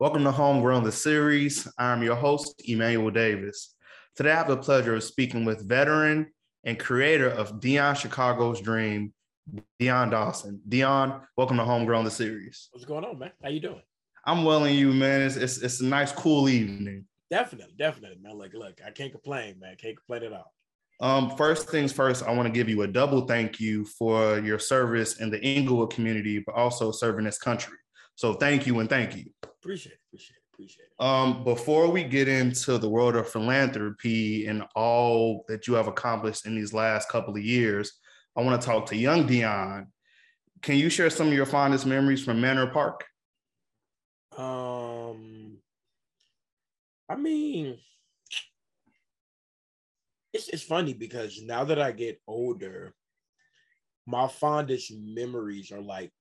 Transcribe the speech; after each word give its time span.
Welcome 0.00 0.24
to 0.24 0.32
Homegrown 0.32 0.84
the 0.84 0.92
series. 0.92 1.68
I'm 1.76 2.02
your 2.02 2.14
host, 2.14 2.62
Emmanuel 2.64 3.10
Davis. 3.10 3.74
Today, 4.16 4.30
I 4.30 4.36
have 4.36 4.48
the 4.48 4.56
pleasure 4.56 4.94
of 4.94 5.04
speaking 5.04 5.44
with 5.44 5.68
veteran 5.68 6.32
and 6.64 6.78
creator 6.78 7.28
of 7.28 7.60
Dion 7.60 7.94
Chicago's 7.94 8.62
Dream, 8.62 9.12
Dion 9.78 10.08
Dawson. 10.08 10.58
Dion, 10.66 11.20
welcome 11.36 11.58
to 11.58 11.64
Homegrown 11.64 12.06
the 12.06 12.10
series. 12.10 12.70
What's 12.72 12.86
going 12.86 13.04
on, 13.04 13.18
man? 13.18 13.32
How 13.42 13.50
you 13.50 13.60
doing? 13.60 13.82
I'm 14.24 14.42
well 14.42 14.64
and 14.64 14.74
you, 14.74 14.94
man. 14.94 15.20
It's, 15.20 15.36
it's, 15.36 15.58
it's 15.58 15.80
a 15.80 15.84
nice, 15.84 16.12
cool 16.12 16.48
evening. 16.48 17.04
Definitely, 17.30 17.74
definitely, 17.78 18.20
man. 18.22 18.38
Like, 18.38 18.54
look, 18.54 18.80
I 18.82 18.92
can't 18.92 19.12
complain, 19.12 19.60
man. 19.60 19.76
Can't 19.76 19.98
complain 19.98 20.32
at 20.32 20.32
all. 20.32 20.54
Um, 21.02 21.36
first 21.36 21.68
things 21.68 21.92
first, 21.92 22.24
I 22.24 22.32
want 22.32 22.46
to 22.46 22.52
give 22.52 22.70
you 22.70 22.80
a 22.80 22.88
double 22.88 23.26
thank 23.26 23.60
you 23.60 23.84
for 23.84 24.38
your 24.38 24.58
service 24.58 25.20
in 25.20 25.28
the 25.28 25.44
Englewood 25.44 25.90
community, 25.92 26.38
but 26.38 26.54
also 26.54 26.90
serving 26.90 27.26
this 27.26 27.38
country. 27.38 27.76
So 28.20 28.34
thank 28.34 28.66
you 28.66 28.80
and 28.80 28.88
thank 28.90 29.16
you. 29.16 29.30
Appreciate 29.42 29.94
it. 29.94 29.98
Appreciate 30.08 30.36
it. 30.36 30.42
Appreciate 30.52 30.84
it. 30.84 31.02
Um, 31.02 31.42
before 31.42 31.88
we 31.88 32.04
get 32.04 32.28
into 32.28 32.76
the 32.76 32.86
world 32.86 33.16
of 33.16 33.26
philanthropy 33.26 34.46
and 34.46 34.62
all 34.76 35.46
that 35.48 35.66
you 35.66 35.72
have 35.72 35.86
accomplished 35.86 36.44
in 36.44 36.54
these 36.54 36.74
last 36.74 37.08
couple 37.08 37.34
of 37.34 37.42
years, 37.42 37.94
I 38.36 38.42
want 38.42 38.60
to 38.60 38.66
talk 38.66 38.84
to 38.88 38.96
young 38.96 39.26
Dion. 39.26 39.86
Can 40.60 40.76
you 40.76 40.90
share 40.90 41.08
some 41.08 41.28
of 41.28 41.32
your 41.32 41.46
fondest 41.46 41.86
memories 41.86 42.22
from 42.22 42.42
Manor 42.42 42.66
Park? 42.66 43.06
Um, 44.36 45.56
I 47.08 47.16
mean, 47.16 47.78
it's 50.34 50.50
it's 50.50 50.62
funny 50.62 50.92
because 50.92 51.40
now 51.42 51.64
that 51.64 51.80
I 51.80 51.92
get 51.92 52.20
older, 52.28 52.92
my 54.06 54.28
fondest 54.28 54.92
memories 54.94 55.72
are 55.72 55.80
like 55.80 56.12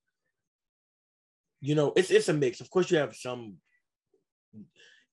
you 1.62 1.76
know, 1.76 1.94
it's 1.96 2.12
it's 2.12 2.30
a 2.30 2.34
mix. 2.34 2.62
Of 2.62 2.70
course, 2.70 2.90
you 2.92 2.98
have 2.98 3.16
some 3.16 3.56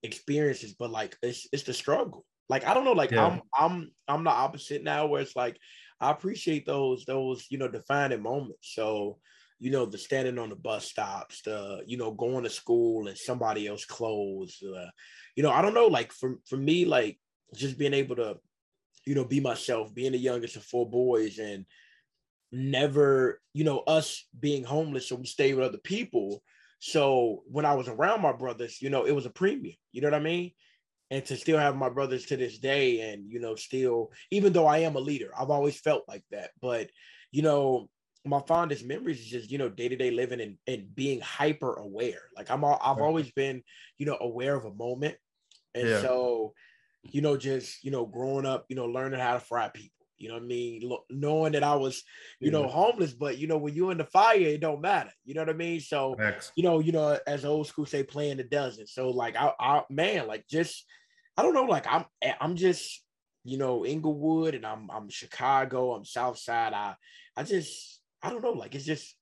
experiences, 0.03 0.73
but 0.73 0.91
like 0.91 1.17
it's 1.21 1.47
it's 1.51 1.63
the 1.63 1.73
struggle. 1.73 2.25
Like 2.49 2.65
I 2.65 2.73
don't 2.73 2.85
know, 2.85 2.93
like 2.93 3.11
yeah. 3.11 3.25
I'm 3.25 3.41
I'm 3.57 3.91
I'm 4.07 4.23
the 4.23 4.31
opposite 4.31 4.83
now, 4.83 5.07
where 5.07 5.21
it's 5.21 5.35
like 5.35 5.57
I 5.99 6.11
appreciate 6.11 6.65
those 6.65 7.05
those 7.05 7.45
you 7.49 7.57
know 7.57 7.67
defining 7.67 8.21
moments. 8.21 8.73
So 8.73 9.17
you 9.59 9.71
know 9.71 9.85
the 9.85 9.97
standing 9.97 10.39
on 10.39 10.49
the 10.49 10.55
bus 10.55 10.85
stops, 10.85 11.41
the 11.41 11.81
you 11.85 11.97
know 11.97 12.11
going 12.11 12.43
to 12.43 12.49
school 12.49 13.07
and 13.07 13.17
somebody 13.17 13.67
else 13.67 13.85
clothes. 13.85 14.61
Uh, 14.63 14.89
you 15.35 15.43
know, 15.43 15.51
I 15.51 15.61
don't 15.61 15.73
know. 15.73 15.87
Like 15.87 16.13
for 16.13 16.37
for 16.47 16.57
me, 16.57 16.85
like 16.85 17.19
just 17.55 17.77
being 17.77 17.93
able 17.93 18.15
to 18.17 18.37
you 19.05 19.15
know 19.15 19.25
be 19.25 19.39
myself, 19.39 19.93
being 19.93 20.13
the 20.13 20.17
youngest 20.17 20.55
of 20.55 20.63
four 20.63 20.89
boys, 20.89 21.39
and 21.39 21.65
never, 22.51 23.41
you 23.53 23.63
know, 23.63 23.79
us 23.79 24.25
being 24.39 24.63
homeless, 24.63 25.09
so 25.09 25.15
we 25.15 25.25
stay 25.25 25.53
with 25.53 25.65
other 25.65 25.79
people. 25.79 26.41
So 26.79 27.43
when 27.47 27.65
I 27.65 27.73
was 27.75 27.87
around 27.87 28.21
my 28.21 28.33
brothers, 28.33 28.81
you 28.81 28.89
know, 28.89 29.05
it 29.05 29.11
was 29.11 29.25
a 29.25 29.31
premium. 29.31 29.75
You 29.91 30.01
know 30.01 30.07
what 30.07 30.15
I 30.15 30.23
mean? 30.23 30.51
And 31.09 31.25
to 31.25 31.37
still 31.37 31.57
have 31.57 31.75
my 31.75 31.89
brothers 31.89 32.25
to 32.27 32.37
this 32.37 32.59
day, 32.59 33.11
and 33.11 33.31
you 33.31 33.39
know, 33.39 33.55
still, 33.55 34.11
even 34.31 34.53
though 34.53 34.67
I 34.67 34.79
am 34.79 34.95
a 34.95 34.99
leader, 34.99 35.31
I've 35.37 35.49
always 35.49 35.79
felt 35.79 36.03
like 36.07 36.23
that. 36.31 36.51
But 36.61 36.89
you 37.31 37.41
know, 37.41 37.89
my 38.25 38.41
fondest 38.45 38.85
memories 38.85 39.21
is 39.21 39.27
just 39.27 39.51
you 39.51 39.57
know 39.57 39.69
day 39.69 39.87
to 39.87 39.95
day 39.95 40.11
living 40.11 40.41
and, 40.41 40.57
and 40.67 40.93
being 40.93 41.21
hyper 41.21 41.75
aware. 41.75 42.23
Like 42.35 42.51
I'm, 42.51 42.63
all, 42.63 42.79
I've 42.83 43.01
always 43.01 43.31
been, 43.31 43.63
you 43.97 44.05
know, 44.05 44.17
aware 44.19 44.55
of 44.55 44.65
a 44.65 44.73
moment, 44.73 45.15
and 45.73 45.87
yeah. 45.87 46.01
so, 46.01 46.53
you 47.03 47.21
know, 47.21 47.37
just 47.37 47.83
you 47.85 47.91
know, 47.91 48.05
growing 48.05 48.45
up, 48.45 48.65
you 48.67 48.75
know, 48.75 48.85
learning 48.85 49.19
how 49.21 49.33
to 49.33 49.39
fry 49.39 49.69
people 49.69 49.96
you 50.17 50.29
know 50.29 50.35
what 50.35 50.43
I 50.43 50.47
mean? 50.47 50.91
knowing 51.09 51.53
that 51.53 51.63
I 51.63 51.75
was, 51.75 52.03
you 52.39 52.51
yeah. 52.51 52.59
know, 52.59 52.67
homeless, 52.67 53.13
but 53.13 53.37
you 53.37 53.47
know, 53.47 53.57
when 53.57 53.73
you're 53.73 53.91
in 53.91 53.97
the 53.97 54.05
fire, 54.05 54.37
it 54.37 54.61
don't 54.61 54.81
matter. 54.81 55.11
You 55.25 55.33
know 55.33 55.41
what 55.41 55.49
I 55.49 55.53
mean? 55.53 55.79
So, 55.79 56.15
Next. 56.17 56.51
you 56.55 56.63
know, 56.63 56.79
you 56.79 56.91
know, 56.91 57.17
as 57.27 57.45
old 57.45 57.67
school 57.67 57.85
say, 57.85 58.03
playing 58.03 58.37
the 58.37 58.43
dozen. 58.43 58.87
So, 58.87 59.09
like, 59.09 59.35
I, 59.35 59.51
I, 59.59 59.83
man, 59.89 60.27
like, 60.27 60.47
just, 60.47 60.85
I 61.35 61.41
don't 61.43 61.53
know, 61.53 61.65
like, 61.65 61.85
I'm, 61.87 62.05
I'm 62.41 62.55
just, 62.55 63.03
you 63.43 63.57
know, 63.57 63.83
Englewood, 63.85 64.55
and 64.55 64.65
I'm, 64.65 64.89
I'm 64.91 65.09
Chicago, 65.09 65.93
I'm 65.93 66.05
South 66.05 66.37
Side. 66.37 66.73
I, 66.73 66.95
I 67.35 67.43
just, 67.43 68.01
I 68.21 68.29
don't 68.29 68.43
know, 68.43 68.51
like, 68.51 68.75
it's 68.75 68.85
just 68.85 69.15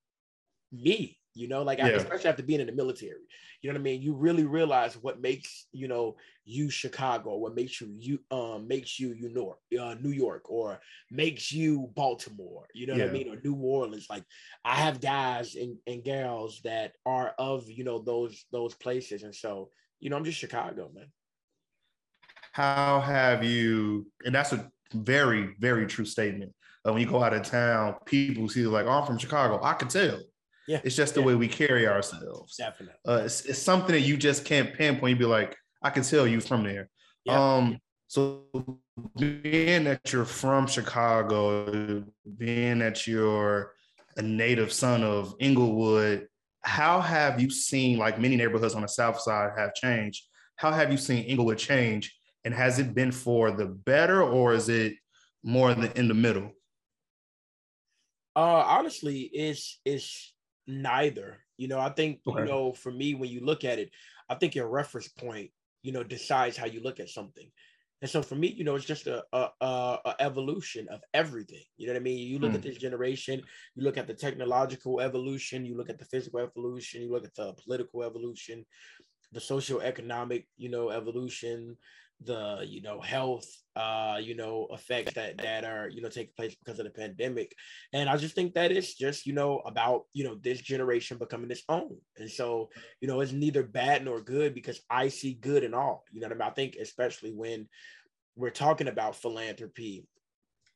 me 0.72 1.18
you 1.36 1.50
know, 1.50 1.64
like 1.64 1.80
yeah. 1.80 1.88
especially 1.88 2.30
after 2.30 2.44
being 2.44 2.62
in 2.62 2.68
the 2.68 2.74
military. 2.74 3.20
You 3.62 3.70
know 3.70 3.76
what 3.76 3.82
I 3.82 3.84
mean? 3.84 4.02
You 4.02 4.14
really 4.14 4.46
realize 4.46 4.96
what 4.96 5.22
makes 5.22 5.68
you 5.74 5.88
know 5.88 6.16
you 6.46 6.70
Chicago, 6.70 7.36
what 7.36 7.56
makes 7.56 7.82
you 7.82 7.94
you 8.00 8.20
um 8.32 8.68
makes 8.68 9.00
you 9.00 9.14
you 9.14 9.30
York, 9.30 9.58
uh, 9.80 9.96
New 10.02 10.12
York, 10.12 10.50
or 10.50 10.80
makes 11.12 11.52
you 11.52 11.92
Baltimore. 11.94 12.68
You 12.74 12.88
know 12.88 12.96
yeah. 12.96 13.06
what 13.06 13.10
I 13.10 13.14
mean? 13.14 13.30
Or 13.30 13.40
New 13.44 13.56
Orleans. 13.56 14.08
Like 14.10 14.24
I 14.64 14.76
have 14.76 15.02
guys 15.02 15.56
and, 15.56 15.78
and 15.86 16.04
gals 16.04 16.62
that 16.64 16.94
are 17.06 17.34
of 17.38 17.70
you 17.70 17.84
know 17.84 18.00
those 18.00 18.46
those 18.52 18.74
places, 18.74 19.24
and 19.24 19.36
so 19.36 19.70
you 20.00 20.10
know 20.10 20.16
I'm 20.16 20.26
just 20.26 20.40
Chicago, 20.40 20.90
man. 20.94 21.08
How 22.54 23.02
have 23.02 23.44
you? 23.44 24.08
And 24.26 24.34
that's 24.34 24.54
a 24.54 24.72
very 24.94 25.56
very 25.60 25.86
true 25.86 26.06
statement. 26.06 26.54
Uh, 26.88 26.94
when 26.94 27.02
you 27.02 27.08
go 27.08 27.22
out 27.22 27.34
of 27.34 27.42
town, 27.42 27.96
people 28.06 28.48
see 28.48 28.66
like, 28.68 28.86
oh, 28.86 28.92
I'm 28.92 29.06
from 29.06 29.18
Chicago. 29.18 29.60
I 29.62 29.74
can 29.74 29.88
tell 29.88 30.20
yeah. 30.68 30.82
It's 30.84 30.96
just 30.96 31.14
the 31.14 31.22
yeah. 31.22 31.28
way 31.28 31.36
we 31.36 31.48
carry 31.48 31.88
ourselves. 31.88 32.58
Definitely. 32.58 32.96
Uh, 33.08 33.24
it's, 33.26 33.46
it's, 33.46 33.60
something 33.60 33.94
that 33.94 34.02
you 34.02 34.18
just 34.18 34.46
can't 34.46 34.74
pinpoint. 34.74 35.12
You'd 35.12 35.20
be 35.20 35.26
like, 35.26 35.56
I 35.82 35.90
can 35.90 36.04
tell 36.04 36.26
you 36.26 36.42
from 36.42 36.64
there. 36.64 36.90
Yeah. 37.24 37.56
Um, 37.56 37.80
so 38.08 38.44
being 39.18 39.84
that 39.86 40.12
you're 40.12 40.26
from 40.26 40.68
Chicago, 40.68 42.04
being 42.38 42.80
that 42.80 43.06
you're 43.08 43.74
a 44.18 44.22
native 44.22 44.72
son 44.72 45.04
of 45.04 45.36
Englewood, 45.40 46.28
how 46.62 47.02
have 47.02 47.40
you 47.40 47.50
seen 47.50 47.98
like 47.98 48.20
many 48.20 48.36
neighborhoods 48.36 48.74
on 48.74 48.82
the 48.82 48.88
south 48.88 49.20
side 49.20 49.52
have 49.58 49.74
changed? 49.76 50.26
How 50.56 50.72
have 50.72 50.92
you 50.92 50.98
seen 50.98 51.26
Englewood 51.26 51.58
change? 51.58 52.16
And 52.44 52.54
has 52.54 52.80
it 52.80 52.94
been 52.94 53.12
for 53.12 53.52
the 53.52 53.66
better 53.66 54.24
or 54.24 54.54
is 54.54 54.70
it 54.70 54.94
more 55.44 55.72
in 55.72 55.82
the, 55.82 56.00
in 56.00 56.08
the 56.08 56.14
middle? 56.14 56.52
Uh 58.36 58.64
honestly, 58.66 59.22
it's 59.22 59.80
it's 59.86 60.35
neither. 60.68 61.38
You 61.58 61.68
know, 61.68 61.80
I 61.80 61.90
think 61.90 62.20
okay. 62.28 62.40
you 62.40 62.46
know, 62.46 62.74
for 62.74 62.92
me, 62.92 63.16
when 63.16 63.30
you 63.30 63.46
look 63.46 63.64
at 63.64 63.80
it, 63.80 63.92
I 64.30 64.36
think 64.36 64.56
your 64.56 64.68
reference 64.68 65.08
point, 65.08 65.52
you 65.84 65.92
know, 65.92 66.04
decides 66.04 66.58
how 66.58 66.66
you 66.66 66.82
look 66.82 67.00
at 67.00 67.10
something. 67.10 67.50
And 68.02 68.12
so 68.12 68.22
for 68.22 68.36
me, 68.36 68.50
you 68.50 68.64
know, 68.64 68.76
it's 68.76 68.86
just 68.86 69.08
a, 69.08 69.24
a, 69.34 69.50
a 69.62 70.16
evolution 70.20 70.88
of 70.90 71.02
everything. 71.14 71.64
You 71.78 71.88
know 71.88 71.94
what 71.94 72.02
I 72.02 72.04
mean? 72.04 72.28
You 72.28 72.40
look 72.40 72.52
mm. 72.52 72.56
at 72.56 72.62
this 72.62 72.78
generation, 72.78 73.42
you 73.74 73.84
look 73.84 73.98
at 73.98 74.06
the 74.06 74.14
technological 74.14 75.00
evolution, 75.00 75.66
you 75.66 75.78
look 75.78 75.90
at 75.90 75.98
the 75.98 76.06
physical 76.06 76.40
evolution, 76.40 77.02
you 77.02 77.12
look 77.12 77.26
at 77.26 77.34
the 77.36 77.54
political 77.64 78.04
evolution, 78.04 78.66
the 79.32 79.40
social 79.40 79.82
economic, 79.82 80.48
you 80.58 80.70
know, 80.70 80.90
evolution, 80.90 81.78
the 82.24 82.66
you 82.66 82.82
know 82.82 83.02
health 83.02 83.46
uh 83.76 84.18
you 84.22 84.36
know 84.36 84.68
effects 84.72 85.14
that 85.14 85.38
that 85.38 85.66
are 85.66 85.90
you 85.90 86.02
know 86.02 86.08
taking 86.10 86.34
place 86.36 86.56
because 86.56 86.80
of 86.80 86.86
the 86.86 86.92
pandemic. 86.92 87.54
And 87.94 88.10
i 88.10 88.16
just 88.18 88.36
think 88.36 88.54
that 88.54 88.72
it's 88.72 88.96
just 88.96 89.26
you 89.26 89.34
know 89.34 89.60
about 89.66 90.04
you 90.14 90.24
know 90.24 90.36
this 90.36 90.62
generation 90.62 91.18
becoming 91.18 91.52
its 91.52 91.64
own. 91.70 91.98
And 92.18 92.30
so 92.30 92.70
you 93.02 93.08
know 93.08 93.20
it's 93.22 93.32
neither 93.32 93.64
bad 93.64 94.06
nor 94.06 94.22
good 94.22 94.54
because 94.54 94.82
i 94.90 95.08
see 95.10 95.34
good 95.34 95.64
in 95.64 95.74
all. 95.74 96.04
You 96.12 96.22
know 96.22 96.28
what 96.28 96.38
i 96.38 96.40
mean? 96.40 96.50
I 96.50 96.54
think 96.54 96.78
especially 96.82 97.32
when 97.32 97.68
we're 98.36 98.50
talking 98.50 98.88
about 98.88 99.16
philanthropy 99.16 100.06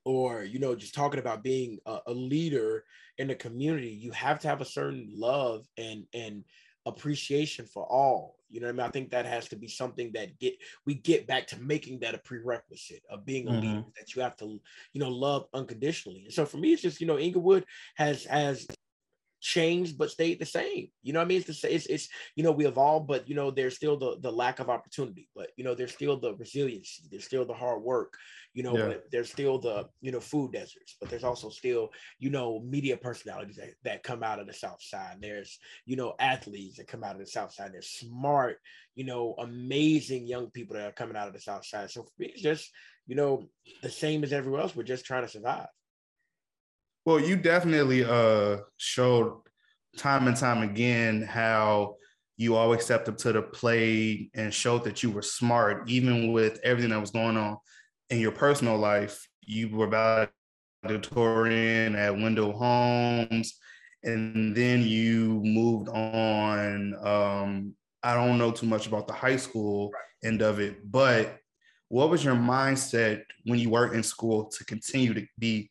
or 0.06 0.44
you 0.44 0.60
know 0.60 0.76
just 0.76 0.96
talking 0.96 1.20
about 1.20 1.44
being 1.44 1.80
a, 1.86 2.00
a 2.08 2.14
leader 2.14 2.84
in 3.18 3.28
the 3.28 3.36
community 3.36 3.90
you 3.90 4.12
have 4.12 4.40
to 4.40 4.48
have 4.48 4.62
a 4.62 4.66
certain 4.66 5.10
love 5.14 5.66
and 5.78 6.06
and 6.14 6.44
appreciation 6.90 7.66
for 7.66 7.84
all. 7.86 8.36
You 8.50 8.60
know 8.60 8.68
what 8.68 8.74
I 8.74 8.78
mean? 8.78 8.88
I 8.88 8.90
think 8.90 9.12
that 9.12 9.26
has 9.26 9.48
to 9.50 9.56
be 9.56 9.68
something 9.68 10.12
that 10.14 10.40
get 10.40 10.56
we 10.86 10.96
get 10.96 11.28
back 11.28 11.48
to 11.48 11.60
making 11.60 12.00
that 12.00 12.16
a 12.16 12.20
prerequisite 12.20 13.04
of 13.10 13.26
being 13.26 13.48
a 13.48 13.52
mm-hmm. 13.52 13.62
leader 13.62 13.84
that 13.98 14.16
you 14.16 14.22
have 14.22 14.36
to, 14.38 14.60
you 14.94 15.00
know, 15.00 15.10
love 15.10 15.46
unconditionally. 15.54 16.24
And 16.26 16.34
so 16.34 16.46
for 16.46 16.58
me, 16.58 16.74
it's 16.74 16.82
just, 16.82 17.00
you 17.02 17.08
know, 17.08 17.18
Englewood 17.18 17.66
has 17.96 18.26
has 18.26 18.68
changed 19.42 19.98
but 19.98 20.12
stayed 20.12 20.40
the 20.40 20.46
same. 20.46 20.90
You 21.02 21.14
know 21.14 21.20
what 21.20 21.26
I 21.26 21.28
mean? 21.28 21.44
It's 21.46 21.62
the 21.62 21.74
it's, 21.74 21.86
it's 21.86 22.10
you 22.36 22.44
know 22.44 22.52
we 22.52 22.66
evolve, 22.66 23.08
but 23.08 23.28
you 23.28 23.36
know 23.36 23.52
there's 23.52 23.76
still 23.76 23.98
the 23.98 24.18
the 24.20 24.32
lack 24.32 24.60
of 24.60 24.70
opportunity, 24.70 25.30
but 25.36 25.50
you 25.56 25.64
know 25.64 25.76
there's 25.76 25.94
still 25.94 26.20
the 26.20 26.36
resiliency, 26.36 27.04
there's 27.10 27.26
still 27.26 27.46
the 27.46 27.54
hard 27.54 27.82
work. 27.82 28.18
You 28.54 28.64
know, 28.64 28.76
yeah. 28.76 28.94
there's 29.12 29.32
still 29.32 29.60
the 29.60 29.88
you 30.02 30.12
know 30.12 30.20
food 30.20 30.54
deserts, 30.54 30.98
but 31.00 31.10
there's 31.10 31.24
also 31.24 31.50
still 31.50 31.90
you 32.18 32.30
know 32.30 32.60
media 32.62 32.98
personalities 32.98 33.58
that, 33.58 33.76
that 33.84 34.04
come 34.04 34.24
out 34.24 34.40
of 34.40 34.48
the 34.48 34.54
South 34.54 34.82
Side. 34.82 35.18
There's 35.22 35.60
you 35.86 35.96
know 35.96 36.16
athletes 36.20 36.78
that 36.78 36.88
come 36.88 37.04
out 37.04 37.14
of 37.14 37.20
the 37.20 37.28
South 37.28 37.54
Side. 37.54 37.72
There's 37.74 37.90
smart, 37.90 38.58
you 38.96 39.04
know, 39.04 39.36
amazing 39.38 40.26
young 40.26 40.50
people 40.50 40.76
that 40.76 40.88
are 40.88 40.94
coming 40.94 41.16
out 41.16 41.28
of 41.28 41.34
the 41.34 41.42
South 41.42 41.66
Side. 41.66 41.92
So 41.92 42.04
for 42.04 42.10
me, 42.18 42.28
it's 42.28 42.42
just 42.42 42.72
you 43.06 43.16
know 43.16 43.48
the 43.84 43.90
same 43.90 44.24
as 44.24 44.34
everywhere 44.34 44.62
else. 44.62 44.76
We're 44.76 44.84
just 44.84 45.06
trying 45.06 45.24
to 45.24 45.30
survive. 45.30 45.68
Well, 47.06 47.20
you 47.20 47.36
definitely 47.36 48.04
uh, 48.04 48.58
showed 48.78 49.42
time 49.96 50.28
and 50.28 50.36
time 50.36 50.64
again 50.64 51.22
how 51.22 51.96
you 52.38 52.56
always 52.56 52.84
stepped 52.84 53.10
up 53.10 53.18
to 53.18 53.34
the 53.34 53.42
plate 53.42 54.32
and 54.34 54.54
showed 54.54 54.86
that 54.86 55.04
you 55.04 55.12
were 55.12 55.22
smart, 55.22 55.90
even 55.90 56.32
with 56.32 56.60
everything 56.64 56.92
that 56.92 57.02
was 57.02 57.12
going 57.12 57.38
on 57.38 57.58
in 58.10 58.20
your 58.20 58.32
personal 58.32 58.78
life. 58.78 59.28
You 59.42 59.70
were 59.70 60.30
valedictorian 60.84 61.96
at 61.96 62.14
Wendell 62.16 62.54
Holmes, 62.54 63.58
and 64.04 64.56
then 64.56 64.84
you 64.84 65.42
moved 65.44 65.90
on 65.90 66.96
um, 67.06 67.76
I 68.02 68.14
don't 68.14 68.38
know 68.38 68.52
too 68.52 68.66
much 68.66 68.88
about 68.88 69.08
the 69.08 69.14
high 69.14 69.36
school 69.36 69.92
right. 69.92 70.30
end 70.30 70.42
of 70.42 70.60
it, 70.60 70.90
but 70.90 71.38
what 71.90 72.10
was 72.10 72.24
your 72.24 72.36
mindset 72.36 73.24
when 73.46 73.60
you 73.60 73.72
were 73.72 73.94
in 73.94 74.04
school 74.04 74.46
to 74.46 74.64
continue 74.66 75.14
to 75.14 75.26
be 75.38 75.70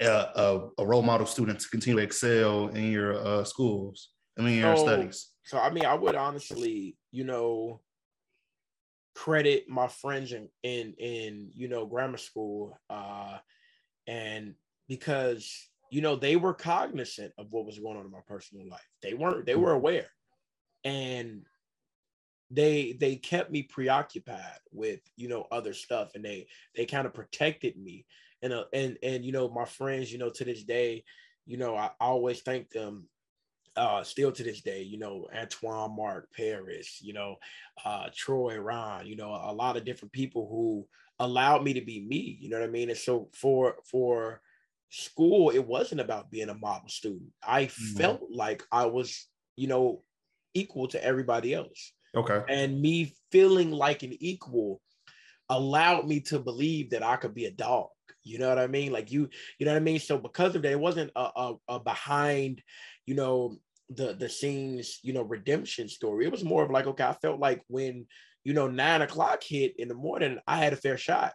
a, 0.00 0.06
a, 0.06 0.68
a 0.78 0.86
role 0.86 1.02
model 1.02 1.26
student 1.26 1.60
to 1.60 1.68
continue 1.68 1.98
to 1.98 2.04
excel 2.04 2.68
in 2.68 2.92
your 2.92 3.14
uh, 3.14 3.42
schools? 3.42 4.10
I 4.38 4.42
mean, 4.42 4.60
your 4.60 4.76
so, 4.76 4.82
studies. 4.84 5.28
So, 5.44 5.58
I 5.58 5.70
mean, 5.70 5.86
I 5.86 5.94
would 5.94 6.14
honestly, 6.14 6.96
you 7.10 7.24
know, 7.24 7.80
credit 9.16 9.68
my 9.68 9.88
friends 9.88 10.32
in 10.32 10.48
in, 10.62 10.94
in 10.98 11.50
you 11.54 11.68
know 11.68 11.86
grammar 11.86 12.18
school, 12.18 12.78
uh, 12.90 13.38
and 14.06 14.54
because 14.88 15.68
you 15.90 16.02
know 16.02 16.16
they 16.16 16.36
were 16.36 16.54
cognizant 16.54 17.32
of 17.38 17.46
what 17.50 17.66
was 17.66 17.78
going 17.78 17.96
on 17.96 18.04
in 18.04 18.12
my 18.12 18.20
personal 18.28 18.68
life. 18.68 18.86
They 19.02 19.14
weren't. 19.14 19.46
They 19.46 19.56
were 19.56 19.72
aware, 19.72 20.08
and 20.84 21.42
they 22.50 22.92
they 23.00 23.16
kept 23.16 23.50
me 23.50 23.62
preoccupied 23.62 24.60
with 24.72 25.00
you 25.16 25.28
know 25.28 25.46
other 25.50 25.72
stuff 25.72 26.12
and 26.14 26.24
they 26.24 26.46
they 26.76 26.86
kind 26.86 27.06
of 27.06 27.14
protected 27.14 27.76
me 27.76 28.06
and 28.42 28.52
uh, 28.52 28.64
and 28.72 28.96
and 29.02 29.24
you 29.24 29.32
know 29.32 29.48
my 29.48 29.64
friends 29.64 30.12
you 30.12 30.18
know 30.18 30.30
to 30.30 30.44
this 30.44 30.62
day 30.62 31.02
you 31.44 31.56
know 31.56 31.76
I, 31.76 31.90
always 31.98 32.42
thank 32.42 32.70
them 32.70 33.08
uh 33.76 34.02
still 34.02 34.32
to 34.32 34.42
this 34.42 34.62
day 34.62 34.82
you 34.82 34.98
know 34.98 35.26
Antoine 35.36 35.94
Mark 35.96 36.28
Paris 36.36 36.98
you 37.02 37.12
know 37.12 37.36
uh 37.84 38.06
Troy 38.14 38.58
Ron 38.58 39.06
you 39.06 39.16
know 39.16 39.30
a 39.30 39.52
lot 39.52 39.76
of 39.76 39.84
different 39.84 40.12
people 40.12 40.48
who 40.50 40.86
allowed 41.18 41.62
me 41.62 41.72
to 41.74 41.80
be 41.80 42.00
me 42.00 42.38
you 42.40 42.48
know 42.48 42.58
what 42.58 42.68
I 42.68 42.70
mean 42.70 42.90
and 42.90 42.98
so 42.98 43.28
for 43.32 43.76
for 43.90 44.40
school 44.90 45.50
it 45.50 45.66
wasn't 45.66 46.00
about 46.00 46.30
being 46.30 46.48
a 46.48 46.54
model 46.54 46.88
student 46.88 47.30
I 47.46 47.64
mm-hmm. 47.64 47.96
felt 47.96 48.22
like 48.30 48.62
I 48.70 48.86
was 48.86 49.26
you 49.56 49.68
know 49.68 50.02
equal 50.54 50.88
to 50.88 51.04
everybody 51.04 51.54
else 51.54 51.92
Okay. 52.16 52.42
And 52.48 52.80
me 52.80 53.14
feeling 53.30 53.70
like 53.70 54.02
an 54.02 54.16
equal 54.20 54.80
allowed 55.50 56.08
me 56.08 56.20
to 56.20 56.38
believe 56.38 56.90
that 56.90 57.02
I 57.02 57.16
could 57.16 57.34
be 57.34 57.44
a 57.44 57.50
dog. 57.50 57.88
You 58.24 58.38
know 58.38 58.48
what 58.48 58.58
I 58.58 58.66
mean? 58.66 58.90
Like 58.90 59.12
you, 59.12 59.28
you 59.58 59.66
know 59.66 59.72
what 59.72 59.80
I 59.80 59.84
mean? 59.84 60.00
So 60.00 60.18
because 60.18 60.56
of 60.56 60.62
that, 60.62 60.72
it 60.72 60.80
wasn't 60.80 61.12
a, 61.14 61.28
a, 61.36 61.54
a 61.68 61.80
behind, 61.80 62.62
you 63.04 63.14
know, 63.14 63.58
the 63.90 64.14
the 64.14 64.28
scenes, 64.28 64.98
you 65.02 65.12
know, 65.12 65.22
redemption 65.22 65.88
story. 65.88 66.26
It 66.26 66.32
was 66.32 66.44
more 66.44 66.64
of 66.64 66.70
like, 66.70 66.86
okay, 66.86 67.04
I 67.04 67.12
felt 67.12 67.40
like 67.40 67.62
when, 67.68 68.06
you 68.44 68.52
know, 68.52 68.68
nine 68.68 69.02
o'clock 69.02 69.42
hit 69.42 69.74
in 69.78 69.88
the 69.88 69.94
morning, 69.94 70.38
I 70.46 70.58
had 70.58 70.72
a 70.72 70.76
fair 70.76 70.96
shot. 70.96 71.32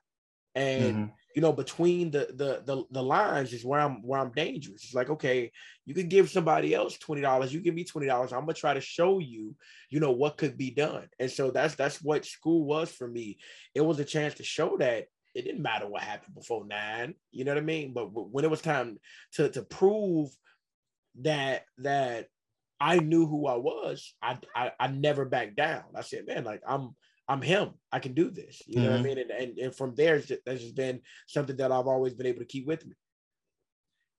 And 0.56 0.96
mm-hmm 0.96 1.06
you 1.36 1.42
know, 1.42 1.54
between 1.54 2.12
the, 2.12 2.28
the 2.34 2.62
the 2.66 2.84
the 2.92 3.04
lines 3.04 3.54
is 3.54 3.64
where 3.64 3.80
I'm 3.80 4.02
where 4.02 4.20
I'm 4.20 4.32
dangerous. 4.34 4.84
It's 4.84 4.94
like, 4.94 5.10
okay, 5.10 5.52
you 5.86 5.94
can 5.94 6.10
give 6.10 6.30
somebody 6.30 6.74
else 6.74 6.98
twenty 6.98 7.22
dollars, 7.22 7.54
you 7.54 7.62
give 7.62 7.76
me 7.76 7.84
twenty 7.84 8.08
dollars. 8.08 8.34
I'm 8.34 8.42
gonna 8.42 8.54
try 8.54 8.74
to 8.74 8.82
show 8.82 9.20
you, 9.20 9.56
you 9.90 10.00
know, 10.00 10.12
what 10.12 10.38
could 10.38 10.58
be 10.58 10.72
done. 10.72 11.08
And 11.20 11.32
so 11.32 11.52
that's 11.52 11.76
that's 11.76 12.02
what 12.02 12.26
school 12.26 12.66
was 12.66 12.92
for 12.92 13.08
me. 13.08 13.38
It 13.74 13.82
was 13.82 14.00
a 14.00 14.06
chance 14.06 14.36
to 14.36 14.44
show 14.44 14.78
that 14.78 15.06
it 15.34 15.44
didn't 15.44 15.62
matter 15.62 15.88
what 15.88 16.02
happened 16.02 16.36
before 16.36 16.66
nine. 16.68 17.16
You 17.32 17.46
know 17.46 17.54
what 17.54 17.64
I 17.64 17.66
mean? 17.66 17.94
But 17.94 18.08
when 18.08 18.44
it 18.44 18.52
was 18.52 18.62
time 18.62 18.98
to 19.34 19.50
to 19.50 19.62
prove 19.62 20.30
that 21.22 21.64
that 21.80 22.28
I 22.82 22.98
knew 22.98 23.28
who 23.28 23.46
I 23.46 23.58
was, 23.58 24.16
I 24.22 24.40
I, 24.56 24.72
I 24.80 24.88
never 24.88 25.24
backed 25.26 25.56
down. 25.56 25.84
I 25.96 26.02
said, 26.02 26.26
man, 26.26 26.44
like 26.44 26.62
I'm 26.68 26.96
I'm 27.28 27.42
him. 27.42 27.70
I 27.92 28.00
can 28.00 28.14
do 28.14 28.32
this. 28.32 28.62
You 28.66 28.82
know 28.82 28.82
mm-hmm. 28.82 28.92
what 28.92 28.94
I 28.94 28.98
mm-hmm. 28.98 29.08
mean? 29.08 29.18
And, 29.20 29.32
and, 29.32 29.60
and 29.60 29.76
from 29.76 29.96
there, 29.96 30.22
that's 30.46 30.62
just 30.62 30.76
been 30.76 31.00
something 31.28 31.56
that 31.58 31.72
I've 31.72 31.88
always 31.88 32.14
been 32.14 32.26
able 32.26 32.40
to 32.40 32.46
keep 32.54 32.66
with 32.68 32.86
me. 32.86 32.96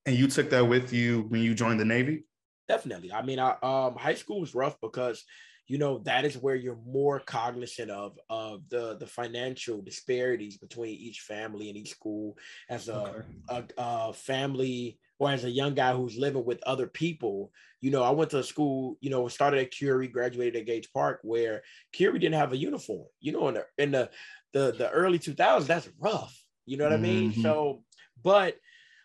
And 0.07 0.17
you 0.17 0.29
took 0.29 0.49
that 0.51 0.67
with 0.67 0.93
you 0.93 1.27
when 1.29 1.43
you 1.43 1.55
joined 1.55 1.81
the 1.81 1.85
Navy? 1.85 2.25
Definitely. 2.69 3.13
I 3.13 3.23
mean, 3.23 3.39
I, 3.39 3.57
um, 3.63 3.97
high 3.97 4.15
school 4.15 4.41
was 4.41 4.55
rough 4.55 4.77
because, 4.81 5.25
you 5.69 5.79
know, 5.79 5.99
that 6.05 6.25
is 6.25 6.39
where 6.39 6.55
you're 6.55 6.81
more 6.87 7.21
cognizant 7.21 7.91
of 7.91 8.19
of 8.31 8.63
the 8.69 8.97
the 8.99 9.07
financial 9.07 9.83
disparities 9.83 10.57
between 10.57 10.95
each 10.95 11.21
family 11.21 11.69
and 11.69 11.77
each 11.77 11.91
school. 11.91 12.39
As 12.71 12.89
a, 12.89 12.97
okay. 12.97 13.23
a, 13.51 13.65
a 13.79 14.13
family 14.13 14.99
or 15.19 15.31
as 15.31 15.45
a 15.45 15.51
young 15.51 15.75
guy 15.75 15.93
who's 15.93 16.19
living 16.19 16.45
with 16.45 16.63
other 16.65 16.87
people, 16.87 17.53
you 17.81 17.91
know, 17.91 18.03
I 18.03 18.11
went 18.11 18.31
to 18.31 18.39
a 18.39 18.45
school, 18.45 18.97
you 19.01 19.11
know, 19.11 19.29
started 19.29 19.61
at 19.61 19.71
Curie, 19.71 20.09
graduated 20.09 20.57
at 20.57 20.67
Gage 20.67 20.93
Park, 20.93 21.21
where 21.23 21.63
Curie 21.93 22.19
didn't 22.19 22.39
have 22.39 22.53
a 22.53 22.57
uniform. 22.57 23.07
You 23.21 23.33
know, 23.33 23.49
in 23.49 23.55
the 23.55 23.67
in 23.79 23.91
the 23.91 24.11
the, 24.53 24.73
the 24.73 24.91
early 24.91 25.19
2000s, 25.19 25.67
that's 25.67 25.89
rough. 25.99 26.37
You 26.67 26.77
know 26.77 26.85
what 26.85 26.95
mm-hmm. 26.95 27.05
I 27.05 27.09
mean? 27.09 27.33
Mm-hmm. 27.33 27.43
So, 27.43 27.83
but 28.23 28.57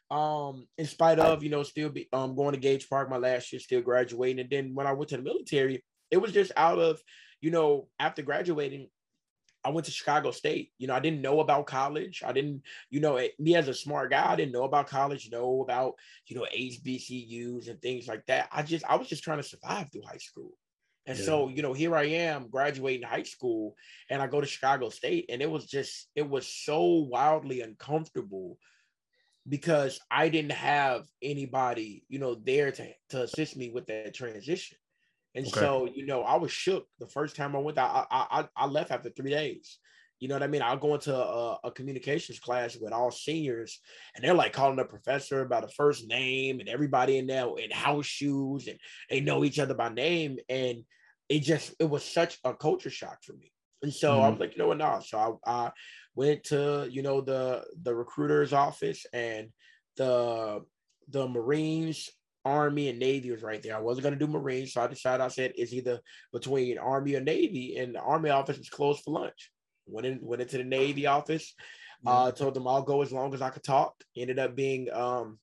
um, 0.09 0.67
in 0.77 0.85
spite 0.85 1.19
of 1.19 1.43
you 1.43 1.49
know 1.49 1.63
still 1.63 1.89
be 1.89 2.07
um 2.13 2.35
going 2.35 2.53
to 2.53 2.59
Gage 2.59 2.89
Park 2.89 3.09
my 3.09 3.17
last 3.17 3.51
year, 3.51 3.59
still 3.59 3.81
graduating, 3.81 4.39
and 4.39 4.49
then 4.49 4.75
when 4.75 4.87
I 4.87 4.93
went 4.93 5.09
to 5.09 5.17
the 5.17 5.23
military, 5.23 5.83
it 6.11 6.17
was 6.17 6.31
just 6.31 6.51
out 6.55 6.79
of 6.79 6.99
you 7.41 7.51
know 7.51 7.87
after 7.99 8.21
graduating, 8.21 8.89
I 9.67 9.69
went 9.69 9.83
to 9.85 9.91
Chicago 9.91 10.31
State. 10.31 10.71
You 10.77 10.87
know, 10.87 10.95
I 10.95 11.01
didn't 11.01 11.21
know 11.21 11.41
about 11.41 11.67
college. 11.67 12.23
I 12.25 12.31
didn't, 12.31 12.61
you 12.89 13.01
know, 13.01 13.19
me 13.37 13.55
as 13.55 13.67
a 13.67 13.73
smart 13.73 14.11
guy, 14.11 14.31
I 14.31 14.37
didn't 14.37 14.53
know 14.53 14.63
about 14.63 14.87
college, 14.87 15.29
know 15.29 15.61
about, 15.61 15.95
you 16.25 16.37
know, 16.37 16.45
HBCUs 16.57 17.69
and 17.69 17.81
things 17.81 18.07
like 18.07 18.25
that. 18.27 18.47
I 18.49 18.63
just, 18.63 18.85
I 18.85 18.95
was 18.95 19.09
just 19.09 19.25
trying 19.25 19.39
to 19.39 19.43
survive 19.43 19.91
through 19.91 20.03
high 20.07 20.19
school. 20.19 20.51
And 21.05 21.17
yeah. 21.19 21.25
so, 21.25 21.49
you 21.49 21.61
know, 21.61 21.73
here 21.73 21.97
I 21.97 22.03
am 22.03 22.49
graduating 22.49 23.05
high 23.05 23.23
school 23.23 23.75
and 24.09 24.21
I 24.21 24.27
go 24.27 24.39
to 24.39 24.47
Chicago 24.47 24.87
State 24.87 25.25
and 25.27 25.41
it 25.41 25.51
was 25.51 25.65
just, 25.65 26.07
it 26.15 26.29
was 26.29 26.47
so 26.47 26.83
wildly 26.83 27.59
uncomfortable 27.59 28.57
because 29.49 29.99
I 30.09 30.29
didn't 30.29 30.53
have 30.53 31.05
anybody, 31.21 32.05
you 32.07 32.19
know, 32.19 32.35
there 32.35 32.71
to, 32.71 32.87
to 33.09 33.23
assist 33.23 33.57
me 33.57 33.69
with 33.69 33.87
that 33.87 34.13
transition. 34.13 34.77
And 35.37 35.45
okay. 35.45 35.59
so, 35.59 35.87
you 35.93 36.07
know, 36.07 36.23
I 36.23 36.35
was 36.35 36.51
shook 36.51 36.87
the 36.99 37.05
first 37.05 37.35
time 37.35 37.55
I 37.55 37.59
went. 37.59 37.77
I, 37.77 38.05
I 38.09 38.47
I 38.55 38.65
left 38.65 38.89
after 38.89 39.11
three 39.11 39.29
days. 39.29 39.77
You 40.19 40.27
know 40.27 40.33
what 40.33 40.41
I 40.41 40.47
mean? 40.47 40.63
I'll 40.63 40.77
go 40.77 40.95
into 40.95 41.15
a, 41.15 41.59
a, 41.63 41.71
communications 41.71 42.39
class 42.39 42.75
with 42.75 42.91
all 42.91 43.11
seniors, 43.11 43.79
and 44.15 44.25
they're 44.25 44.33
like 44.33 44.51
calling 44.51 44.77
the 44.77 44.83
professor 44.83 45.45
by 45.45 45.61
the 45.61 45.67
first 45.67 46.07
name, 46.07 46.59
and 46.59 46.67
everybody 46.67 47.19
in 47.19 47.27
there 47.27 47.47
in 47.59 47.69
house 47.69 48.07
shoes, 48.07 48.67
and 48.67 48.79
they 49.11 49.19
know 49.19 49.45
each 49.45 49.59
other 49.59 49.75
by 49.75 49.89
name. 49.89 50.37
And 50.49 50.79
it 51.29 51.41
just 51.41 51.75
it 51.79 51.87
was 51.87 52.03
such 52.03 52.39
a 52.43 52.55
culture 52.55 52.89
shock 52.89 53.23
for 53.23 53.33
me. 53.33 53.51
And 53.83 53.93
so 53.93 54.13
mm-hmm. 54.13 54.23
I 54.23 54.29
was 54.29 54.39
like, 54.39 54.53
you 54.53 54.57
know 54.57 54.69
what, 54.69 54.79
no. 54.79 54.99
So 55.05 55.39
I, 55.45 55.65
I 55.67 55.71
went 56.15 56.45
to 56.45 56.87
you 56.89 57.03
know 57.03 57.21
the 57.21 57.63
the 57.83 57.93
recruiter's 57.93 58.53
office 58.53 59.05
and 59.13 59.49
the 59.97 60.63
the 61.09 61.27
Marines 61.27 62.09
Army 62.47 62.89
and 62.89 62.99
Navy 62.99 63.31
was 63.31 63.43
right 63.43 63.61
there. 63.61 63.75
I 63.75 63.81
wasn't 63.81 64.03
going 64.03 64.17
to 64.17 64.25
do 64.25 64.31
Marines, 64.31 64.73
so 64.73 64.81
I 64.81 64.87
decided 64.87 65.23
I 65.23 65.27
said 65.27 65.53
it's 65.55 65.73
either 65.73 65.99
between 66.31 66.77
Army 66.77 67.15
or 67.15 67.21
Navy, 67.21 67.77
and 67.77 67.95
the 67.95 67.99
Army 67.99 68.29
office 68.29 68.57
was 68.57 68.69
closed 68.69 69.03
for 69.03 69.11
lunch. 69.11 69.51
Went 69.85 70.07
in, 70.07 70.19
went 70.21 70.41
into 70.41 70.57
the 70.57 70.63
Navy 70.63 71.05
office. 71.05 71.53
Uh, 72.05 72.31
told 72.31 72.53
them 72.53 72.67
I'll 72.67 72.83
go 72.83 73.01
as 73.01 73.11
long 73.11 73.33
as 73.33 73.41
I 73.41 73.49
could 73.49 73.63
talk. 73.63 73.95
Ended 74.15 74.39
up 74.39 74.55
being 74.55 74.91
um, 74.93 75.39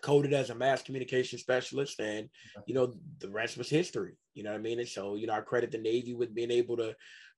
coded 0.00 0.32
as 0.32 0.50
a 0.50 0.54
mass 0.54 0.82
communication 0.82 1.38
specialist, 1.38 2.00
and 2.00 2.28
you 2.66 2.74
know 2.74 2.94
the 3.18 3.28
rest 3.28 3.58
was 3.58 3.68
history. 3.68 4.14
You 4.34 4.42
know 4.42 4.50
what 4.50 4.58
I 4.58 4.62
mean? 4.62 4.78
And 4.78 4.88
so 4.88 5.14
you 5.14 5.26
know 5.26 5.34
I 5.34 5.40
credit 5.40 5.70
the 5.70 5.78
Navy 5.78 6.14
with 6.14 6.34
being 6.34 6.50
able 6.50 6.76
to, 6.78 6.94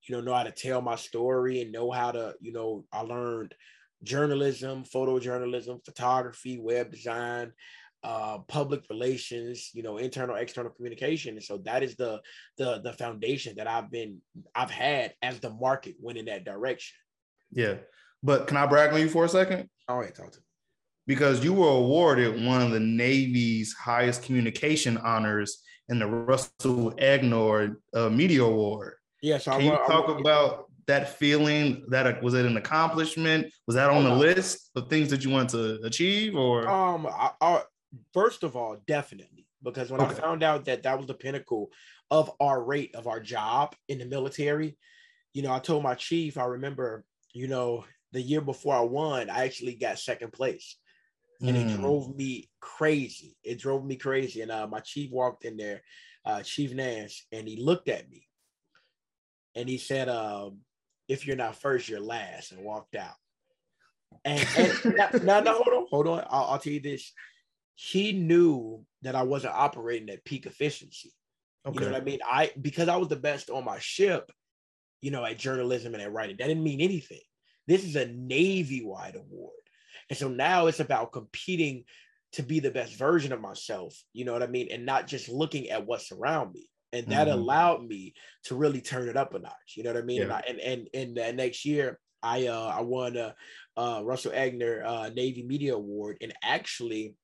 you 0.06 0.14
know, 0.14 0.20
know 0.20 0.34
how 0.34 0.44
to 0.44 0.52
tell 0.52 0.80
my 0.80 0.96
story 0.96 1.60
and 1.60 1.72
know 1.72 1.90
how 1.90 2.12
to, 2.12 2.34
you 2.40 2.52
know, 2.52 2.84
I 2.92 3.00
learned 3.00 3.54
journalism, 4.02 4.84
photojournalism, 4.84 5.84
photography, 5.84 6.58
web 6.58 6.90
design, 6.90 7.52
uh, 8.04 8.38
public 8.48 8.82
relations, 8.90 9.70
you 9.74 9.82
know, 9.82 9.98
internal 9.98 10.36
external 10.36 10.72
communication. 10.72 11.34
And 11.36 11.44
so 11.44 11.58
that 11.58 11.82
is 11.82 11.96
the 11.96 12.20
the 12.58 12.80
the 12.82 12.92
foundation 12.94 13.56
that 13.56 13.66
I've 13.66 13.90
been 13.90 14.18
I've 14.54 14.70
had 14.70 15.14
as 15.22 15.40
the 15.40 15.50
market 15.50 15.96
went 16.00 16.18
in 16.18 16.26
that 16.26 16.44
direction. 16.44 16.96
Yeah, 17.52 17.74
but 18.22 18.46
can 18.46 18.56
I 18.56 18.66
brag 18.66 18.92
on 18.92 19.00
you 19.00 19.08
for 19.08 19.24
a 19.24 19.28
second? 19.28 19.68
All 19.88 19.98
right, 19.98 20.14
talk 20.14 20.32
to 20.32 20.38
me. 20.38 20.44
Because 21.06 21.44
you 21.44 21.52
were 21.52 21.68
awarded 21.68 22.44
one 22.44 22.62
of 22.62 22.70
the 22.70 22.80
Navy's 22.80 23.74
highest 23.74 24.22
communication 24.22 24.96
honors 24.98 25.62
in 25.88 25.98
the 25.98 26.06
Russell 26.06 26.92
Egnor 26.92 27.76
uh, 27.94 28.08
Media 28.08 28.44
Award. 28.44 28.94
Yes, 29.20 29.46
yeah, 29.46 29.52
so 29.52 29.58
can 29.58 29.60
I, 29.60 29.64
you 29.64 29.86
talk 29.86 30.08
I, 30.08 30.20
about 30.20 30.66
that 30.86 31.18
feeling? 31.18 31.84
That 31.88 32.22
was 32.22 32.34
it 32.34 32.46
an 32.46 32.56
accomplishment? 32.56 33.52
Was 33.66 33.76
that 33.76 33.90
on 33.90 34.04
the 34.04 34.14
list 34.14 34.70
of 34.74 34.88
things 34.88 35.10
that 35.10 35.24
you 35.24 35.30
want 35.30 35.50
to 35.50 35.80
achieve, 35.84 36.36
or 36.36 36.68
um, 36.68 37.06
I, 37.06 37.62
First 38.12 38.42
of 38.42 38.56
all, 38.56 38.76
definitely, 38.86 39.46
because 39.62 39.90
when 39.90 40.00
okay. 40.00 40.10
I 40.10 40.14
found 40.14 40.42
out 40.42 40.66
that 40.66 40.82
that 40.82 40.98
was 40.98 41.06
the 41.06 41.14
pinnacle 41.14 41.70
of 42.10 42.30
our 42.40 42.62
rate 42.62 42.94
of 42.94 43.06
our 43.06 43.20
job 43.20 43.74
in 43.88 43.98
the 43.98 44.04
military, 44.04 44.76
you 45.32 45.42
know, 45.42 45.52
I 45.52 45.58
told 45.58 45.82
my 45.82 45.94
chief, 45.94 46.36
I 46.36 46.44
remember, 46.44 47.04
you 47.32 47.48
know, 47.48 47.84
the 48.12 48.20
year 48.20 48.42
before 48.42 48.74
I 48.74 48.80
won, 48.80 49.30
I 49.30 49.44
actually 49.44 49.74
got 49.74 49.98
second 49.98 50.32
place. 50.32 50.76
And 51.40 51.56
mm. 51.56 51.74
it 51.74 51.76
drove 51.76 52.14
me 52.14 52.50
crazy. 52.60 53.36
It 53.42 53.58
drove 53.58 53.84
me 53.84 53.96
crazy. 53.96 54.42
And 54.42 54.50
uh, 54.50 54.66
my 54.66 54.80
chief 54.80 55.10
walked 55.10 55.44
in 55.44 55.56
there, 55.56 55.82
uh, 56.24 56.42
Chief 56.42 56.72
Nance, 56.72 57.26
and 57.32 57.48
he 57.48 57.56
looked 57.56 57.88
at 57.88 58.08
me 58.08 58.28
and 59.56 59.68
he 59.68 59.78
said, 59.78 60.08
um, 60.08 60.58
if 61.08 61.26
you're 61.26 61.36
not 61.36 61.56
first, 61.56 61.88
you're 61.88 62.00
last, 62.00 62.52
and 62.52 62.62
walked 62.62 62.94
out. 62.94 63.14
And, 64.24 64.46
and 64.56 64.84
now, 64.96 65.08
now, 65.22 65.40
now, 65.40 65.54
hold 65.54 65.68
on, 65.68 65.86
hold 65.90 66.08
on. 66.08 66.24
I'll, 66.30 66.44
I'll 66.44 66.58
tell 66.58 66.72
you 66.72 66.80
this 66.80 67.12
he 67.74 68.12
knew 68.12 68.84
that 69.02 69.14
I 69.14 69.22
wasn't 69.22 69.54
operating 69.54 70.10
at 70.10 70.24
peak 70.24 70.46
efficiency. 70.46 71.12
Okay. 71.66 71.74
You 71.78 71.86
know 71.86 71.92
what 71.92 72.02
I 72.02 72.04
mean? 72.04 72.20
I 72.28 72.50
because 72.60 72.88
I 72.88 72.96
was 72.96 73.08
the 73.08 73.16
best 73.16 73.50
on 73.50 73.64
my 73.64 73.78
ship, 73.78 74.30
you 75.00 75.10
know, 75.10 75.24
at 75.24 75.38
journalism 75.38 75.94
and 75.94 76.02
at 76.02 76.12
writing. 76.12 76.36
That 76.38 76.48
didn't 76.48 76.64
mean 76.64 76.80
anything. 76.80 77.20
This 77.66 77.84
is 77.84 77.96
a 77.96 78.06
Navy 78.06 78.82
wide 78.84 79.16
award. 79.16 79.54
And 80.10 80.18
so 80.18 80.28
now 80.28 80.66
it's 80.66 80.80
about 80.80 81.12
competing 81.12 81.84
to 82.32 82.42
be 82.42 82.60
the 82.60 82.70
best 82.70 82.94
version 82.96 83.32
of 83.32 83.40
myself, 83.40 83.94
you 84.12 84.24
know 84.24 84.32
what 84.32 84.42
I 84.42 84.46
mean? 84.46 84.68
And 84.72 84.86
not 84.86 85.06
just 85.06 85.28
looking 85.28 85.68
at 85.70 85.86
what's 85.86 86.12
around 86.12 86.54
me. 86.54 86.68
And 86.92 87.06
that 87.08 87.28
mm-hmm. 87.28 87.38
allowed 87.38 87.86
me 87.86 88.14
to 88.44 88.54
really 88.54 88.80
turn 88.80 89.08
it 89.08 89.16
up 89.16 89.34
a 89.34 89.38
notch. 89.38 89.74
You 89.76 89.82
know 89.82 89.92
what 89.92 90.02
I 90.02 90.04
mean? 90.04 90.18
Yeah. 90.18 90.24
And, 90.24 90.32
I, 90.32 90.42
and 90.46 90.60
and 90.60 90.88
and 90.92 91.18
uh, 91.18 91.32
next 91.32 91.64
year 91.64 91.98
I 92.22 92.48
uh 92.48 92.74
I 92.76 92.82
won 92.82 93.16
a 93.16 93.34
uh, 93.76 94.02
Russell 94.04 94.32
Egnor 94.32 94.84
uh, 94.84 95.10
Navy 95.14 95.42
Media 95.42 95.74
Award, 95.74 96.18
and 96.20 96.34
actually 96.42 97.14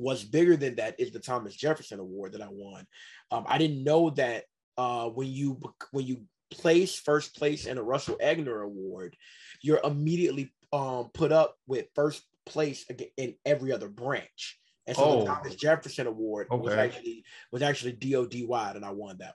what's 0.00 0.24
bigger 0.24 0.56
than 0.56 0.76
that 0.76 0.98
is 0.98 1.10
the 1.10 1.20
Thomas 1.20 1.54
Jefferson 1.54 2.00
Award 2.00 2.32
that 2.32 2.42
I 2.42 2.48
won. 2.50 2.86
Um, 3.30 3.44
I 3.48 3.58
didn't 3.58 3.84
know 3.84 4.10
that 4.10 4.44
uh, 4.76 5.08
when 5.08 5.28
you 5.28 5.60
when 5.92 6.06
you 6.06 6.22
place 6.50 6.96
first 6.96 7.36
place 7.36 7.66
in 7.66 7.78
a 7.78 7.82
Russell 7.82 8.16
Egnor 8.22 8.64
Award, 8.64 9.16
you're 9.62 9.80
immediately 9.82 10.52
um, 10.72 11.10
put 11.14 11.32
up 11.32 11.56
with 11.66 11.86
first 11.94 12.24
place 12.46 12.84
in 13.16 13.34
every 13.44 13.72
other 13.72 13.88
branch. 13.88 14.58
And 14.86 14.96
so 14.96 15.04
oh. 15.04 15.20
the 15.20 15.26
Thomas 15.26 15.54
Jefferson 15.54 16.06
Award 16.06 16.48
okay. 16.50 16.62
was 16.62 16.74
actually 16.74 17.24
was 17.50 17.62
actually 17.62 17.92
DOD 17.92 18.34
wide, 18.46 18.76
and 18.76 18.84
I 18.84 18.90
won 18.90 19.16
that. 19.18 19.34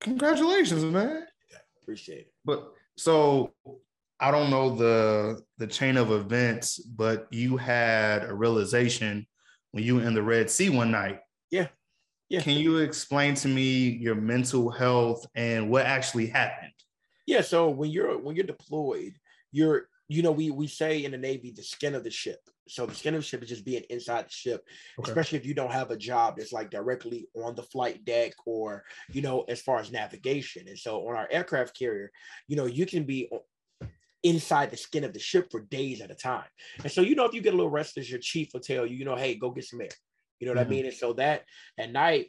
Congratulations, 0.00 0.84
man! 0.84 1.26
Yeah, 1.50 1.58
appreciate 1.82 2.18
it. 2.18 2.32
But 2.44 2.70
so 2.96 3.54
I 4.20 4.30
don't 4.30 4.50
know 4.50 4.74
the 4.74 5.40
the 5.58 5.66
chain 5.66 5.96
of 5.96 6.10
events, 6.10 6.78
but 6.78 7.28
you 7.30 7.56
had 7.56 8.24
a 8.24 8.34
realization 8.34 9.26
when 9.72 9.84
you 9.84 9.96
were 9.96 10.02
in 10.02 10.14
the 10.14 10.22
Red 10.22 10.50
Sea 10.50 10.70
one 10.70 10.90
night. 10.90 11.20
Yeah. 11.50 11.68
Yeah. 12.28 12.40
Can 12.40 12.56
you 12.56 12.78
explain 12.78 13.34
to 13.36 13.48
me 13.48 13.88
your 13.88 14.14
mental 14.14 14.70
health 14.70 15.26
and 15.34 15.70
what 15.70 15.86
actually 15.86 16.26
happened? 16.26 16.72
Yeah. 17.26 17.42
So 17.42 17.70
when 17.70 17.90
you're 17.90 18.18
when 18.18 18.34
you're 18.36 18.44
deployed, 18.44 19.14
you're 19.52 19.88
you 20.08 20.22
know 20.22 20.32
we 20.32 20.50
we 20.50 20.66
say 20.66 21.04
in 21.04 21.12
the 21.12 21.18
Navy 21.18 21.52
the 21.52 21.62
skin 21.62 21.94
of 21.94 22.04
the 22.04 22.10
ship. 22.10 22.40
So 22.68 22.84
the 22.84 22.94
skin 22.94 23.14
of 23.14 23.20
the 23.20 23.26
ship 23.26 23.42
is 23.42 23.48
just 23.48 23.64
being 23.64 23.84
inside 23.88 24.26
the 24.26 24.32
ship, 24.32 24.62
okay. 24.98 25.10
especially 25.10 25.38
if 25.38 25.46
you 25.46 25.54
don't 25.54 25.72
have 25.72 25.90
a 25.90 25.96
job 25.96 26.36
that's 26.36 26.52
like 26.52 26.70
directly 26.70 27.26
on 27.34 27.54
the 27.54 27.62
flight 27.62 28.04
deck 28.04 28.34
or 28.44 28.84
you 29.10 29.22
know 29.22 29.42
as 29.42 29.62
far 29.62 29.78
as 29.78 29.92
navigation. 29.92 30.66
And 30.68 30.78
so 30.78 31.08
on 31.08 31.16
our 31.16 31.28
aircraft 31.30 31.78
carrier, 31.78 32.10
you 32.46 32.56
know 32.56 32.66
you 32.66 32.84
can 32.84 33.04
be 33.04 33.30
inside 34.28 34.70
the 34.70 34.76
skin 34.76 35.04
of 35.04 35.12
the 35.12 35.18
ship 35.18 35.48
for 35.50 35.60
days 35.60 36.00
at 36.00 36.10
a 36.10 36.14
time. 36.14 36.44
And 36.82 36.92
so, 36.92 37.00
you 37.00 37.14
know, 37.14 37.24
if 37.24 37.34
you 37.34 37.40
get 37.40 37.54
a 37.54 37.56
little 37.56 37.70
restless, 37.70 38.10
your 38.10 38.20
chief 38.20 38.50
will 38.52 38.60
tell 38.60 38.86
you, 38.86 38.96
you 38.96 39.04
know, 39.04 39.16
hey, 39.16 39.34
go 39.34 39.50
get 39.50 39.64
some 39.64 39.80
air. 39.80 39.88
You 40.38 40.46
know 40.46 40.52
what 40.52 40.62
mm-hmm. 40.62 40.72
I 40.72 40.76
mean? 40.76 40.86
And 40.86 40.94
so 40.94 41.14
that 41.14 41.44
at 41.78 41.92
night, 41.92 42.26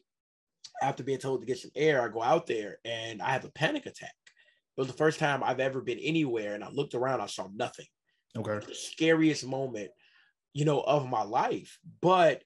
after 0.82 1.04
being 1.04 1.20
told 1.20 1.42
to 1.42 1.48
get 1.48 1.60
some 1.60 1.72
air, 1.76 2.02
I 2.02 2.08
go 2.08 2.24
out 2.24 2.48
there 2.48 2.78
and 2.86 3.22
I 3.22 3.32
have 3.32 3.46
a 3.46 3.52
panic 3.52 3.86
attack. 3.86 4.14
It 4.26 4.82
was 4.82 4.88
the 4.88 4.94
first 4.94 5.20
time 5.20 5.44
I've 5.44 5.60
ever 5.60 5.82
been 5.82 6.00
anywhere 6.00 6.56
and 6.56 6.64
I 6.64 6.70
looked 6.70 6.96
around, 6.96 7.22
I 7.22 7.26
saw 7.26 7.50
nothing. 7.54 7.88
Okay. 8.38 8.66
The 8.66 8.74
scariest 8.74 9.46
moment, 9.46 9.92
you 10.54 10.64
know, 10.64 10.80
of 10.80 11.10
my 11.10 11.24
life. 11.24 11.78
But 12.02 12.44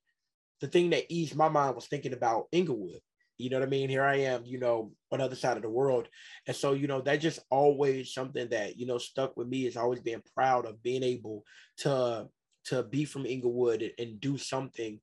the 0.62 0.68
thing 0.68 0.92
that 0.92 1.12
eased 1.12 1.36
my 1.36 1.50
mind 1.50 1.76
was 1.76 1.88
thinking 1.88 2.14
about 2.14 2.48
Englewood. 2.52 3.02
You 3.44 3.50
know 3.50 3.60
what 3.60 3.68
I 3.68 3.70
mean? 3.70 3.90
Here 3.90 4.04
I 4.04 4.16
am, 4.22 4.46
you 4.46 4.58
know, 4.58 4.94
on 5.12 5.20
the 5.20 5.26
other 5.26 5.36
side 5.36 5.58
of 5.58 5.64
the 5.64 5.70
world. 5.70 6.08
And 6.48 6.56
so, 6.56 6.72
you 6.72 6.88
know, 6.88 7.02
that 7.02 7.18
just 7.18 7.40
always 7.52 8.14
something 8.14 8.48
that, 8.50 8.78
you 8.80 8.86
know, 8.86 8.98
stuck 8.98 9.36
with 9.36 9.50
me 9.50 9.68
is 9.68 9.76
always 9.76 10.00
being 10.00 10.22
proud 10.34 10.66
of 10.66 10.82
being 10.82 11.04
able 11.04 11.44
to 11.80 12.28
to 12.66 12.84
be 12.84 13.04
from 13.04 13.26
Englewood 13.26 13.82
and, 13.82 13.92
and 14.00 14.22
do 14.22 14.38
something 14.38 15.02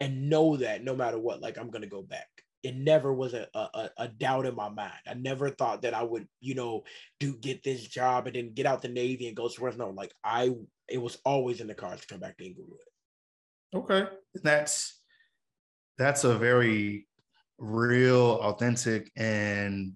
and 0.00 0.30
know 0.30 0.56
that 0.56 0.82
no 0.82 0.96
matter 0.96 1.18
what, 1.18 1.42
like 1.42 1.58
I'm 1.58 1.70
gonna 1.70 1.86
go 1.86 2.00
back. 2.00 2.28
It 2.62 2.74
never 2.74 3.12
was 3.12 3.34
a, 3.34 3.46
a, 3.54 3.90
a 3.98 4.08
doubt 4.08 4.46
in 4.46 4.54
my 4.54 4.70
mind. 4.70 4.94
I 5.06 5.12
never 5.12 5.50
thought 5.50 5.82
that 5.82 5.92
I 5.92 6.02
would, 6.02 6.26
you 6.40 6.54
know, 6.54 6.84
do 7.20 7.36
get 7.36 7.62
this 7.62 7.86
job 7.86 8.26
and 8.26 8.34
then 8.34 8.54
get 8.54 8.64
out 8.64 8.80
the 8.80 8.88
Navy 8.88 9.28
and 9.28 9.36
go 9.36 9.48
somewhere. 9.48 9.74
No, 9.76 9.90
like 9.90 10.14
I 10.24 10.54
it 10.88 10.96
was 10.96 11.18
always 11.26 11.60
in 11.60 11.66
the 11.66 11.74
cards 11.74 12.00
to 12.00 12.06
come 12.06 12.20
back 12.20 12.38
to 12.38 12.46
Englewood. 12.46 12.78
Okay. 13.74 14.06
That's 14.42 15.02
that's 15.98 16.24
a 16.24 16.36
very 16.36 17.06
real, 17.58 18.38
authentic, 18.42 19.10
and 19.16 19.94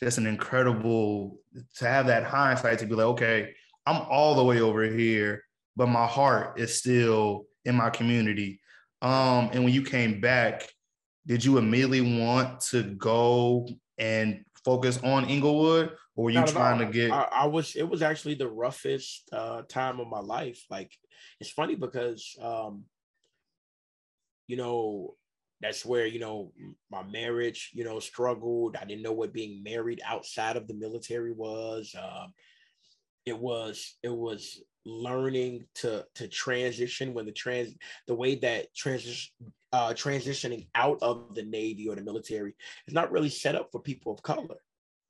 just 0.00 0.18
an 0.18 0.26
incredible 0.26 1.38
to 1.76 1.86
have 1.86 2.06
that 2.06 2.24
hindsight 2.24 2.78
to 2.80 2.86
be 2.86 2.94
like, 2.94 3.06
okay, 3.06 3.54
I'm 3.86 4.02
all 4.08 4.34
the 4.34 4.44
way 4.44 4.60
over 4.60 4.84
here, 4.84 5.44
but 5.76 5.88
my 5.88 6.06
heart 6.06 6.58
is 6.58 6.78
still 6.78 7.46
in 7.64 7.74
my 7.74 7.90
community. 7.90 8.60
Um, 9.02 9.50
and 9.52 9.64
when 9.64 9.72
you 9.72 9.82
came 9.82 10.20
back, 10.20 10.68
did 11.26 11.44
you 11.44 11.58
immediately 11.58 12.20
want 12.20 12.60
to 12.60 12.82
go 12.82 13.68
and 13.98 14.44
focus 14.64 14.98
on 15.02 15.26
Englewood, 15.26 15.92
or 16.16 16.24
were 16.24 16.30
you 16.30 16.44
trying 16.46 16.78
to 16.78 16.86
get? 16.86 17.10
I, 17.10 17.28
I, 17.30 17.46
was. 17.46 17.76
It 17.76 17.88
was 17.88 18.02
actually 18.02 18.34
the 18.34 18.48
roughest 18.48 19.28
uh, 19.32 19.62
time 19.68 20.00
of 20.00 20.08
my 20.08 20.20
life. 20.20 20.64
Like, 20.70 20.92
it's 21.40 21.50
funny 21.50 21.74
because, 21.74 22.36
um, 22.40 22.84
you 24.46 24.56
know, 24.56 25.16
that's 25.64 25.84
where 25.84 26.06
you 26.06 26.18
know 26.18 26.52
my 26.90 27.02
marriage 27.04 27.70
you 27.72 27.84
know 27.84 27.98
struggled 27.98 28.76
i 28.76 28.84
didn't 28.84 29.02
know 29.02 29.12
what 29.12 29.32
being 29.32 29.62
married 29.62 30.00
outside 30.04 30.56
of 30.58 30.68
the 30.68 30.74
military 30.74 31.32
was 31.32 31.94
um, 31.98 32.34
it 33.24 33.36
was 33.36 33.96
it 34.02 34.14
was 34.14 34.62
learning 34.84 35.64
to 35.74 36.04
to 36.14 36.28
transition 36.28 37.14
when 37.14 37.24
the 37.24 37.32
trans 37.32 37.74
the 38.06 38.14
way 38.14 38.34
that 38.34 38.72
transition 38.74 39.32
uh, 39.72 39.92
transitioning 39.94 40.68
out 40.74 40.98
of 41.02 41.34
the 41.34 41.42
navy 41.42 41.88
or 41.88 41.96
the 41.96 42.02
military 42.02 42.54
is 42.86 42.94
not 42.94 43.10
really 43.10 43.30
set 43.30 43.56
up 43.56 43.70
for 43.72 43.80
people 43.80 44.12
of 44.12 44.22
color 44.22 44.56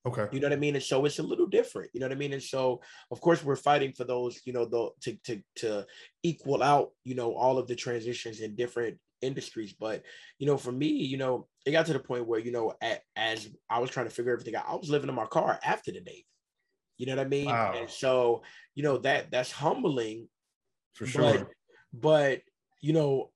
Okay. 0.07 0.27
You 0.33 0.41
know 0.41 0.49
what 0.49 0.53
I 0.53 0.57
mean? 0.57 0.75
And 0.75 0.85
so 0.85 1.03
it's 1.07 1.19
a 1.19 1.23
little 1.23 1.47
different. 1.47 1.91
You 1.95 2.01
know 2.01 2.07
what 2.07 2.13
I 2.13 2.19
mean? 2.19 2.35
And 2.35 2.43
so 2.43 2.83
of 3.11 3.23
course 3.23 3.43
we're 3.43 3.57
fighting 3.57 3.95
for 3.95 4.05
those, 4.05 4.39
you 4.45 4.53
know, 4.53 4.67
the 4.67 4.91
to 5.01 5.17
to 5.25 5.43
to 5.57 5.87
equal 6.23 6.63
out, 6.63 6.91
you 7.05 7.15
know, 7.15 7.35
all 7.35 7.57
of 7.57 7.67
the 7.67 7.75
transitions 7.75 8.41
in 8.41 8.55
different 8.55 8.99
industries. 9.25 9.73
But 9.73 10.03
you 10.39 10.47
know, 10.47 10.57
for 10.57 10.73
me, 10.73 10.89
you 10.89 11.17
know, 11.17 11.49
it 11.65 11.73
got 11.73 11.87
to 11.87 11.93
the 11.93 11.99
point 11.99 12.27
where 12.27 12.41
you 12.41 12.53
know, 12.53 12.75
at, 12.81 13.03
as 13.17 13.49
I 13.69 13.81
was 13.81 13.91
trying 13.91 14.07
to 14.07 14.15
figure 14.15 14.33
everything 14.33 14.55
out, 14.55 14.67
I 14.69 14.75
was 14.75 14.91
living 14.91 15.09
in 15.09 15.15
my 15.15 15.27
car 15.27 15.59
after 15.65 15.93
the 15.93 16.01
Navy. 16.01 16.27
You 16.99 17.07
know 17.07 17.17
what 17.17 17.27
I 17.27 17.29
mean? 17.29 17.47
Wow. 17.47 17.75
And 17.77 17.91
so 17.91 18.43
you 18.75 18.83
know 18.83 18.99
that 18.99 19.31
that's 19.31 19.51
humbling, 19.51 20.29
for 20.95 21.07
sure. 21.07 21.33
But, 21.33 21.49
but 21.93 22.41
you 22.81 22.93
know, 22.93 23.31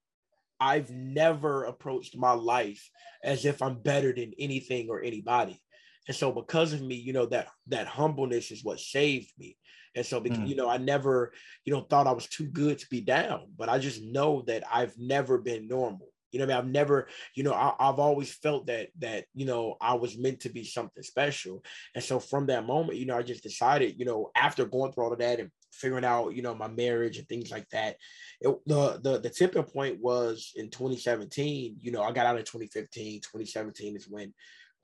I've 0.60 0.90
never 0.90 1.64
approached 1.64 2.16
my 2.16 2.32
life 2.32 2.90
as 3.24 3.44
if 3.44 3.62
I'm 3.62 3.80
better 3.80 4.12
than 4.12 4.32
anything 4.38 4.88
or 4.90 5.02
anybody. 5.02 5.60
And 6.06 6.16
so 6.16 6.32
because 6.32 6.72
of 6.72 6.82
me, 6.82 6.96
you 6.96 7.12
know, 7.12 7.26
that 7.26 7.48
that 7.68 7.86
humbleness 7.86 8.50
is 8.50 8.64
what 8.64 8.80
saved 8.80 9.32
me. 9.38 9.56
And 9.98 10.06
so, 10.06 10.20
because, 10.20 10.38
mm. 10.38 10.48
you 10.48 10.54
know, 10.54 10.68
I 10.68 10.76
never, 10.76 11.32
you 11.64 11.72
know, 11.72 11.80
thought 11.80 12.06
I 12.06 12.12
was 12.12 12.28
too 12.28 12.46
good 12.46 12.78
to 12.78 12.86
be 12.88 13.00
down, 13.00 13.48
but 13.56 13.68
I 13.68 13.80
just 13.80 14.00
know 14.00 14.44
that 14.46 14.62
I've 14.72 14.96
never 14.96 15.38
been 15.38 15.66
normal. 15.66 16.06
You 16.30 16.38
know, 16.38 16.44
I 16.44 16.48
mean, 16.48 16.56
I've 16.56 16.68
never, 16.68 17.08
you 17.34 17.42
know, 17.42 17.52
I, 17.52 17.74
have 17.80 17.98
always 17.98 18.32
felt 18.32 18.66
that 18.66 18.90
that 19.00 19.24
you 19.34 19.44
know 19.44 19.76
I 19.80 19.94
was 19.94 20.16
meant 20.16 20.40
to 20.40 20.50
be 20.50 20.62
something 20.62 21.02
special, 21.02 21.64
and 21.96 22.04
so 22.04 22.20
from 22.20 22.46
that 22.46 22.66
moment, 22.66 22.98
you 22.98 23.06
know, 23.06 23.16
I 23.16 23.22
just 23.22 23.42
decided, 23.42 23.98
you 23.98 24.04
know, 24.04 24.30
after 24.36 24.64
going 24.66 24.92
through 24.92 25.04
all 25.04 25.12
of 25.12 25.18
that 25.18 25.40
and 25.40 25.50
figuring 25.72 26.04
out, 26.04 26.36
you 26.36 26.42
know, 26.42 26.54
my 26.54 26.68
marriage 26.68 27.18
and 27.18 27.26
things 27.28 27.50
like 27.50 27.68
that, 27.70 27.96
it, 28.40 28.54
the 28.66 29.00
the 29.02 29.18
the 29.18 29.30
tipping 29.30 29.64
point 29.64 30.00
was 30.00 30.52
in 30.54 30.70
2017. 30.70 31.78
You 31.80 31.90
know, 31.90 32.02
I 32.02 32.12
got 32.12 32.26
out 32.26 32.38
in 32.38 32.44
2015. 32.44 33.22
2017 33.22 33.96
is 33.96 34.06
when 34.08 34.32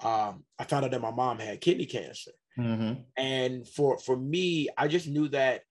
um, 0.03 0.45
I 0.59 0.65
found 0.65 0.85
out 0.85 0.91
that 0.91 1.01
my 1.01 1.13
mom 1.13 1.39
had 1.39 1.61
kidney 1.61 1.87
cancer, 1.87 2.33
Mm-hmm. 2.59 3.01
And 3.17 3.69
for 3.69 3.99
for 3.99 4.17
me, 4.17 4.69
I 4.77 4.89
just 4.89 5.09
knew 5.09 5.29
that 5.29 5.63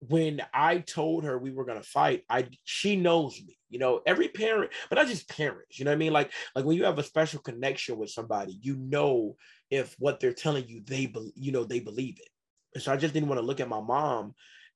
when 0.00 0.42
I 0.52 0.78
told 0.78 1.24
her 1.24 1.38
we 1.38 1.50
were 1.50 1.64
gonna 1.64 1.82
fight, 1.82 2.24
I 2.28 2.48
she 2.64 2.96
knows 2.96 3.40
me. 3.40 3.58
You 3.70 3.80
know, 3.80 4.00
every 4.06 4.28
parent, 4.28 4.70
but 4.88 4.96
not 4.96 5.08
just 5.08 5.28
parents. 5.28 5.78
You 5.78 5.84
know 5.84 5.90
what 5.90 5.96
I 5.96 5.98
mean? 5.98 6.12
Like 6.12 6.32
like 6.54 6.64
when 6.64 6.76
you 6.76 6.84
have 6.84 6.98
a 6.98 7.02
special 7.02 7.40
connection 7.40 7.98
with 7.98 8.10
somebody, 8.10 8.58
you 8.60 8.76
know 8.76 9.36
if 9.70 9.96
what 9.98 10.20
they're 10.20 10.32
telling 10.32 10.68
you 10.68 10.82
they 10.84 11.06
be, 11.06 11.32
you 11.34 11.52
know 11.52 11.64
they 11.64 11.80
believe 11.80 12.18
it. 12.20 12.28
And 12.74 12.82
so 12.82 12.92
I 12.92 12.96
just 12.96 13.14
didn't 13.14 13.28
want 13.28 13.40
to 13.40 13.46
look 13.46 13.60
at 13.60 13.68
my 13.68 13.80
mom 13.80 14.34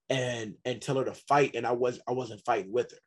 and 0.08 0.54
and 0.64 0.80
tell 0.80 0.96
her 0.96 1.04
to 1.04 1.14
fight, 1.14 1.54
and 1.54 1.66
I 1.66 1.72
was 1.72 2.00
I 2.08 2.12
wasn't 2.12 2.44
fighting 2.44 2.72
with 2.72 2.90
her. 2.90 2.98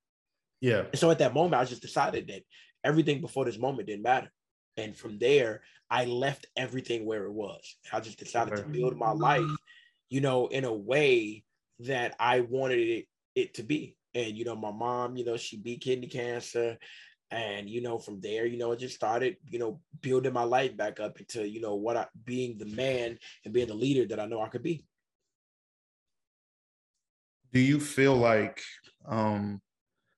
Yeah. 0.62 0.84
And 0.92 0.98
so 0.98 1.10
at 1.10 1.20
that 1.20 1.34
moment, 1.34 1.62
I 1.62 1.66
just 1.66 1.82
decided 1.82 2.28
that 2.28 2.44
everything 2.84 3.20
before 3.20 3.46
this 3.46 3.58
moment 3.58 3.88
didn't 3.88 4.04
matter. 4.04 4.32
And 4.78 4.96
from 4.96 5.20
there, 5.20 5.62
I 5.92 6.06
left 6.06 6.48
everything 6.56 7.06
where 7.06 7.26
it 7.26 7.34
was. 7.34 7.76
I 7.92 8.00
just 8.00 8.18
decided 8.18 8.56
to 8.56 8.64
build 8.64 8.96
my 8.96 9.12
life, 9.12 9.46
you 10.10 10.22
know, 10.22 10.48
in 10.48 10.64
a 10.64 10.74
way 10.74 11.44
that 11.80 12.16
I 12.18 12.40
wanted 12.40 12.80
it, 12.80 13.08
it 13.36 13.54
to 13.56 13.64
be. 13.64 13.98
And, 14.16 14.38
you 14.38 14.46
know, 14.46 14.56
my 14.56 14.72
mom, 14.72 15.18
you 15.18 15.26
know, 15.26 15.36
she 15.36 15.58
beat 15.58 15.82
kidney 15.82 16.08
cancer. 16.08 16.78
And, 17.30 17.70
you 17.70 17.82
know, 17.82 17.98
from 17.98 18.22
there, 18.22 18.46
you 18.46 18.58
know, 18.58 18.72
it 18.72 18.80
just 18.80 18.96
started, 18.96 19.36
you 19.50 19.60
know, 19.60 19.82
building 20.02 20.34
my 20.34 20.44
life 20.44 20.76
back 20.78 21.00
up 21.00 21.20
into, 21.20 21.48
you 21.48 21.62
know, 21.62 21.76
what 21.76 21.98
I 21.98 22.08
being 22.26 22.58
the 22.58 22.66
man 22.66 23.18
and 23.44 23.54
being 23.54 23.68
the 23.68 23.74
leader 23.74 24.06
that 24.08 24.20
I 24.20 24.26
know 24.26 24.42
I 24.42 24.50
could 24.50 24.64
be. 24.64 24.86
Do 27.54 27.60
you 27.60 27.80
feel 27.80 28.16
like 28.16 28.62
um 29.06 29.62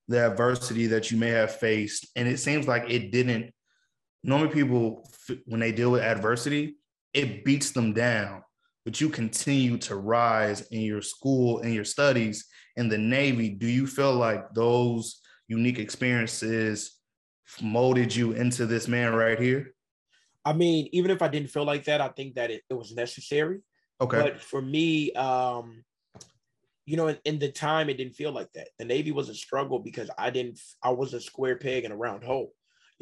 the 0.07 0.25
adversity 0.25 0.87
that 0.87 1.11
you 1.11 1.17
may 1.17 1.29
have 1.29 1.55
faced, 1.55 2.07
and 2.15 2.27
it 2.27 2.37
seems 2.37 2.67
like 2.67 2.89
it 2.89 3.11
didn't 3.11 3.52
normally 4.23 4.53
people 4.53 5.09
when 5.45 5.59
they 5.59 5.71
deal 5.71 5.91
with 5.91 6.01
adversity, 6.01 6.77
it 7.13 7.43
beats 7.43 7.71
them 7.71 7.93
down, 7.93 8.43
but 8.85 8.99
you 8.99 9.09
continue 9.09 9.77
to 9.77 9.95
rise 9.95 10.61
in 10.71 10.81
your 10.81 11.01
school 11.01 11.59
in 11.59 11.73
your 11.73 11.85
studies 11.85 12.45
in 12.75 12.89
the 12.89 12.97
Navy. 12.97 13.49
Do 13.49 13.67
you 13.67 13.85
feel 13.85 14.13
like 14.13 14.53
those 14.53 15.19
unique 15.47 15.79
experiences 15.79 16.97
molded 17.61 18.15
you 18.15 18.31
into 18.31 18.65
this 18.65 18.87
man 18.87 19.13
right 19.13 19.39
here? 19.39 19.73
I 20.45 20.53
mean, 20.53 20.89
even 20.91 21.11
if 21.11 21.21
I 21.21 21.27
didn't 21.27 21.49
feel 21.49 21.65
like 21.65 21.85
that, 21.85 22.01
I 22.01 22.09
think 22.09 22.35
that 22.35 22.51
it, 22.51 22.63
it 22.69 22.73
was 22.73 22.93
necessary. 22.93 23.59
Okay. 24.01 24.19
But 24.19 24.41
for 24.41 24.61
me, 24.61 25.13
um, 25.13 25.83
you 26.85 26.97
know, 26.97 27.07
in, 27.07 27.17
in, 27.23 27.39
the 27.39 27.49
time 27.49 27.89
it 27.89 27.97
didn't 27.97 28.15
feel 28.15 28.31
like 28.31 28.51
that. 28.53 28.67
The 28.77 28.83
Navy 28.83 29.11
was 29.11 29.29
a 29.29 29.33
struggle 29.33 29.79
because 29.79 30.09
I 30.17 30.29
didn't 30.29 30.59
I 30.83 30.89
was 30.89 31.13
a 31.13 31.21
square 31.21 31.55
peg 31.55 31.85
in 31.85 31.91
a 31.91 31.95
round 31.95 32.23
hole. 32.23 32.51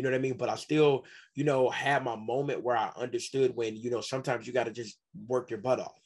You 0.02 0.06
know 0.06 0.14
what 0.14 0.18
I 0.18 0.22
mean? 0.22 0.38
But 0.38 0.50
I 0.50 0.56
still, 0.56 1.06
you 1.36 1.44
know, 1.44 1.70
had 1.70 2.04
my 2.04 2.16
moment 2.16 2.64
where 2.64 2.76
I 2.76 2.92
understood 2.98 3.56
when, 3.56 3.76
you 3.76 3.92
know, 3.92 4.02
sometimes 4.02 4.48
you 4.48 4.52
got 4.52 4.64
to 4.64 4.72
just 4.72 4.98
work 5.28 5.52
your 5.52 5.60
butt 5.60 5.80
off. 5.80 6.02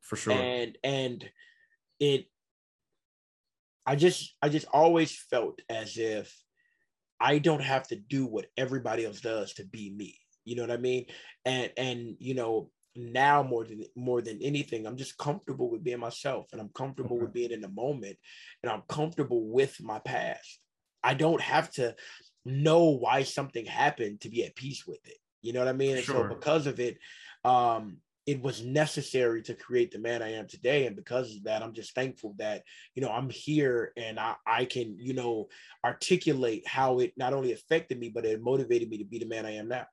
For 0.00 0.16
sure. 0.16 0.32
And 0.32 0.76
and 0.82 1.24
it 2.00 2.26
I 3.86 3.94
just 3.94 4.34
I 4.42 4.48
just 4.48 4.66
always 4.72 5.16
felt 5.16 5.60
as 5.70 5.96
if 5.96 6.36
I 7.20 7.38
don't 7.38 7.62
have 7.62 7.86
to 7.86 7.94
do 7.94 8.26
what 8.26 8.46
everybody 8.56 9.04
else 9.04 9.20
does 9.20 9.54
to 9.54 9.64
be 9.64 9.94
me. 9.96 10.18
You 10.44 10.56
know 10.56 10.62
what 10.62 10.72
I 10.72 10.78
mean? 10.78 11.06
And 11.44 11.70
and 11.76 12.16
you 12.18 12.34
know, 12.34 12.72
now 12.96 13.44
more 13.44 13.64
than 13.64 13.84
more 13.94 14.22
than 14.22 14.42
anything, 14.42 14.88
I'm 14.88 14.96
just 14.96 15.18
comfortable 15.18 15.70
with 15.70 15.84
being 15.84 16.00
myself 16.00 16.46
and 16.50 16.60
I'm 16.60 16.70
comfortable 16.70 17.14
okay. 17.14 17.26
with 17.26 17.32
being 17.32 17.52
in 17.52 17.60
the 17.60 17.68
moment 17.68 18.16
and 18.64 18.72
I'm 18.72 18.82
comfortable 18.88 19.46
with 19.46 19.80
my 19.80 20.00
past. 20.00 20.58
I 21.04 21.14
don't 21.14 21.40
have 21.40 21.70
to 21.74 21.94
know 22.46 22.84
why 22.84 23.22
something 23.22 23.66
happened 23.66 24.20
to 24.22 24.28
be 24.28 24.44
at 24.44 24.56
peace 24.56 24.86
with 24.86 25.04
it. 25.06 25.18
You 25.42 25.52
know 25.52 25.60
what 25.60 25.68
I 25.68 25.72
mean? 25.72 25.96
And 25.96 26.04
sure. 26.04 26.28
so 26.28 26.34
because 26.34 26.66
of 26.66 26.80
it, 26.80 26.98
um, 27.44 27.98
it 28.26 28.42
was 28.42 28.64
necessary 28.64 29.40
to 29.42 29.54
create 29.54 29.92
the 29.92 30.00
man 30.00 30.20
I 30.20 30.32
am 30.32 30.48
today. 30.48 30.86
And 30.86 30.96
because 30.96 31.36
of 31.36 31.44
that, 31.44 31.62
I'm 31.62 31.72
just 31.72 31.94
thankful 31.94 32.34
that, 32.38 32.64
you 32.94 33.02
know, 33.02 33.10
I'm 33.10 33.30
here 33.30 33.92
and 33.96 34.18
I, 34.18 34.34
I 34.44 34.64
can, 34.64 34.96
you 34.98 35.14
know, 35.14 35.48
articulate 35.84 36.66
how 36.66 36.98
it 36.98 37.12
not 37.16 37.32
only 37.32 37.52
affected 37.52 38.00
me, 38.00 38.08
but 38.08 38.24
it 38.24 38.42
motivated 38.42 38.90
me 38.90 38.98
to 38.98 39.04
be 39.04 39.20
the 39.20 39.26
man 39.26 39.46
I 39.46 39.54
am 39.54 39.68
now. 39.68 39.86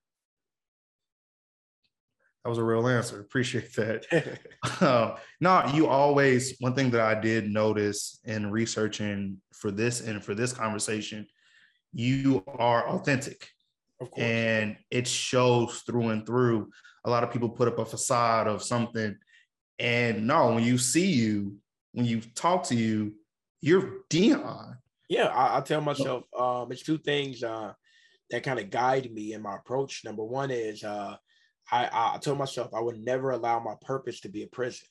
That 2.43 2.49
was 2.49 2.57
a 2.57 2.63
real 2.63 2.87
answer. 2.87 3.21
Appreciate 3.21 3.73
that. 3.75 4.39
uh, 4.81 5.15
no, 5.39 5.63
you 5.73 5.87
always, 5.87 6.57
one 6.59 6.73
thing 6.73 6.89
that 6.89 7.01
I 7.01 7.19
did 7.19 7.49
notice 7.49 8.19
in 8.25 8.51
researching 8.51 9.37
for 9.53 9.71
this 9.71 10.01
and 10.01 10.21
for 10.23 10.33
this 10.33 10.51
conversation, 10.51 11.27
you 11.93 12.43
are 12.47 12.87
authentic. 12.89 13.47
And 14.17 14.75
it 14.91 15.07
shows 15.07 15.81
through 15.85 16.09
and 16.09 16.25
through 16.25 16.69
a 17.05 17.09
lot 17.09 17.23
of 17.23 17.31
people 17.31 17.49
put 17.49 17.69
up 17.69 17.79
a 17.79 17.85
facade 17.85 18.47
of 18.47 18.61
something. 18.61 19.15
And 19.79 20.27
no, 20.27 20.53
when 20.53 20.63
you 20.63 20.77
see 20.77 21.11
you, 21.11 21.57
when 21.93 22.05
you 22.05 22.21
talk 22.35 22.63
to 22.65 22.75
you, 22.75 23.13
you're 23.61 24.01
Dion. 24.09 24.77
Yeah, 25.09 25.27
I, 25.27 25.57
I 25.57 25.61
tell 25.61 25.81
myself 25.81 26.23
um, 26.37 26.71
it's 26.71 26.83
two 26.83 26.97
things 26.97 27.43
uh, 27.43 27.73
that 28.29 28.43
kind 28.43 28.59
of 28.59 28.69
guide 28.69 29.09
me 29.11 29.33
in 29.33 29.41
my 29.41 29.55
approach. 29.55 30.03
Number 30.03 30.23
one 30.23 30.51
is 30.51 30.83
uh, 30.83 31.15
I, 31.71 31.89
I 32.15 32.17
told 32.17 32.37
myself 32.37 32.73
I 32.73 32.81
would 32.81 32.97
never 32.97 33.31
allow 33.31 33.59
my 33.59 33.75
purpose 33.81 34.21
to 34.21 34.29
be 34.29 34.43
a 34.43 34.47
prison. 34.47 34.87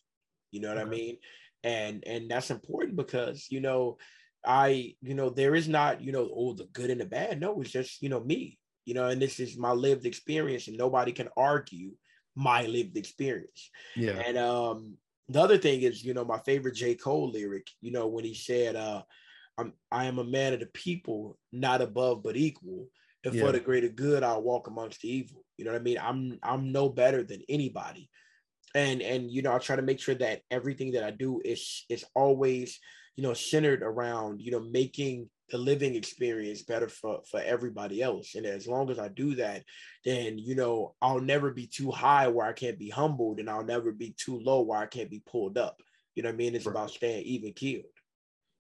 You 0.51 0.61
know 0.61 0.69
what. 0.69 0.79
I 0.79 0.85
mean? 0.85 1.19
And 1.65 2.03
and 2.07 2.31
that's 2.31 2.51
important 2.51 2.97
because 2.97 3.47
you 3.51 3.61
know 3.61 3.99
I 4.45 4.95
you 5.01 5.15
know 5.15 5.31
there 5.31 5.55
is 5.55 5.69
not 5.69 6.03
you 6.03 6.13
know 6.13 6.29
oh 6.35 6.55
the 6.55 6.67
good 6.73 6.91
and 6.91 7.01
the 7.01 7.07
bad. 7.07 7.41
No, 7.41 7.61
it's 7.61 7.71
just 7.71 8.03
you 8.03 8.09
know 8.09 8.21
me. 8.21 8.59
You 8.85 8.95
know, 8.95 9.07
and 9.07 9.23
this 9.23 9.39
is 9.39 9.57
my 9.57 9.71
lived 9.71 10.07
experience, 10.07 10.67
and 10.67 10.77
nobody 10.77 11.13
can 11.13 11.29
argue 11.37 11.93
my 12.35 12.67
lived 12.67 12.97
experience. 12.97 13.71
Yeah. 13.95 14.21
And 14.27 14.37
um, 14.39 14.97
the 15.29 15.41
other 15.41 15.59
thing 15.59 15.83
is, 15.83 16.05
you 16.05 16.15
know, 16.15 16.25
my 16.25 16.39
favorite 16.39 16.75
J. 16.75 16.95
Cole 16.95 17.31
lyric, 17.31 17.69
you 17.81 17.93
know, 17.93 18.09
when 18.09 18.25
he 18.25 18.35
said, 18.35 18.77
uh, 18.77 19.03
I'm 19.59 19.73
I 19.91 20.07
am 20.07 20.19
a 20.19 20.25
man 20.25 20.53
of 20.55 20.61
the 20.61 20.67
people, 20.67 21.39
not 21.53 21.83
above 21.83 22.23
but 22.23 22.37
equal. 22.37 22.89
And 23.25 23.35
yeah. 23.35 23.45
for 23.45 23.53
the 23.53 23.61
greater 23.61 23.89
good, 23.89 24.25
I'll 24.25 24.43
walk 24.43 24.67
amongst 24.67 25.03
the 25.03 25.09
evil. 25.09 25.45
You 25.57 25.65
know 25.65 25.73
what 25.73 25.81
I 25.81 25.85
mean? 25.85 25.99
I'm 26.03 26.39
I'm 26.43 26.73
no 26.73 26.89
better 26.89 27.23
than 27.23 27.43
anybody. 27.49 28.11
And 28.75 29.01
and 29.03 29.31
you 29.31 29.43
know, 29.43 29.55
I 29.55 29.59
try 29.59 29.77
to 29.77 29.83
make 29.83 30.01
sure 30.01 30.15
that 30.17 30.41
everything 30.51 30.93
that 30.93 31.05
I 31.05 31.11
do 31.11 31.41
is 31.45 31.85
is 31.89 32.05
always, 32.15 32.81
you 33.17 33.23
know, 33.23 33.35
centered 33.35 33.83
around, 33.83 34.41
you 34.41 34.51
know, 34.51 34.61
making 34.61 35.29
the 35.53 35.59
living 35.59 35.95
experience 35.95 36.63
better 36.63 36.89
for 36.89 37.21
for 37.31 37.41
everybody 37.41 38.03
else. 38.03 38.35
And 38.35 38.47
as 38.47 38.67
long 38.67 38.91
as 38.91 38.99
i 38.99 39.09
do 39.09 39.35
that 39.37 39.63
then 40.05 40.39
you 40.39 40.55
know 40.57 40.95
i'll 41.03 41.21
never 41.21 41.53
be 41.53 41.67
too 41.67 41.91
high 41.91 42.27
where 42.27 42.47
i 42.47 42.53
can't 42.53 42.79
be 42.79 42.89
humbled 42.89 43.39
and 43.39 43.49
i'll 43.49 43.65
never 43.65 43.93
be 43.93 44.15
too 44.19 44.41
low 44.41 44.63
where 44.63 44.79
i 44.79 44.87
can't 44.87 45.11
be 45.11 45.23
pulled 45.31 45.59
up. 45.59 45.77
You 46.15 46.23
know 46.23 46.31
what 46.31 46.35
i 46.35 46.37
mean? 46.39 46.55
It's 46.55 46.67
right. 46.67 46.73
about 46.73 46.91
staying 46.91 47.25
even 47.25 47.53
keeled. 47.53 47.85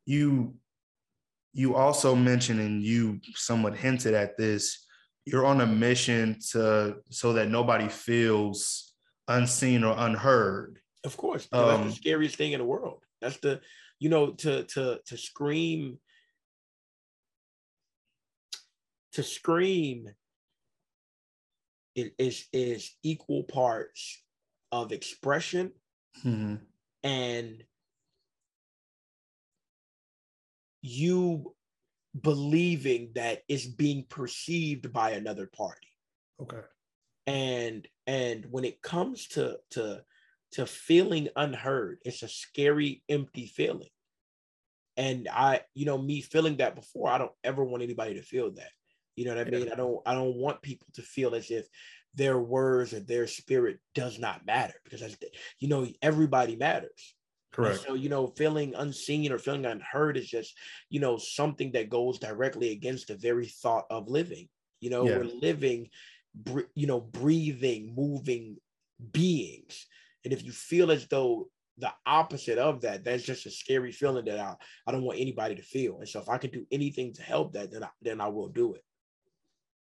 You 0.04 0.54
you 1.54 1.74
also 1.74 2.14
mentioned 2.14 2.60
and 2.60 2.82
you 2.82 3.20
somewhat 3.34 3.76
hinted 3.76 4.14
at 4.14 4.36
this 4.36 4.86
you're 5.24 5.46
on 5.46 5.60
a 5.60 5.66
mission 5.66 6.36
to 6.50 6.96
so 7.10 7.32
that 7.32 7.48
nobody 7.48 7.88
feels 7.88 8.92
unseen 9.28 9.84
or 9.84 9.94
unheard. 9.96 10.80
Of 11.04 11.16
course 11.16 11.48
um, 11.52 11.66
that's 11.66 11.78
the 11.78 11.84
um, 11.84 11.92
scariest 11.92 12.36
thing 12.36 12.52
in 12.52 12.58
the 12.58 12.66
world. 12.66 13.02
That's 13.20 13.38
the 13.38 13.60
you 14.02 14.08
know 14.08 14.32
to 14.32 14.64
to 14.64 15.00
to 15.06 15.16
scream 15.16 15.96
to 19.12 19.22
scream 19.22 20.08
is 21.94 22.46
is 22.52 22.96
equal 23.04 23.44
parts 23.44 24.24
of 24.72 24.90
expression 24.90 25.70
mm-hmm. 26.24 26.56
and 27.04 27.62
you 30.80 31.54
believing 32.20 33.12
that 33.14 33.42
it's 33.48 33.66
being 33.66 34.04
perceived 34.08 34.92
by 34.92 35.10
another 35.12 35.48
party 35.56 35.92
okay 36.40 36.66
and 37.28 37.86
and 38.08 38.46
when 38.50 38.64
it 38.64 38.82
comes 38.82 39.28
to 39.28 39.58
to 39.70 40.02
to 40.52 40.66
feeling 40.66 41.28
unheard 41.36 41.98
it's 42.04 42.22
a 42.22 42.28
scary 42.28 43.02
empty 43.08 43.46
feeling 43.46 43.88
and 44.96 45.28
i 45.32 45.60
you 45.74 45.86
know 45.86 45.98
me 45.98 46.20
feeling 46.20 46.58
that 46.58 46.74
before 46.74 47.10
i 47.10 47.18
don't 47.18 47.32
ever 47.42 47.64
want 47.64 47.82
anybody 47.82 48.14
to 48.14 48.22
feel 48.22 48.50
that 48.52 48.70
you 49.16 49.26
know 49.26 49.34
what 49.34 49.46
I 49.46 49.50
mean? 49.50 49.70
I 49.70 49.74
don't 49.74 50.00
I 50.06 50.14
don't 50.14 50.36
want 50.36 50.62
people 50.62 50.86
to 50.94 51.02
feel 51.02 51.34
as 51.34 51.50
if 51.50 51.66
their 52.14 52.38
words 52.38 52.92
or 52.92 53.00
their 53.00 53.26
spirit 53.26 53.78
does 53.94 54.18
not 54.18 54.46
matter 54.46 54.74
because 54.84 55.16
you 55.58 55.68
know 55.68 55.86
everybody 56.00 56.56
matters. 56.56 57.14
Correct. 57.52 57.76
And 57.76 57.86
so 57.86 57.94
you 57.94 58.08
know, 58.08 58.28
feeling 58.28 58.74
unseen 58.74 59.30
or 59.30 59.38
feeling 59.38 59.66
unheard 59.66 60.16
is 60.16 60.28
just 60.28 60.56
you 60.88 61.00
know 61.00 61.18
something 61.18 61.72
that 61.72 61.90
goes 61.90 62.18
directly 62.18 62.70
against 62.70 63.08
the 63.08 63.16
very 63.16 63.46
thought 63.46 63.84
of 63.90 64.08
living. 64.08 64.48
You 64.80 64.90
know, 64.90 65.06
yeah. 65.06 65.18
we're 65.18 65.24
living, 65.24 65.90
you 66.74 66.86
know, 66.86 67.00
breathing, 67.00 67.94
moving 67.94 68.56
beings, 69.12 69.86
and 70.24 70.32
if 70.32 70.44
you 70.44 70.52
feel 70.52 70.90
as 70.90 71.06
though 71.08 71.48
the 71.78 71.92
opposite 72.06 72.58
of 72.58 72.82
that, 72.82 73.04
that's 73.04 73.22
just 73.22 73.46
a 73.46 73.50
scary 73.50 73.92
feeling 73.92 74.24
that 74.26 74.38
I, 74.38 74.54
I 74.87 74.92
don't 74.92 75.02
want 75.02 75.18
anybody 75.18 75.54
to 75.54 75.62
feel. 75.62 75.98
And 75.98 76.08
so 76.08 76.20
if 76.20 76.28
I 76.28 76.38
can 76.38 76.50
do 76.50 76.66
anything 76.70 77.12
to 77.14 77.22
help 77.22 77.54
that, 77.54 77.72
then 77.72 77.85
I, 77.85 77.88
then 78.02 78.20
I 78.20 78.28
will 78.28 78.48
do 78.48 78.74
it. 78.74 78.85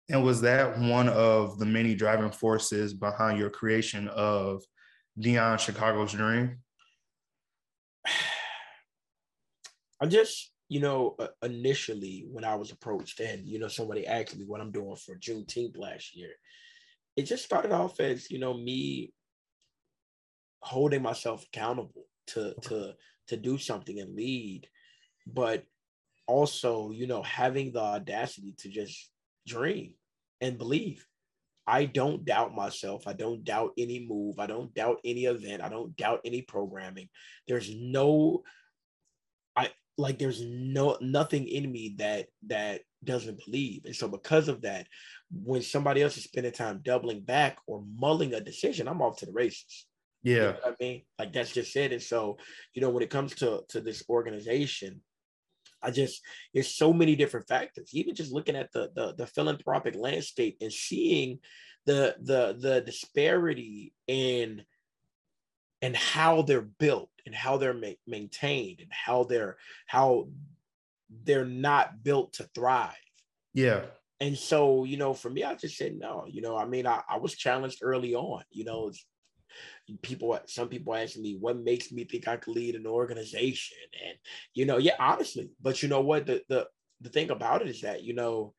And 0.09 0.23
was 0.23 0.41
that 0.41 0.77
one 0.79 1.09
of 1.09 1.57
the 1.57 1.65
many 1.65 1.95
driving 1.95 2.31
forces 2.31 2.93
behind 2.93 3.39
your 3.39 3.49
creation 3.49 4.07
of 4.09 4.63
Dion 5.19 5.57
Chicago's 5.57 6.13
Dream? 6.13 6.59
I 10.01 10.05
just, 10.07 10.51
you 10.69 10.79
know, 10.79 11.15
uh, 11.19 11.27
initially 11.41 12.27
when 12.31 12.43
I 12.43 12.55
was 12.55 12.71
approached 12.71 13.19
and, 13.19 13.47
you 13.47 13.59
know, 13.59 13.67
somebody 13.67 14.05
asked 14.05 14.37
me 14.37 14.45
what 14.45 14.61
I'm 14.61 14.71
doing 14.71 14.95
for 14.95 15.15
Juneteenth 15.15 15.77
last 15.77 16.15
year, 16.15 16.31
it 17.15 17.23
just 17.23 17.45
started 17.45 17.71
off 17.71 17.99
as, 17.99 18.29
you 18.29 18.39
know, 18.39 18.53
me 18.53 19.13
holding 20.65 21.01
myself 21.01 21.45
accountable 21.45 22.07
to, 22.27 22.53
to, 22.61 22.93
to 23.27 23.37
do 23.37 23.57
something 23.57 23.99
and 23.99 24.15
lead, 24.15 24.67
but 25.27 25.63
also, 26.27 26.91
you 26.91 27.05
know, 27.05 27.21
having 27.21 27.71
the 27.71 27.79
audacity 27.79 28.55
to 28.57 28.69
just 28.69 29.11
dream 29.47 29.93
and 30.41 30.57
believe. 30.57 31.05
I 31.67 31.85
don't 31.85 32.25
doubt 32.25 32.55
myself. 32.55 33.07
I 33.07 33.13
don't 33.13 33.43
doubt 33.43 33.71
any 33.77 34.05
move. 34.07 34.39
I 34.39 34.47
don't 34.47 34.73
doubt 34.73 34.99
any 35.03 35.25
event. 35.25 35.63
I 35.63 35.69
don't 35.69 35.95
doubt 35.95 36.21
any 36.25 36.41
programming. 36.41 37.09
There's 37.47 37.73
no 37.73 38.43
I 39.55 39.69
like 39.97 40.19
there's 40.19 40.43
no 40.43 40.97
nothing 41.01 41.47
in 41.47 41.71
me 41.71 41.95
that 41.97 42.27
that 42.47 42.81
doesn't 43.03 43.39
believe. 43.45 43.85
And 43.85 43.95
so 43.95 44.07
because 44.07 44.47
of 44.47 44.61
that, 44.61 44.87
when 45.31 45.61
somebody 45.61 46.01
else 46.01 46.17
is 46.17 46.23
spending 46.23 46.51
time 46.51 46.81
doubling 46.83 47.21
back 47.21 47.57
or 47.67 47.83
mulling 47.97 48.33
a 48.33 48.41
decision, 48.41 48.87
I'm 48.87 49.01
off 49.01 49.17
to 49.17 49.25
the 49.25 49.31
races. 49.31 49.85
Yeah. 50.25 50.33
You 50.33 50.39
know 50.39 50.57
I 50.65 50.73
mean, 50.79 51.01
like 51.19 51.33
that's 51.33 51.53
just 51.53 51.75
it. 51.75 51.93
And 51.93 52.01
so, 52.01 52.37
you 52.73 52.81
know, 52.81 52.89
when 52.89 53.03
it 53.03 53.11
comes 53.11 53.35
to 53.35 53.61
to 53.69 53.79
this 53.79 54.03
organization, 54.09 55.01
I 55.83 55.91
just 55.91 56.21
there's 56.53 56.75
so 56.75 56.91
many 56.91 57.15
different 57.15 57.47
factors. 57.47 57.91
Even 57.93 58.15
just 58.15 58.33
looking 58.33 58.55
at 58.55 58.71
the 58.73 58.89
the, 58.95 59.13
the 59.15 59.27
philanthropic 59.27 59.95
landscape 59.95 60.57
and 60.61 60.73
seeing 60.73 61.39
the 61.85 62.15
the 62.21 62.57
the 62.59 62.81
disparity 62.81 63.93
in 64.07 64.63
and 65.83 65.95
how 65.95 66.41
they're 66.41 66.61
built 66.79 67.11
and 67.27 67.35
how 67.35 67.57
they're 67.57 67.75
ma- 67.75 68.01
maintained 68.07 68.79
and 68.81 68.91
how 68.91 69.25
they're 69.25 69.57
how 69.85 70.27
they're 71.23 71.45
not 71.45 72.03
built 72.03 72.33
to 72.33 72.49
thrive. 72.55 72.95
Yeah. 73.53 73.81
And 74.19 74.35
so, 74.35 74.85
you 74.85 74.97
know, 74.97 75.13
for 75.13 75.29
me, 75.29 75.43
I 75.43 75.53
just 75.53 75.77
said 75.77 75.99
no. 75.99 76.25
You 76.27 76.41
know, 76.41 76.57
I 76.57 76.65
mean, 76.65 76.87
I, 76.87 77.01
I 77.07 77.17
was 77.17 77.35
challenged 77.35 77.79
early 77.83 78.15
on. 78.15 78.43
You 78.49 78.63
know, 78.63 78.91
people, 80.01 80.39
some 80.47 80.69
people 80.69 80.95
ask 80.95 81.17
me, 81.17 81.37
what 81.39 81.57
makes 81.57 81.91
me 81.91 82.03
think 82.03 82.27
I 82.27 82.37
could 82.37 82.55
lead 82.55 82.75
an 82.75 82.87
organization? 82.87 83.77
And 84.07 84.17
you 84.53 84.65
know, 84.65 84.77
yeah, 84.77 84.95
honestly. 84.99 85.49
But 85.61 85.81
you 85.83 85.89
know 85.89 86.01
what? 86.01 86.25
The 86.25 86.41
the 86.49 86.67
the 87.01 87.09
thing 87.09 87.29
about 87.29 87.61
it 87.61 87.69
is 87.69 87.81
that 87.81 88.03
you 88.03 88.13
know, 88.13 88.53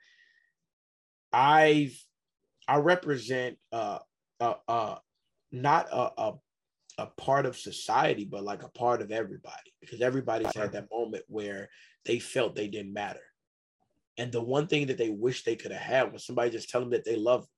I've 1.32 1.98
I 2.68 2.76
represent 2.76 3.58
uh 3.72 3.98
uh 4.40 4.54
uh 4.68 4.96
not 5.52 5.88
a, 5.90 6.20
a 6.20 6.34
a 6.98 7.06
part 7.06 7.46
of 7.46 7.56
society, 7.56 8.24
but 8.24 8.44
like 8.44 8.62
a 8.62 8.70
part 8.70 9.02
of 9.02 9.10
everybody 9.10 9.72
because 9.80 10.00
everybody's 10.00 10.54
had 10.54 10.72
that 10.72 10.88
moment 10.90 11.24
where 11.28 11.68
they 12.04 12.18
felt 12.18 12.54
they 12.54 12.68
didn't 12.68 12.92
matter. 12.92 13.20
And 14.16 14.32
the 14.32 14.42
one 14.42 14.66
thing 14.66 14.86
that 14.86 14.96
they 14.96 15.10
wish 15.10 15.44
they 15.44 15.56
could 15.56 15.72
have 15.72 15.80
had 15.80 16.12
was 16.12 16.24
somebody 16.24 16.50
just 16.50 16.70
tell 16.70 16.80
them 16.80 16.90
that 16.90 17.04
they 17.04 17.16
love 17.16 17.42
them, 17.42 17.48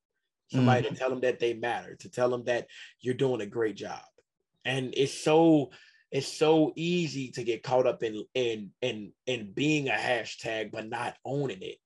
somebody 0.51 0.87
mm. 0.87 0.91
to 0.91 0.95
tell 0.95 1.11
them 1.11 1.21
that 1.21 1.39
they 1.39 1.55
matter, 1.55 1.97
to 1.97 2.11
tell 2.11 2.31
them 2.31 2.45
that 2.45 2.67
you're 3.01 3.15
doing 3.15 3.41
a 3.41 3.47
great 3.47 3.77
job. 3.77 4.01
And 4.65 4.95
it's 4.97 5.23
so 5.23 5.71
it's 6.11 6.39
so 6.39 6.73
easy 6.75 7.31
to 7.33 7.45
get 7.45 7.63
caught 7.63 7.87
up 7.87 8.03
in 8.03 8.25
in 8.35 8.71
in 8.81 9.13
in 9.27 9.53
being 9.53 9.89
a 9.89 9.93
hashtag 9.93 10.71
but 10.73 10.89
not 10.89 11.15
owning 11.25 11.63
it 11.63 11.77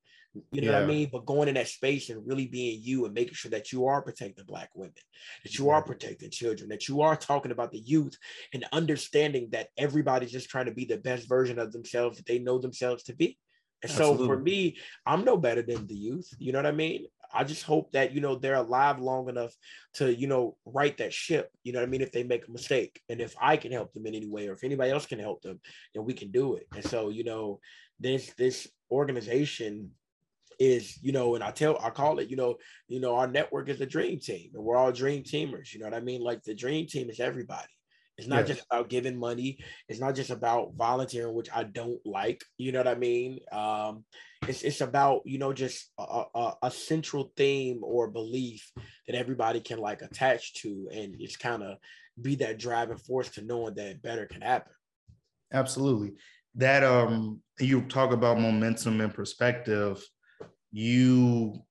you 0.51 0.61
know 0.61 0.71
yeah. 0.71 0.79
what 0.79 0.83
I 0.83 0.87
mean? 0.87 1.09
But 1.11 1.25
going 1.25 1.47
in 1.47 1.55
that 1.55 1.67
space 1.67 2.09
and 2.09 2.25
really 2.25 2.47
being 2.47 2.79
you 2.81 3.05
and 3.05 3.13
making 3.13 3.35
sure 3.35 3.51
that 3.51 3.71
you 3.71 3.85
are 3.85 4.01
protecting 4.01 4.45
Black 4.45 4.69
women, 4.73 4.93
that 5.43 5.57
you 5.57 5.69
are 5.69 5.83
protecting 5.83 6.31
children, 6.31 6.69
that 6.69 6.87
you 6.87 7.01
are 7.01 7.15
talking 7.15 7.51
about 7.51 7.71
the 7.71 7.79
youth 7.79 8.17
and 8.53 8.65
understanding 8.71 9.49
that 9.51 9.69
everybody's 9.77 10.31
just 10.31 10.49
trying 10.49 10.65
to 10.65 10.73
be 10.73 10.85
the 10.85 10.97
best 10.97 11.29
version 11.29 11.59
of 11.59 11.71
themselves 11.71 12.17
that 12.17 12.25
they 12.25 12.39
know 12.39 12.57
themselves 12.57 13.03
to 13.03 13.15
be. 13.15 13.37
And 13.83 13.91
Absolutely. 13.91 14.25
so 14.25 14.27
for 14.27 14.39
me, 14.39 14.77
I'm 15.05 15.23
no 15.23 15.37
better 15.37 15.61
than 15.61 15.85
the 15.85 15.95
youth. 15.95 16.29
You 16.39 16.51
know 16.51 16.59
what 16.59 16.65
I 16.65 16.71
mean? 16.71 17.05
I 17.33 17.43
just 17.43 17.63
hope 17.63 17.91
that, 17.91 18.13
you 18.13 18.21
know, 18.21 18.35
they're 18.35 18.55
alive 18.55 18.99
long 18.99 19.29
enough 19.29 19.53
to, 19.95 20.13
you 20.13 20.27
know, 20.27 20.55
right 20.65 20.97
that 20.97 21.13
ship. 21.13 21.51
You 21.63 21.73
know 21.73 21.79
what 21.79 21.87
I 21.87 21.89
mean? 21.89 22.01
If 22.01 22.11
they 22.11 22.23
make 22.23 22.47
a 22.47 22.51
mistake 22.51 23.01
and 23.09 23.19
if 23.19 23.35
I 23.41 23.57
can 23.57 23.71
help 23.71 23.93
them 23.93 24.05
in 24.05 24.15
any 24.15 24.27
way 24.27 24.47
or 24.47 24.53
if 24.53 24.63
anybody 24.63 24.91
else 24.91 25.05
can 25.05 25.19
help 25.19 25.41
them, 25.41 25.59
then 25.93 26.05
we 26.05 26.13
can 26.13 26.31
do 26.31 26.55
it. 26.55 26.67
And 26.75 26.83
so, 26.83 27.09
you 27.09 27.23
know, 27.23 27.59
this, 27.99 28.31
this 28.37 28.67
organization 28.91 29.91
is 30.59 30.99
you 31.01 31.11
know 31.11 31.33
and 31.33 31.43
i 31.43 31.49
tell 31.49 31.79
i 31.81 31.89
call 31.89 32.19
it 32.19 32.29
you 32.29 32.35
know 32.35 32.55
you 32.87 32.99
know 32.99 33.15
our 33.15 33.27
network 33.27 33.69
is 33.69 33.81
a 33.81 33.85
dream 33.87 34.19
team 34.19 34.51
and 34.53 34.63
we're 34.63 34.77
all 34.77 34.91
dream 34.91 35.23
teamers 35.23 35.73
you 35.73 35.79
know 35.79 35.85
what 35.85 35.95
i 35.95 35.99
mean 35.99 36.21
like 36.21 36.43
the 36.43 36.53
dream 36.53 36.85
team 36.85 37.09
is 37.09 37.19
everybody 37.19 37.67
it's 38.17 38.27
not 38.27 38.47
yes. 38.47 38.57
just 38.57 38.67
about 38.69 38.89
giving 38.89 39.17
money. 39.17 39.57
It's 39.89 39.99
not 39.99 40.15
just 40.15 40.29
about 40.29 40.73
volunteering 40.75 41.33
which 41.33 41.49
i 41.53 41.63
don't 41.63 41.99
like 42.05 42.43
you 42.57 42.71
know 42.71 42.79
what 42.79 42.87
i 42.87 42.95
mean? 42.95 43.39
Um 43.51 44.05
it's, 44.47 44.63
it's 44.63 44.81
about 44.81 45.21
you 45.25 45.37
know 45.37 45.53
just 45.53 45.91
a, 45.97 46.23
a, 46.35 46.53
a 46.63 46.71
central 46.71 47.31
theme 47.37 47.79
or 47.81 48.09
belief 48.09 48.71
that 49.07 49.15
everybody 49.15 49.61
can 49.61 49.79
like 49.79 50.01
attach 50.01 50.53
to 50.55 50.89
and 50.91 51.15
it's 51.19 51.37
kind 51.37 51.63
of 51.63 51.77
be 52.21 52.35
that 52.35 52.59
driving 52.59 52.97
force 52.97 53.29
to 53.29 53.41
knowing 53.41 53.73
that 53.75 54.01
better 54.01 54.25
can 54.25 54.41
happen. 54.41 54.73
Absolutely. 55.51 56.13
That 56.55 56.83
um 56.83 57.41
you 57.59 57.81
talk 57.83 58.11
about 58.11 58.39
momentum 58.39 59.01
and 59.01 59.13
perspective. 59.13 60.03
You 60.71 61.61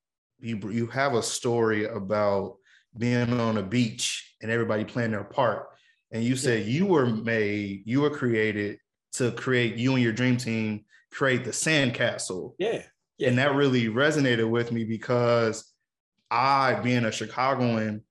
you 0.41 0.59
you 0.71 0.87
have 0.89 1.15
a 1.15 1.23
story 1.23 1.87
about 1.87 2.57
being 2.97 3.39
on 3.41 3.59
a 3.59 3.63
beach 3.63 4.37
and 4.43 4.51
everybody 4.51 4.85
playing 4.85 5.13
their 5.13 5.25
part 5.25 5.69
and 6.13 6.23
you 6.23 6.37
said 6.37 6.67
you 6.67 6.87
were 6.87 7.07
made 7.07 7.83
you 7.85 8.01
were 8.01 8.11
created 8.11 8.79
to 9.13 9.31
create 9.33 9.77
you 9.77 9.95
and 9.95 10.03
your 10.03 10.13
dream 10.13 10.37
team 10.37 10.85
create 11.11 11.45
the 11.45 11.51
sandcastle. 11.51 12.55
Yeah, 12.59 12.83
yeah. 13.19 13.29
and 13.29 13.39
that 13.39 13.55
really 13.55 13.87
resonated 13.87 14.49
with 14.49 14.73
me 14.73 14.85
because 14.85 15.73
i 16.31 16.75
being 16.83 17.05
a 17.05 17.13
chicagoan 17.13 18.03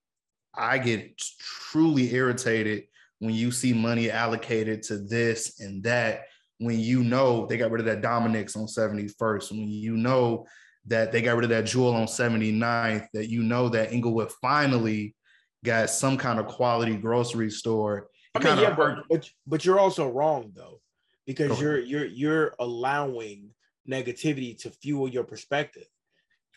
i 0.56 0.78
get 0.78 1.18
truly 1.18 2.14
irritated 2.14 2.84
when 3.20 3.34
you 3.34 3.52
see 3.52 3.74
money 3.74 4.12
allocated 4.12 4.84
to 4.84 4.98
this 4.98 5.60
and 5.60 5.84
that 5.84 6.26
when 6.58 6.80
you 6.80 7.04
know 7.04 7.48
they 7.48 7.58
got 7.58 7.72
rid 7.72 7.80
of 7.80 7.86
that 7.88 8.02
Dominick's 8.02 8.56
on 8.56 8.66
71st 8.66 9.52
when 9.52 9.68
you 9.68 9.98
know 9.98 10.46
that 10.86 11.12
they 11.12 11.22
got 11.22 11.36
rid 11.36 11.44
of 11.44 11.50
that 11.50 11.66
jewel 11.66 11.94
on 11.94 12.08
79th, 12.08 13.08
that 13.14 13.30
you 13.30 13.44
know 13.44 13.70
that 13.70 13.92
Englewood 13.92 14.32
finally 14.42 15.16
got 15.64 15.90
some 15.90 16.18
kind 16.18 16.40
of 16.40 16.48
quality 16.48 16.96
grocery 16.96 17.50
store. 17.50 18.10
I 18.36 18.40
mean, 18.44 18.58
yeah, 18.60 18.74
but, 18.74 19.04
but, 19.10 19.30
but 19.46 19.66
you're 19.66 19.80
also 19.80 20.10
wrong 20.10 20.52
though, 20.56 20.80
because 21.26 21.60
you're 21.60 21.80
you're 21.80 22.06
you're 22.06 22.56
allowing 22.60 23.50
negativity 23.90 24.58
to 24.60 24.70
fuel 24.70 25.10
your 25.10 25.24
perspective. 25.24 25.88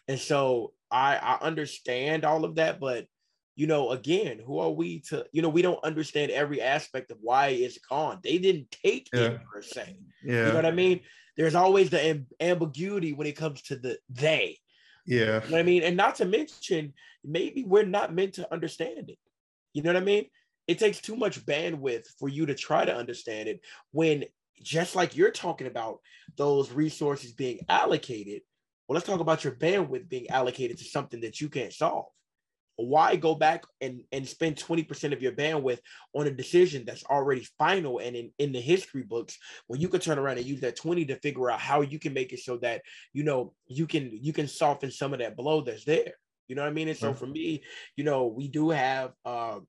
And 0.07 0.19
so 0.19 0.73
I 0.91 1.17
I 1.17 1.39
understand 1.41 2.25
all 2.25 2.45
of 2.45 2.57
that, 2.57 2.79
but 2.79 3.07
you 3.57 3.67
know, 3.67 3.91
again, 3.91 4.41
who 4.45 4.59
are 4.59 4.71
we 4.71 5.01
to, 5.01 5.27
you 5.33 5.41
know, 5.41 5.49
we 5.49 5.63
don't 5.63 5.83
understand 5.85 6.33
every 6.33 6.61
aspect 6.61 7.11
of 7.13 7.19
why 7.21 7.49
it's 7.49 7.79
gone. 7.79 8.19
They 8.23 8.39
didn't 8.39 8.71
take 8.71 9.09
yeah. 9.13 9.21
it 9.21 9.41
per 9.45 9.63
se. 9.63 9.97
Yeah. 10.25 10.33
You 10.33 10.45
know 10.49 10.55
what 10.55 10.67
I 10.67 10.73
mean? 10.73 11.01
there's 11.37 11.55
always 11.55 11.91
the 11.91 11.99
amb- 11.99 12.27
ambiguity 12.41 13.13
when 13.13 13.27
it 13.27 13.37
comes 13.37 13.63
to 13.63 13.77
the 13.77 13.99
they. 14.09 14.59
Yeah. 15.07 15.45
You 15.45 15.51
know 15.51 15.59
I 15.59 15.63
mean? 15.63 15.83
And 15.83 15.97
not 15.97 16.17
to 16.17 16.25
mention, 16.25 16.95
maybe 17.25 17.65
we're 17.65 17.85
not 17.85 18.15
meant 18.15 18.35
to 18.35 18.53
understand 18.53 19.11
it. 19.11 19.19
You 19.73 19.83
know 19.83 19.93
what 19.93 20.03
I 20.03 20.05
mean? 20.05 20.27
It 20.67 20.79
takes 20.79 21.01
too 21.01 21.17
much 21.17 21.45
bandwidth 21.45 22.07
for 22.19 22.29
you 22.29 22.47
to 22.47 22.55
try 22.55 22.85
to 22.85 22.95
understand 22.95 23.49
it 23.49 23.61
when 23.93 24.25
just 24.63 24.97
like 24.97 25.17
you're 25.17 25.31
talking 25.31 25.67
about 25.67 25.99
those 26.37 26.73
resources 26.73 27.33
being 27.33 27.61
allocated. 27.69 28.43
Well, 28.87 28.95
let's 28.95 29.07
talk 29.07 29.21
about 29.21 29.45
your 29.45 29.55
bandwidth 29.55 30.09
being 30.09 30.31
allocated 30.31 30.79
to 30.79 30.85
something 30.85 31.21
that 31.21 31.41
you 31.41 31.49
can't 31.49 31.73
solve 31.73 32.07
why 32.77 33.17
go 33.17 33.35
back 33.35 33.65
and, 33.81 34.01
and 34.13 34.27
spend 34.27 34.57
20% 34.57 35.13
of 35.13 35.23
your 35.23 35.33
bandwidth 35.33 35.79
on 36.15 36.27
a 36.27 36.31
decision 36.31 36.85
that's 36.85 37.05
already 37.05 37.47
final 37.59 37.99
and 37.99 38.17
in, 38.17 38.31
in 38.39 38.53
the 38.53 38.61
history 38.61 39.03
books 39.03 39.39
when 39.67 39.81
you 39.81 39.89
could 39.89 40.03
turn 40.03 40.19
around 40.19 40.39
and 40.39 40.47
use 40.47 40.61
that 40.61 40.77
20 40.77 41.05
to 41.07 41.19
figure 41.21 41.51
out 41.51 41.61
how 41.61 41.83
you 41.83 41.99
can 41.99 42.13
make 42.13 42.33
it 42.33 42.41
so 42.41 42.57
that 42.59 42.83
you 43.13 43.23
know 43.23 43.53
you 43.67 43.87
can 43.87 44.11
you 44.13 44.33
can 44.33 44.49
soften 44.49 44.91
some 44.91 45.13
of 45.13 45.21
that 45.21 45.37
blow 45.37 45.61
that's 45.61 45.85
there. 45.85 46.15
You 46.49 46.57
know 46.57 46.63
what 46.63 46.69
i 46.69 46.73
mean? 46.73 46.89
And 46.89 46.99
so 46.99 47.15
for 47.15 47.27
me 47.27 47.63
you 47.97 48.05
know 48.05 48.27
we 48.27 48.49
do 48.49 48.71
have 48.71 49.13
uh, 49.25 49.61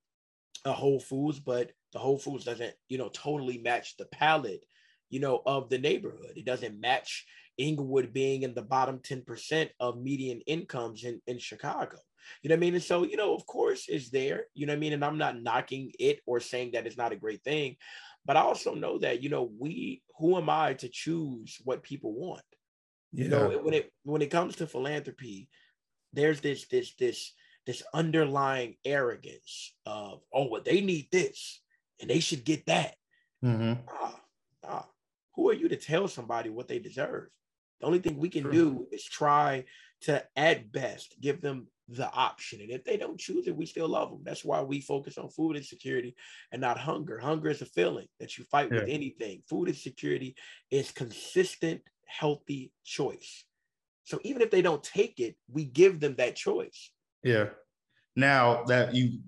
a 0.65 0.74
whole 0.74 1.00
foods 1.00 1.39
but 1.39 1.72
the 1.94 2.00
whole 2.00 2.18
foods 2.18 2.46
doesn't 2.46 2.74
you 2.89 2.98
know 2.98 3.10
totally 3.10 3.60
match 3.60 3.96
the 3.98 4.06
palette 4.06 4.65
you 5.10 5.20
know 5.20 5.41
of 5.46 5.70
the 5.70 5.78
neighborhood. 5.78 6.34
It 6.36 6.46
doesn't 6.46 6.80
match 6.80 7.26
englewood 7.58 8.12
being 8.12 8.44
in 8.44 8.54
the 8.54 8.62
bottom 8.62 9.00
10% 9.00 9.70
of 9.80 10.02
median 10.02 10.41
incomes 10.41 11.06
in, 11.06 11.22
in 11.26 11.39
chicago 11.39 11.98
you 12.42 12.50
know 12.50 12.56
what 12.56 12.60
I 12.60 12.62
mean? 12.62 12.74
And 12.76 12.84
so, 12.84 13.04
you 13.04 13.18
know, 13.18 13.36
of 13.36 13.46
course, 13.46 13.86
it's 13.88 14.10
there. 14.10 14.46
You 14.54 14.66
know 14.66 14.74
what 14.74 14.78
I 14.78 14.80
mean? 14.80 14.94
And 14.94 15.06
I'm 15.06 15.18
not 15.18 15.42
knocking 15.42 15.92
it 16.00 16.22
or 16.26 16.40
saying 16.40 16.72
that 16.72 16.86
it's 16.86 16.98
not 16.98 17.12
a 17.12 17.18
great 17.18 17.44
thing, 17.44 17.78
but 18.26 18.38
I 18.38 18.42
also 18.42 18.74
know 18.74 18.98
that 19.00 19.22
you 19.22 19.30
know 19.30 19.52
we 19.60 20.02
who 20.18 20.38
am 20.38 20.50
I 20.50 20.74
to 20.76 20.90
choose 20.90 21.58
what 21.64 21.84
people 21.84 22.14
want? 22.14 22.42
Yeah. 23.14 23.24
You 23.24 23.30
know, 23.30 23.50
when 23.62 23.74
it 23.74 23.92
when 24.04 24.22
it 24.22 24.32
comes 24.32 24.58
to 24.58 24.68
philanthropy, 24.68 25.50
there's 26.14 26.42
this 26.42 26.68
this 26.68 26.96
this 26.96 27.34
this 27.66 27.84
underlying 27.94 28.76
arrogance 28.86 29.74
of 29.86 30.22
oh 30.34 30.48
well 30.50 30.62
they 30.64 30.82
need 30.82 31.08
this 31.12 31.62
and 32.02 32.10
they 32.10 32.20
should 32.20 32.44
get 32.44 32.66
that. 32.66 32.96
Mm-hmm. 33.44 33.74
Ah, 33.90 34.20
ah. 34.64 34.86
Who 35.36 35.50
are 35.50 35.54
you 35.54 35.70
to 35.70 35.76
tell 35.76 36.08
somebody 36.08 36.50
what 36.50 36.68
they 36.68 36.80
deserve? 36.80 37.28
The 37.80 37.86
only 37.86 38.00
thing 38.00 38.18
we 38.18 38.30
can 38.30 38.44
True. 38.44 38.52
do 38.52 38.88
is 38.92 39.04
try 39.04 39.66
to, 40.02 40.24
at 40.36 40.72
best, 40.72 41.16
give 41.20 41.42
them 41.42 41.68
the 41.88 42.12
option. 42.12 42.62
And 42.62 42.71
if 42.71 42.84
they 42.84 42.98
don't 42.98 43.19
choose 43.19 43.48
it, 43.48 43.56
we 43.56 43.65
still 43.65 43.88
love 43.88 44.10
them. 44.10 44.21
That's 44.24 44.43
why 44.43 44.62
we 44.62 44.82
focus 44.82 45.17
on 45.17 45.30
food 45.30 45.56
insecurity 45.56 46.15
and 46.52 46.62
not 46.62 46.80
hunger. 46.80 47.19
Hunger 47.19 47.50
is 47.50 47.62
a 47.62 47.65
feeling 47.65 48.08
that 48.19 48.38
you 48.38 48.43
fight 48.45 48.69
yeah. 48.71 48.82
with 48.82 48.89
anything. 48.89 49.43
Food 49.48 49.67
insecurity 49.67 50.36
is 50.71 50.91
consistent, 50.91 51.82
healthy 52.06 52.71
choice. 52.84 53.45
So 54.04 54.19
even 54.24 54.41
if 54.41 54.52
they 54.52 54.62
don't 54.62 54.84
take 54.84 55.19
it, 55.19 55.36
we 55.52 55.65
give 55.65 56.00
them 56.00 56.15
that 56.15 56.36
choice. 56.36 56.91
Yeah. 57.24 57.50
Now 58.15 58.63
that 58.65 58.95
you 58.95 59.19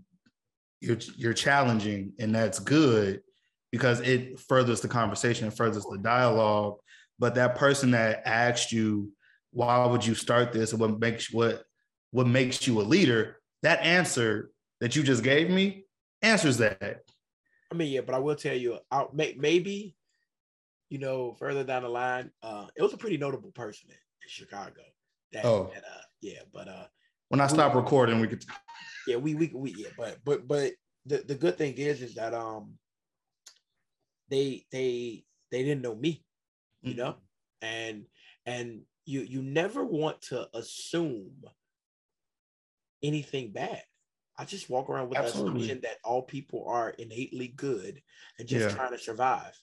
you're 0.80 1.00
you're 1.16 1.34
challenging, 1.34 2.14
and 2.20 2.34
that's 2.34 2.60
good 2.60 3.22
because 3.72 4.00
it 4.02 4.40
furthers 4.40 4.82
the 4.82 4.88
conversation 4.88 5.46
and 5.46 5.56
furthers 5.56 5.84
the 5.84 5.98
dialogue. 5.98 6.78
But 7.20 7.36
that 7.36 7.56
person 7.56 7.92
that 7.92 8.22
asked 8.26 8.72
you, 8.72 9.12
why 9.52 9.86
would 9.86 10.06
you 10.06 10.14
start 10.14 10.54
this, 10.54 10.74
what 10.74 11.00
makes 11.00 11.34
what 11.34 11.64
what 12.12 12.28
makes 12.28 12.68
you 12.68 12.80
a 12.80 12.84
leader, 12.84 13.38
that 13.64 13.82
answer 13.82 14.52
that 14.82 14.96
you 14.96 15.04
just 15.04 15.24
gave 15.24 15.50
me 15.50 15.86
answers 16.22 16.58
that. 16.58 17.02
I 17.72 17.76
mean, 17.76 17.92
yeah, 17.92 18.02
but 18.02 18.16
I 18.16 18.20
will 18.20 18.36
tell 18.36 18.56
you, 18.56 18.78
I'll, 18.92 19.12
maybe 19.14 19.98
you 20.90 21.00
know, 21.00 21.36
further 21.38 21.64
down 21.64 21.84
the 21.84 21.90
line, 21.90 22.32
uh, 22.42 22.68
it 22.76 22.82
was 22.82 22.94
a 22.94 22.98
pretty 22.98 23.18
notable 23.18 23.52
person 23.52 23.90
in, 23.90 23.96
in 23.96 24.28
Chicago. 24.28 24.82
That, 25.34 25.46
oh, 25.46 25.70
that, 25.74 25.84
uh, 25.84 26.02
yeah, 26.22 26.40
but 26.54 26.68
uh, 26.68 26.86
when 27.30 27.42
I 27.42 27.48
stop 27.48 27.76
recording, 27.76 28.20
we 28.20 28.28
could. 28.28 28.46
Yeah, 29.08 29.18
we 29.18 29.36
we 29.36 29.52
we 29.54 29.74
yeah, 29.78 29.90
but 29.98 30.18
but 30.24 30.48
but 30.48 30.74
the 31.06 31.18
the 31.18 31.36
good 31.36 31.58
thing 31.58 31.74
is 31.74 32.02
is 32.02 32.16
that 32.16 32.34
um, 32.34 32.74
they 34.30 34.66
they 34.72 35.26
they 35.52 35.64
didn't 35.64 35.82
know 35.82 35.96
me, 35.96 36.24
you 36.82 36.92
mm-hmm. 36.92 37.00
know, 37.00 37.16
and 37.62 38.06
and 38.46 38.82
you 39.06 39.22
you 39.22 39.42
never 39.42 39.84
want 39.84 40.22
to 40.24 40.48
assume 40.54 41.32
anything 43.04 43.52
bad. 43.52 43.82
I 44.38 44.46
just 44.46 44.70
walk 44.70 44.90
around 44.90 45.10
with 45.10 45.18
Absolutely. 45.18 45.52
the 45.52 45.58
assumption 45.58 45.82
that 45.84 45.98
all 46.04 46.22
people 46.22 46.66
are 46.68 46.92
innately 46.92 47.48
good 47.48 48.02
and 48.38 48.48
just 48.48 48.70
yeah. 48.70 48.76
trying 48.76 48.92
to 48.92 49.00
survive. 49.00 49.54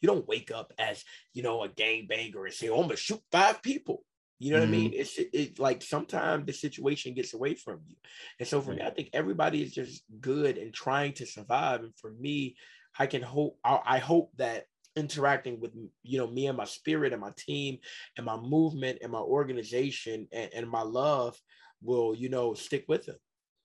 You 0.00 0.08
don't 0.08 0.28
wake 0.28 0.50
up 0.50 0.72
as 0.78 1.02
you 1.32 1.42
know 1.42 1.62
a 1.62 1.68
gang 1.68 2.06
banger 2.08 2.44
and 2.44 2.54
say, 2.54 2.68
"Oh, 2.68 2.76
I'm 2.76 2.82
gonna 2.82 2.96
shoot 2.96 3.20
five 3.30 3.62
people." 3.62 4.04
You 4.38 4.50
know 4.50 4.58
mm-hmm. 4.58 4.70
what 4.70 4.76
I 4.76 4.80
mean? 4.80 4.92
Mm-hmm. 4.92 5.22
It's 5.32 5.58
like 5.58 5.82
sometimes 5.82 6.46
the 6.46 6.52
situation 6.52 7.14
gets 7.14 7.32
away 7.32 7.54
from 7.54 7.80
you, 7.86 7.94
and 8.40 8.48
so 8.48 8.60
for 8.60 8.74
me, 8.74 8.82
I 8.82 8.90
think 8.90 9.10
everybody 9.12 9.62
is 9.62 9.72
just 9.72 10.02
good 10.20 10.58
and 10.58 10.74
trying 10.74 11.12
to 11.14 11.26
survive. 11.26 11.80
And 11.80 11.96
for 11.96 12.10
me, 12.10 12.56
I 12.98 13.06
can 13.06 13.22
hope. 13.22 13.58
I, 13.64 13.78
I 13.84 13.98
hope 13.98 14.32
that 14.36 14.64
interacting 14.96 15.60
with 15.60 15.72
you 16.02 16.18
know 16.18 16.26
me 16.26 16.48
and 16.48 16.56
my 16.56 16.64
spirit 16.64 17.12
and 17.12 17.22
my 17.22 17.32
team 17.36 17.78
and 18.16 18.26
my 18.26 18.36
movement 18.36 18.98
and 19.02 19.12
my 19.12 19.20
organization 19.20 20.28
and, 20.32 20.50
and 20.52 20.68
my 20.68 20.82
love 20.82 21.40
will 21.82 22.14
you 22.14 22.28
know 22.28 22.54
stick 22.54 22.84
with 22.88 23.06
them. 23.06 23.16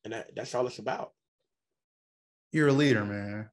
And 0.04 0.14
that, 0.14 0.32
that's 0.36 0.56
all 0.56 0.68
it's 0.68 0.80
about. 0.80 1.12
You're 2.52 2.70
a 2.70 2.74
leader 2.74 3.06
man. 3.06 3.50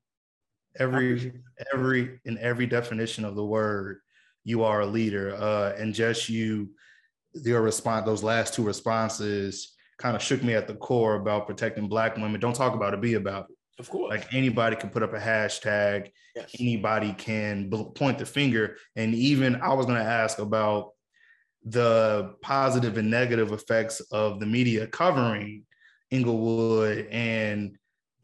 Every 0.78 1.32
every 1.72 2.20
in 2.24 2.38
every 2.38 2.66
definition 2.66 3.24
of 3.24 3.36
the 3.36 3.44
word 3.44 4.00
you 4.44 4.64
are 4.64 4.80
a 4.80 4.86
leader. 4.86 5.34
Uh 5.34 5.74
and 5.78 5.94
just 5.94 6.28
you 6.28 6.70
your 7.34 7.62
response 7.62 8.06
those 8.06 8.22
last 8.22 8.54
two 8.54 8.62
responses 8.62 9.72
kind 9.98 10.16
of 10.16 10.22
shook 10.22 10.42
me 10.42 10.54
at 10.54 10.66
the 10.66 10.74
core 10.74 11.16
about 11.16 11.46
protecting 11.46 11.88
black 11.88 12.16
women. 12.16 12.40
Don't 12.40 12.56
talk 12.56 12.74
about 12.74 12.94
it 12.94 13.00
be 13.00 13.14
about 13.14 13.46
it. 13.50 13.56
Of 13.78 13.90
course. 13.90 14.10
Like 14.10 14.32
anybody 14.32 14.76
can 14.76 14.90
put 14.90 15.02
up 15.02 15.14
a 15.14 15.18
hashtag. 15.18 16.10
Yes. 16.34 16.50
anybody 16.58 17.12
can 17.12 17.70
point 17.94 18.18
the 18.18 18.26
finger. 18.26 18.76
And 18.96 19.14
even 19.14 19.54
i 19.56 19.72
was 19.72 19.86
going 19.86 19.98
to 19.98 20.04
ask 20.04 20.38
about 20.38 20.93
the 21.64 22.34
positive 22.42 22.98
and 22.98 23.10
negative 23.10 23.52
effects 23.52 24.00
of 24.12 24.38
the 24.38 24.46
media 24.46 24.86
covering 24.86 25.64
Englewood 26.10 27.08
and 27.10 27.76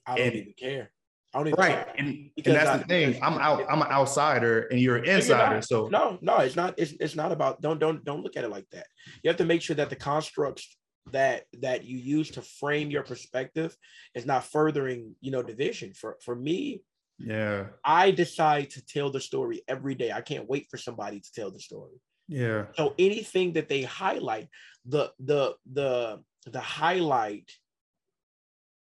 I 0.07 0.16
don't 0.16 0.26
and, 0.26 0.37
even 0.37 0.55
care. 0.59 0.90
I 1.33 1.38
don't 1.38 1.48
even 1.48 1.59
right. 1.59 1.72
Care. 1.72 1.94
And, 1.96 2.31
and 2.44 2.55
that's 2.57 2.70
I, 2.70 2.76
the 2.79 2.85
thing. 2.85 3.18
I'm 3.22 3.38
out, 3.38 3.64
I'm 3.70 3.81
an 3.81 3.88
outsider 3.88 4.62
and 4.62 4.81
you're 4.81 4.96
an 4.96 5.05
insider. 5.05 5.55
You're 5.55 5.62
so 5.62 5.88
no, 5.88 6.18
no, 6.20 6.38
it's 6.38 6.57
not, 6.57 6.74
it's 6.76 6.92
it's 7.00 7.14
not 7.14 7.33
about 7.33 7.61
don't 7.61 7.79
don't 7.79 8.05
don't 8.05 8.22
look 8.22 8.37
at 8.37 8.44
it 8.44 8.50
like 8.50 8.68
that. 8.72 8.87
You 9.22 9.29
have 9.29 9.38
to 9.38 9.44
make 9.44 9.62
sure 9.62 9.76
that 9.76 9.90
the 9.90 9.96
constructs 9.96 10.76
that 11.12 11.44
that 11.61 11.85
you 11.85 11.98
use 11.98 12.31
to 12.33 12.42
frame 12.42 12.90
your 12.90 13.03
perspective 13.03 13.76
is 14.14 14.26
not 14.26 14.44
furthering, 14.44 15.14
you 15.20 15.31
know, 15.31 15.42
division. 15.42 15.94
For 15.94 16.16
for 16.22 16.35
me, 16.35 16.83
yeah, 17.18 17.66
I 17.85 18.11
decide 18.11 18.70
to 18.70 18.85
tell 18.85 19.11
the 19.11 19.20
story 19.20 19.62
every 19.68 19.94
day. 19.94 20.12
I 20.12 20.20
can't 20.20 20.48
wait 20.48 20.66
for 20.70 20.76
somebody 20.76 21.20
to 21.20 21.33
tell 21.33 21.50
the 21.50 21.61
story. 21.61 22.00
Yeah. 22.31 22.66
So 22.77 22.95
anything 22.97 23.55
that 23.55 23.69
they 23.69 23.83
highlight, 23.83 24.49
the 24.87 25.12
the 25.19 25.57
the 25.71 26.23
the 26.47 26.61
highlight 26.61 27.51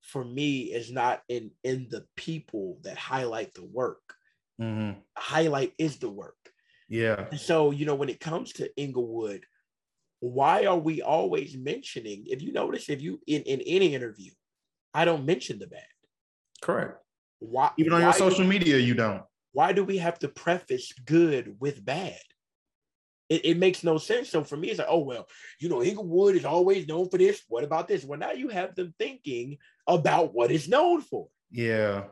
for 0.00 0.24
me 0.24 0.72
is 0.72 0.92
not 0.92 1.22
in 1.28 1.50
in 1.64 1.88
the 1.90 2.06
people 2.16 2.78
that 2.84 2.96
highlight 2.96 3.52
the 3.54 3.64
work. 3.64 4.00
Mm-hmm. 4.60 5.00
highlight 5.16 5.72
is 5.76 5.96
the 5.96 6.10
work. 6.10 6.36
Yeah. 6.88 7.26
And 7.30 7.40
so 7.40 7.72
you 7.72 7.84
know 7.84 7.96
when 7.96 8.08
it 8.08 8.20
comes 8.20 8.52
to 8.54 8.70
Englewood, 8.78 9.44
why 10.20 10.66
are 10.66 10.78
we 10.78 11.02
always 11.02 11.56
mentioning? 11.56 12.26
If 12.26 12.42
you 12.42 12.52
notice, 12.52 12.88
if 12.88 13.02
you 13.02 13.20
in 13.26 13.42
in 13.42 13.60
any 13.62 13.92
interview, 13.92 14.30
I 14.94 15.04
don't 15.04 15.26
mention 15.26 15.58
the 15.58 15.66
bad. 15.66 15.82
Correct. 16.60 16.96
Why? 17.40 17.72
Even 17.76 17.92
on 17.92 18.00
why 18.00 18.06
your 18.06 18.12
social 18.12 18.46
media, 18.46 18.78
you 18.78 18.94
don't. 18.94 19.22
Why 19.50 19.72
do 19.72 19.82
we 19.82 19.98
have 19.98 20.20
to 20.20 20.28
preface 20.28 20.92
good 21.04 21.56
with 21.58 21.84
bad? 21.84 22.20
It, 23.32 23.46
it, 23.46 23.56
makes 23.56 23.82
no 23.82 23.96
sense. 23.96 24.28
So 24.28 24.44
for 24.44 24.58
me, 24.58 24.68
it's 24.68 24.78
like, 24.78 24.88
oh 24.90 24.98
well, 24.98 25.26
you 25.58 25.70
know, 25.70 25.80
Englewood 25.80 26.36
is 26.36 26.44
always 26.44 26.86
known 26.86 27.08
for 27.08 27.16
this. 27.16 27.42
What 27.48 27.64
about 27.64 27.88
this? 27.88 28.04
Well, 28.04 28.18
now 28.18 28.32
you 28.32 28.48
have 28.48 28.74
them 28.74 28.92
thinking 28.98 29.56
about 29.86 30.34
what 30.34 30.50
it's 30.50 30.68
known 30.68 31.00
for. 31.00 31.28
Yeah. 31.50 32.04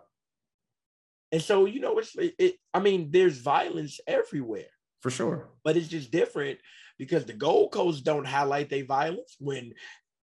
And 1.31 1.43
so 1.43 1.67
you 1.67 1.81
know, 1.81 1.99
it's 1.99 2.17
it, 2.17 2.35
it 2.39 2.55
I 2.73 2.81
mean, 2.81 3.11
there's 3.11 3.37
violence 3.37 4.01
everywhere. 4.07 4.71
For 5.03 5.11
sure. 5.11 5.51
But 5.63 5.77
it's 5.77 5.89
just 5.89 6.11
different 6.11 6.59
because 6.99 7.27
the 7.27 7.35
Gold 7.35 7.73
Coast 7.73 8.03
don't 8.03 8.27
highlight 8.27 8.71
their 8.71 8.87
violence 8.87 9.37
when 9.39 9.75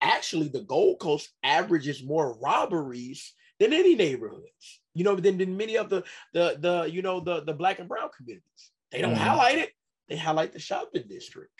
actually 0.02 0.48
the 0.48 0.62
Gold 0.62 1.00
Coast 1.00 1.30
averages 1.44 2.04
more 2.04 2.40
robberies 2.40 3.34
than 3.60 3.72
any 3.72 3.94
neighborhoods. 3.94 4.82
You 4.96 5.04
know, 5.04 5.16
than, 5.16 5.38
than 5.38 5.58
many 5.58 5.78
of 5.78 5.90
the 5.90 6.04
the 6.34 6.58
the 6.60 6.90
you 6.92 7.04
know 7.04 7.20
the 7.20 7.42
the 7.42 7.54
black 7.54 7.78
and 7.78 7.88
brown 7.88 8.10
communities. 8.18 8.72
They 8.92 9.02
don't 9.02 9.14
mm-hmm. 9.14 9.22
highlight 9.22 9.60
it 9.60 9.72
they 10.10 10.18
highlight 10.18 10.54
the 10.54 10.60
shopping 10.60 11.06
district. 11.08 11.52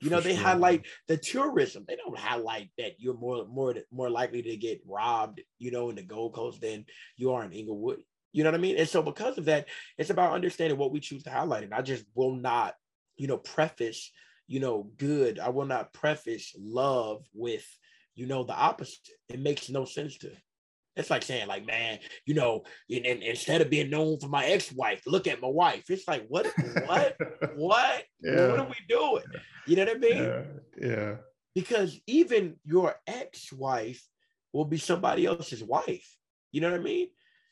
You 0.00 0.10
know, 0.10 0.18
For 0.20 0.28
they 0.28 0.34
sure. 0.34 0.44
highlight 0.44 0.86
the 1.08 1.16
tourism. 1.16 1.84
They 1.88 1.96
don't 1.96 2.18
highlight 2.18 2.68
that 2.76 2.96
you're 2.98 3.16
more 3.16 3.46
more 3.46 3.74
more 3.90 4.10
likely 4.10 4.42
to 4.42 4.56
get 4.56 4.82
robbed, 4.86 5.40
you 5.58 5.70
know, 5.70 5.88
in 5.88 5.96
the 5.96 6.02
Gold 6.02 6.34
Coast 6.34 6.60
than 6.60 6.84
you 7.16 7.32
are 7.32 7.44
in 7.44 7.52
Englewood. 7.52 8.00
You 8.32 8.44
know 8.44 8.50
what 8.50 8.58
I 8.58 8.60
mean? 8.60 8.76
And 8.76 8.88
so 8.88 9.00
because 9.00 9.38
of 9.38 9.46
that, 9.46 9.68
it's 9.96 10.10
about 10.10 10.34
understanding 10.34 10.78
what 10.78 10.92
we 10.92 11.00
choose 11.00 11.22
to 11.22 11.30
highlight. 11.30 11.64
And 11.64 11.72
I 11.72 11.80
just 11.80 12.04
will 12.14 12.34
not, 12.36 12.74
you 13.16 13.26
know, 13.26 13.38
preface, 13.38 14.12
you 14.46 14.60
know, 14.60 14.90
good. 14.98 15.38
I 15.38 15.48
will 15.48 15.64
not 15.64 15.94
preface 15.94 16.54
love 16.58 17.24
with, 17.32 17.66
you 18.14 18.26
know, 18.26 18.44
the 18.44 18.54
opposite. 18.54 19.08
It 19.30 19.40
makes 19.40 19.70
no 19.70 19.86
sense 19.86 20.18
to 20.18 20.30
it's 20.96 21.10
like 21.10 21.22
saying, 21.22 21.46
like, 21.46 21.66
man, 21.66 21.98
you 22.24 22.34
know, 22.34 22.64
and, 22.90 23.04
and 23.04 23.22
instead 23.22 23.60
of 23.60 23.68
being 23.70 23.90
known 23.90 24.18
for 24.18 24.28
my 24.28 24.46
ex-wife, 24.46 25.02
look 25.06 25.26
at 25.26 25.42
my 25.42 25.48
wife. 25.48 25.84
It's 25.90 26.08
like, 26.08 26.26
what, 26.28 26.46
what, 26.86 27.16
what? 27.56 28.04
Yeah. 28.22 28.48
What 28.48 28.60
are 28.60 28.68
we 28.68 28.76
doing? 28.88 29.24
You 29.66 29.76
know 29.76 29.84
what 29.84 29.96
I 29.96 29.98
mean? 29.98 30.22
Yeah. 30.22 30.42
yeah. 30.80 31.14
Because 31.54 31.98
even 32.06 32.56
your 32.64 32.94
ex-wife 33.06 34.02
will 34.52 34.64
be 34.64 34.78
somebody 34.78 35.26
else's 35.26 35.62
wife. 35.62 36.16
You 36.50 36.62
know 36.62 36.70
what 36.70 36.80
I 36.80 36.82
mean? 36.82 37.08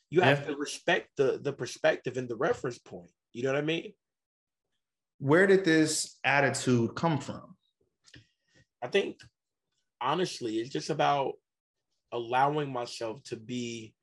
You 0.09 0.21
have 0.21 0.41
yeah. 0.41 0.47
to 0.47 0.55
respect 0.55 1.09
the 1.17 1.39
the 1.41 1.53
perspective 1.53 2.17
and 2.17 2.29
the 2.29 2.35
reference 2.35 2.77
point. 2.77 3.09
You 3.33 3.43
know 3.43 3.53
what 3.53 3.59
I 3.59 3.65
mean? 3.65 3.93
Where 5.19 5.47
did 5.47 5.65
this 5.65 6.17
attitude 6.23 6.95
come 6.95 7.19
from? 7.19 7.55
I 8.83 8.87
think 8.87 9.17
honestly, 10.01 10.57
it's 10.57 10.69
just 10.69 10.89
about 10.89 11.33
allowing 12.15 12.71
myself 12.71 13.21
to 13.23 13.35
be 13.35 13.93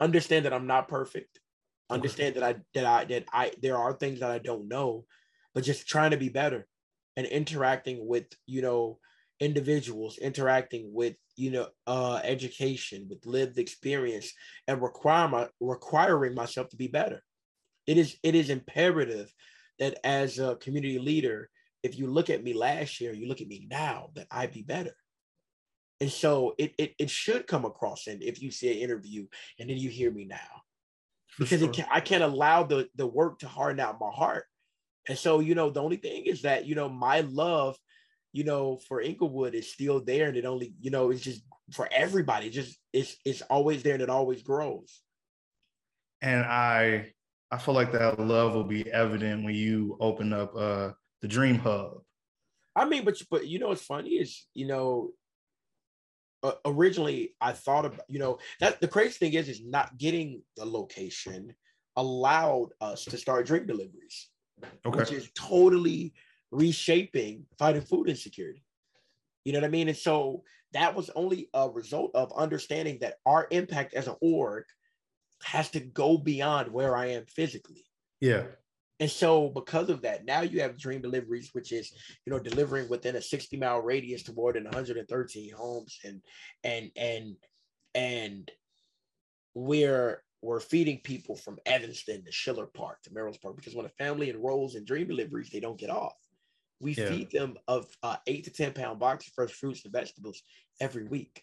understand 0.00 0.44
that 0.44 0.52
I'm 0.52 0.66
not 0.66 0.88
perfect, 0.88 1.40
understand 1.88 2.34
that 2.36 2.42
I 2.42 2.56
that 2.74 2.84
I 2.84 3.04
that 3.04 3.24
I 3.32 3.52
there 3.62 3.78
are 3.78 3.92
things 3.92 4.20
that 4.20 4.30
I 4.30 4.38
don't 4.38 4.68
know, 4.68 5.04
but 5.54 5.64
just 5.64 5.88
trying 5.88 6.10
to 6.10 6.16
be 6.16 6.28
better 6.28 6.66
and 7.16 7.26
interacting 7.26 8.06
with 8.06 8.26
you 8.46 8.62
know 8.62 8.98
individuals, 9.40 10.18
interacting 10.18 10.90
with 10.92 11.16
you 11.36 11.50
know 11.50 11.68
uh, 11.86 12.20
education, 12.24 13.06
with 13.08 13.24
lived 13.26 13.58
experience, 13.58 14.32
and 14.68 14.82
require 14.82 15.28
my, 15.28 15.48
requiring 15.60 16.34
myself 16.34 16.68
to 16.70 16.76
be 16.76 16.88
better. 16.88 17.22
It 17.86 17.98
is 17.98 18.16
it 18.22 18.34
is 18.34 18.50
imperative 18.50 19.32
that 19.78 19.98
as 20.04 20.38
a 20.38 20.56
community 20.56 20.98
leader, 20.98 21.48
if 21.82 21.98
you 21.98 22.06
look 22.06 22.30
at 22.30 22.42
me 22.42 22.54
last 22.54 23.00
year, 23.00 23.12
you 23.12 23.28
look 23.28 23.40
at 23.40 23.48
me 23.48 23.66
now, 23.70 24.10
that 24.14 24.26
I 24.30 24.46
be 24.46 24.62
better. 24.62 24.94
And 26.04 26.12
so 26.12 26.54
it, 26.58 26.74
it, 26.76 26.94
it 26.98 27.08
should 27.08 27.46
come 27.46 27.64
across. 27.64 28.08
And 28.08 28.22
if 28.22 28.42
you 28.42 28.50
see 28.50 28.70
an 28.70 28.76
interview 28.76 29.26
and 29.58 29.70
then 29.70 29.78
you 29.78 29.88
hear 29.88 30.10
me 30.10 30.26
now, 30.26 30.36
because 31.38 31.60
sure. 31.60 31.72
can, 31.72 31.86
I 31.90 32.00
can't 32.00 32.22
allow 32.22 32.62
the, 32.62 32.90
the 32.94 33.06
work 33.06 33.38
to 33.38 33.48
harden 33.48 33.80
out 33.80 33.98
my 33.98 34.10
heart. 34.10 34.44
And 35.08 35.16
so, 35.16 35.40
you 35.40 35.54
know, 35.54 35.70
the 35.70 35.82
only 35.82 35.96
thing 35.96 36.26
is 36.26 36.42
that, 36.42 36.66
you 36.66 36.74
know, 36.74 36.90
my 36.90 37.22
love, 37.22 37.78
you 38.34 38.44
know, 38.44 38.76
for 38.86 39.00
Englewood 39.00 39.54
is 39.54 39.72
still 39.72 39.98
there. 39.98 40.28
And 40.28 40.36
it 40.36 40.44
only, 40.44 40.74
you 40.78 40.90
know, 40.90 41.10
it's 41.10 41.22
just 41.22 41.40
for 41.72 41.88
everybody. 41.90 42.48
It's 42.48 42.54
just 42.54 42.78
it's 42.92 43.16
it's 43.24 43.40
always 43.40 43.82
there 43.82 43.94
and 43.94 44.02
it 44.02 44.10
always 44.10 44.42
grows. 44.42 45.00
And 46.20 46.44
I 46.44 47.14
I 47.50 47.56
feel 47.56 47.72
like 47.72 47.92
that 47.92 48.20
love 48.20 48.54
will 48.54 48.62
be 48.62 48.92
evident 48.92 49.42
when 49.42 49.54
you 49.54 49.96
open 50.00 50.34
up 50.34 50.54
uh 50.54 50.90
the 51.22 51.28
Dream 51.28 51.60
Hub. 51.60 52.02
I 52.76 52.84
mean, 52.84 53.06
but 53.06 53.16
but 53.30 53.46
you 53.46 53.58
know 53.58 53.68
what's 53.68 53.86
funny 53.86 54.10
is 54.10 54.44
you 54.52 54.66
know 54.66 55.12
uh, 56.44 56.52
originally 56.66 57.34
I 57.40 57.52
thought 57.52 57.86
about, 57.86 58.04
you 58.08 58.18
know, 58.18 58.38
that 58.60 58.80
the 58.80 58.88
crazy 58.88 59.12
thing 59.12 59.32
is, 59.32 59.48
is 59.48 59.62
not 59.64 59.96
getting 59.98 60.42
the 60.56 60.64
location 60.64 61.54
allowed 61.96 62.68
us 62.80 63.04
to 63.06 63.16
start 63.16 63.46
dream 63.46 63.66
deliveries, 63.66 64.28
okay. 64.86 64.98
which 64.98 65.10
is 65.10 65.30
totally 65.34 66.12
reshaping 66.50 67.46
fighting 67.58 67.82
food 67.82 68.08
insecurity. 68.08 68.62
You 69.44 69.52
know 69.52 69.60
what 69.60 69.66
I 69.66 69.70
mean? 69.70 69.88
And 69.88 69.96
so 69.96 70.42
that 70.72 70.94
was 70.94 71.10
only 71.16 71.48
a 71.54 71.68
result 71.68 72.10
of 72.14 72.32
understanding 72.36 72.98
that 73.00 73.16
our 73.26 73.48
impact 73.50 73.94
as 73.94 74.06
an 74.06 74.16
org 74.20 74.64
has 75.42 75.70
to 75.70 75.80
go 75.80 76.18
beyond 76.18 76.72
where 76.72 76.96
I 76.96 77.06
am 77.06 77.24
physically. 77.26 77.84
Yeah. 78.20 78.44
And 79.00 79.10
so 79.10 79.48
because 79.48 79.90
of 79.90 80.02
that, 80.02 80.24
now 80.24 80.42
you 80.42 80.60
have 80.60 80.78
dream 80.78 81.02
deliveries, 81.02 81.50
which 81.52 81.72
is, 81.72 81.92
you 82.24 82.32
know, 82.32 82.38
delivering 82.38 82.88
within 82.88 83.16
a 83.16 83.22
60 83.22 83.56
mile 83.56 83.80
radius 83.80 84.22
to 84.24 84.32
more 84.32 84.52
than 84.52 84.64
113 84.64 85.52
homes 85.52 85.98
and 86.04 86.20
and 86.62 86.90
and 86.96 87.36
and 87.94 88.50
we're 89.54 90.22
we're 90.42 90.60
feeding 90.60 90.98
people 90.98 91.36
from 91.36 91.58
Evanston 91.64 92.24
to 92.24 92.30
Schiller 92.30 92.66
Park 92.66 93.02
to 93.02 93.12
Melrose 93.12 93.38
Park 93.38 93.56
because 93.56 93.74
when 93.74 93.86
a 93.86 94.04
family 94.04 94.30
enrolls 94.30 94.74
in 94.74 94.84
dream 94.84 95.08
deliveries, 95.08 95.50
they 95.50 95.60
don't 95.60 95.78
get 95.78 95.90
off. 95.90 96.16
We 96.80 96.92
yeah. 96.92 97.08
feed 97.08 97.30
them 97.30 97.56
of 97.66 97.86
uh, 98.02 98.16
eight 98.26 98.44
to 98.44 98.50
10 98.50 98.74
pound 98.74 98.98
box 98.98 99.26
of 99.26 99.32
fresh 99.32 99.52
fruits 99.52 99.84
and 99.84 99.92
vegetables 99.92 100.42
every 100.80 101.04
week. 101.04 101.42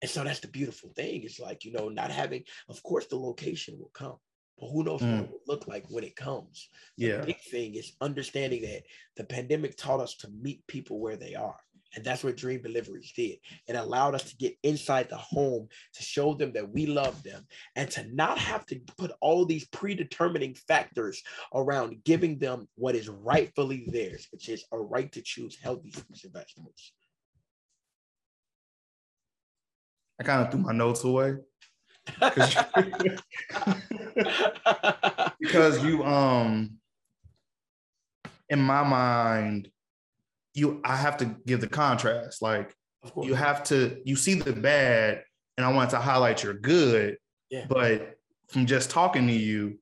And 0.00 0.10
so 0.10 0.22
that's 0.22 0.40
the 0.40 0.48
beautiful 0.48 0.90
thing. 0.94 1.22
It's 1.24 1.40
like, 1.40 1.64
you 1.64 1.72
know, 1.72 1.88
not 1.88 2.10
having, 2.10 2.44
of 2.68 2.82
course, 2.82 3.06
the 3.06 3.16
location 3.16 3.78
will 3.78 3.90
come, 3.94 4.16
but 4.58 4.68
who 4.68 4.84
knows 4.84 5.00
mm. 5.00 5.10
what 5.10 5.24
it 5.24 5.30
will 5.30 5.40
look 5.46 5.68
like 5.68 5.84
when 5.88 6.04
it 6.04 6.16
comes. 6.16 6.68
The 6.98 7.06
yeah. 7.06 7.24
big 7.24 7.40
thing 7.40 7.74
is 7.74 7.92
understanding 8.00 8.62
that 8.62 8.82
the 9.16 9.24
pandemic 9.24 9.76
taught 9.76 10.00
us 10.00 10.14
to 10.18 10.28
meet 10.40 10.66
people 10.66 11.00
where 11.00 11.16
they 11.16 11.34
are. 11.34 11.58
And 11.94 12.04
that's 12.04 12.24
what 12.24 12.36
Dream 12.36 12.62
Deliveries 12.62 13.12
did. 13.14 13.38
It 13.68 13.76
allowed 13.76 14.14
us 14.14 14.30
to 14.30 14.36
get 14.36 14.56
inside 14.62 15.10
the 15.10 15.18
home 15.18 15.68
to 15.92 16.02
show 16.02 16.34
them 16.34 16.52
that 16.54 16.70
we 16.70 16.86
love 16.86 17.22
them 17.22 17.46
and 17.76 17.90
to 17.90 18.04
not 18.14 18.38
have 18.38 18.64
to 18.66 18.80
put 18.96 19.12
all 19.20 19.44
these 19.44 19.66
predetermining 19.68 20.54
factors 20.54 21.22
around 21.54 22.02
giving 22.04 22.38
them 22.38 22.66
what 22.76 22.94
is 22.94 23.08
rightfully 23.08 23.86
theirs, 23.92 24.26
which 24.32 24.48
is 24.48 24.64
a 24.72 24.78
right 24.78 25.12
to 25.12 25.20
choose 25.20 25.58
healthy 25.62 25.90
fruits 25.90 26.24
and 26.24 26.32
vegetables. 26.32 26.92
I 30.18 30.24
kind 30.24 30.46
of 30.46 30.50
threw 30.50 30.60
my 30.60 30.72
notes 30.72 31.04
away. 31.04 31.34
because 35.40 35.84
you 35.84 36.04
um 36.04 36.78
in 38.48 38.60
my 38.60 38.82
mind 38.82 39.70
you 40.54 40.80
I 40.84 40.96
have 40.96 41.16
to 41.18 41.24
give 41.46 41.60
the 41.60 41.68
contrast. 41.68 42.42
Like 42.42 42.74
you 43.20 43.34
have 43.34 43.64
to 43.64 44.00
you 44.04 44.16
see 44.16 44.34
the 44.34 44.52
bad, 44.52 45.22
and 45.56 45.66
I 45.66 45.72
want 45.72 45.90
to 45.90 45.98
highlight 45.98 46.42
your 46.42 46.54
good. 46.54 47.16
Yeah. 47.50 47.66
But 47.68 48.16
from 48.48 48.66
just 48.66 48.90
talking 48.90 49.26
to 49.26 49.32
you, 49.32 49.78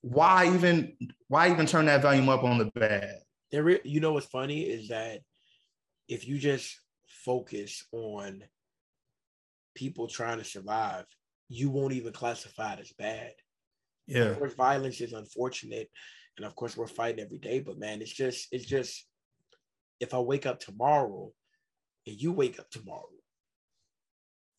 why 0.00 0.52
even 0.54 0.96
why 1.28 1.50
even 1.50 1.66
turn 1.66 1.86
that 1.86 2.02
volume 2.02 2.28
up 2.28 2.44
on 2.44 2.58
the 2.58 2.66
bad? 2.66 3.18
There, 3.50 3.80
you 3.86 4.00
know 4.00 4.12
what's 4.12 4.26
funny 4.26 4.62
is 4.62 4.88
that 4.88 5.20
if 6.08 6.26
you 6.26 6.38
just 6.38 6.78
focus 7.06 7.84
on 7.92 8.42
people 9.74 10.08
trying 10.08 10.38
to 10.38 10.44
survive, 10.44 11.06
you 11.48 11.70
won't 11.70 11.92
even 11.92 12.12
classify 12.12 12.74
it 12.74 12.80
as 12.80 12.92
bad. 12.92 13.32
Yeah. 14.06 14.24
Of 14.24 14.38
course, 14.38 14.54
violence 14.54 15.00
is 15.00 15.12
unfortunate, 15.12 15.90
and 16.36 16.46
of 16.46 16.54
course, 16.54 16.76
we're 16.76 16.86
fighting 16.86 17.24
every 17.24 17.38
day. 17.38 17.60
But 17.60 17.78
man, 17.78 18.02
it's 18.02 18.12
just 18.12 18.48
it's 18.52 18.66
just 18.66 19.06
if 20.00 20.14
I 20.14 20.18
wake 20.18 20.46
up 20.46 20.60
tomorrow 20.60 21.30
and 22.06 22.20
you 22.20 22.32
wake 22.32 22.58
up 22.58 22.70
tomorrow, 22.70 23.08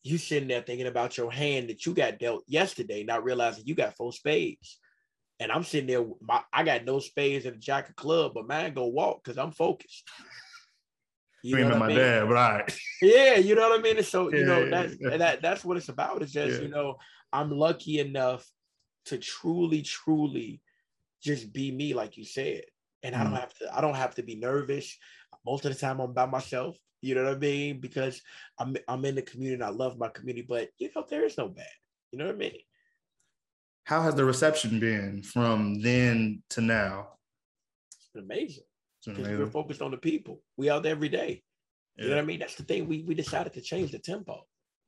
you 0.02 0.18
sitting 0.18 0.48
there 0.48 0.62
thinking 0.62 0.86
about 0.86 1.16
your 1.16 1.30
hand 1.30 1.68
that 1.68 1.84
you 1.84 1.94
got 1.94 2.18
dealt 2.18 2.44
yesterday, 2.46 3.04
not 3.04 3.24
realizing 3.24 3.64
you 3.66 3.74
got 3.74 3.96
four 3.96 4.12
spades. 4.12 4.78
And 5.38 5.52
I'm 5.52 5.64
sitting 5.64 5.86
there, 5.86 6.06
my, 6.20 6.40
I 6.52 6.64
got 6.64 6.84
no 6.84 6.98
spades 6.98 7.44
in 7.44 7.54
the 7.54 7.58
jack 7.58 7.90
of 7.90 7.96
club, 7.96 8.32
but 8.34 8.46
man, 8.48 8.72
go 8.72 8.86
walk 8.86 9.22
because 9.22 9.36
I'm 9.36 9.52
focused. 9.52 10.08
You 11.46 11.54
Dreaming 11.54 11.78
my 11.78 11.86
mean? 11.86 11.98
dad, 11.98 12.28
right? 12.28 12.78
Yeah, 13.00 13.36
you 13.36 13.54
know 13.54 13.68
what 13.68 13.78
I 13.78 13.82
mean. 13.82 14.02
So 14.02 14.32
you 14.32 14.44
know 14.44 14.68
that's 14.68 14.96
yeah. 14.98 15.16
that 15.16 15.42
that's 15.42 15.64
what 15.64 15.76
it's 15.76 15.88
about. 15.88 16.20
It's 16.22 16.32
just 16.32 16.56
yeah. 16.56 16.62
you 16.62 16.68
know 16.68 16.96
I'm 17.32 17.50
lucky 17.50 18.00
enough 18.00 18.44
to 19.06 19.18
truly, 19.18 19.82
truly 19.82 20.60
just 21.22 21.52
be 21.52 21.70
me, 21.70 21.94
like 21.94 22.16
you 22.16 22.24
said, 22.24 22.62
and 23.04 23.14
mm. 23.14 23.20
I 23.20 23.22
don't 23.22 23.32
mm. 23.34 23.40
have 23.40 23.54
to. 23.58 23.78
I 23.78 23.80
don't 23.80 23.94
have 23.94 24.14
to 24.16 24.24
be 24.24 24.34
nervous 24.34 24.98
most 25.46 25.64
of 25.64 25.72
the 25.72 25.78
time 25.78 26.00
I'm 26.00 26.12
by 26.12 26.26
myself. 26.26 26.76
You 27.00 27.14
know 27.14 27.24
what 27.24 27.34
I 27.34 27.38
mean? 27.38 27.80
Because 27.80 28.20
I'm 28.58 28.76
I'm 28.88 29.04
in 29.04 29.14
the 29.14 29.22
community 29.22 29.62
I 29.62 29.68
love 29.68 29.98
my 29.98 30.08
community, 30.08 30.44
but 30.48 30.70
you 30.78 30.90
know, 30.96 31.04
there 31.08 31.24
is 31.24 31.38
no 31.38 31.46
bad. 31.46 31.66
You 32.10 32.18
know 32.18 32.26
what 32.26 32.34
I 32.34 32.38
mean? 32.38 32.58
How 33.84 34.02
has 34.02 34.16
the 34.16 34.24
reception 34.24 34.80
been 34.80 35.22
from 35.22 35.80
then 35.80 36.42
to 36.50 36.60
now? 36.60 37.10
It's 37.92 38.08
been 38.12 38.24
amazing. 38.24 38.64
Because 39.06 39.38
we're 39.38 39.46
focused 39.46 39.82
on 39.82 39.90
the 39.90 39.96
people. 39.96 40.42
We 40.56 40.70
out 40.70 40.82
there 40.82 40.92
every 40.92 41.08
day. 41.08 41.42
You 41.96 42.04
yeah. 42.04 42.10
know 42.10 42.16
what 42.16 42.22
I 42.22 42.26
mean? 42.26 42.40
That's 42.40 42.56
the 42.56 42.64
thing. 42.64 42.88
We 42.88 43.02
we 43.02 43.14
decided 43.14 43.52
to 43.54 43.60
change 43.60 43.92
the 43.92 43.98
tempo. 43.98 44.42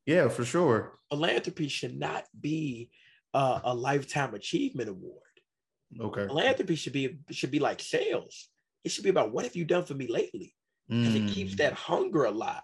Yeah, 0.07 0.29
for 0.29 0.45
sure. 0.45 0.99
Philanthropy 1.11 1.69
should 1.69 1.99
not 1.99 2.25
be 2.39 2.91
uh, 3.35 3.61
a 3.65 3.75
lifetime 3.75 4.35
achievement 4.35 4.89
award. 4.89 5.23
Okay. 6.01 6.27
Philanthropy 6.27 6.75
should 6.75 6.93
be 6.93 7.19
should 7.31 7.51
be 7.51 7.59
like 7.59 7.81
sales. 7.81 8.49
It 8.85 8.91
should 8.91 9.05
be 9.05 9.11
about 9.11 9.33
what 9.33 9.45
have 9.45 9.57
you 9.57 9.65
done 9.65 9.85
for 9.85 9.95
me 9.95 10.07
lately? 10.07 10.55
Because 10.89 11.15
mm. 11.15 11.29
it 11.29 11.33
keeps 11.33 11.55
mm. 11.55 11.59
that 11.59 11.75
hunger 11.75 12.25
alive. 12.25 12.63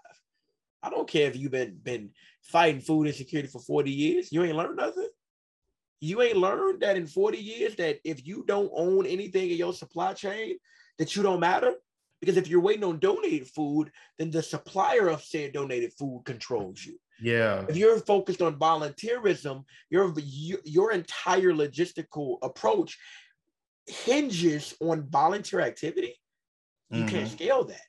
I 0.81 0.89
don't 0.89 1.07
care 1.07 1.27
if 1.27 1.35
you've 1.35 1.51
been 1.51 1.79
been 1.81 2.11
fighting 2.43 2.81
food 2.81 3.07
insecurity 3.07 3.49
for 3.49 3.59
40 3.59 3.91
years. 3.91 4.31
You 4.31 4.43
ain't 4.43 4.55
learned 4.55 4.77
nothing. 4.77 5.09
You 5.99 6.21
ain't 6.21 6.37
learned 6.37 6.81
that 6.81 6.97
in 6.97 7.07
40 7.07 7.37
years 7.37 7.75
that 7.75 7.99
if 8.03 8.25
you 8.25 8.43
don't 8.45 8.71
own 8.75 9.05
anything 9.05 9.49
in 9.49 9.57
your 9.57 9.73
supply 9.73 10.13
chain, 10.13 10.57
that 10.97 11.15
you 11.15 11.23
don't 11.23 11.39
matter. 11.39 11.73
Because 12.21 12.37
if 12.37 12.47
you're 12.47 12.61
waiting 12.61 12.83
on 12.83 12.99
donated 12.99 13.47
food, 13.47 13.91
then 14.17 14.31
the 14.31 14.41
supplier 14.41 15.09
of 15.09 15.21
said 15.21 15.53
donated 15.53 15.93
food 15.93 16.23
controls 16.25 16.83
you. 16.83 16.97
Yeah. 17.21 17.65
If 17.67 17.77
you're 17.77 17.99
focused 17.99 18.41
on 18.41 18.57
volunteerism, 18.57 19.63
your 19.89 20.13
your 20.63 20.91
entire 20.91 21.51
logistical 21.53 22.37
approach 22.41 22.97
hinges 23.87 24.73
on 24.79 25.07
volunteer 25.09 25.61
activity, 25.61 26.15
you 26.89 27.01
mm-hmm. 27.01 27.07
can't 27.07 27.31
scale 27.31 27.63
that, 27.65 27.81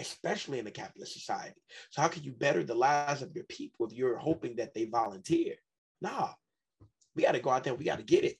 especially 0.00 0.58
in 0.58 0.66
a 0.66 0.70
capitalist 0.70 1.12
society. 1.12 1.60
So 1.90 2.02
how 2.02 2.08
can 2.08 2.24
you 2.24 2.32
better 2.32 2.64
the 2.64 2.74
lives 2.74 3.22
of 3.22 3.34
your 3.34 3.44
people 3.44 3.86
if 3.86 3.92
you're 3.92 4.18
hoping 4.18 4.56
that 4.56 4.74
they 4.74 4.86
volunteer? 4.86 5.54
Nah, 6.00 6.30
we 7.14 7.22
got 7.22 7.32
to 7.32 7.40
go 7.40 7.50
out 7.50 7.64
there. 7.64 7.74
We 7.74 7.84
got 7.84 7.98
to 7.98 8.04
get 8.04 8.24
it. 8.24 8.36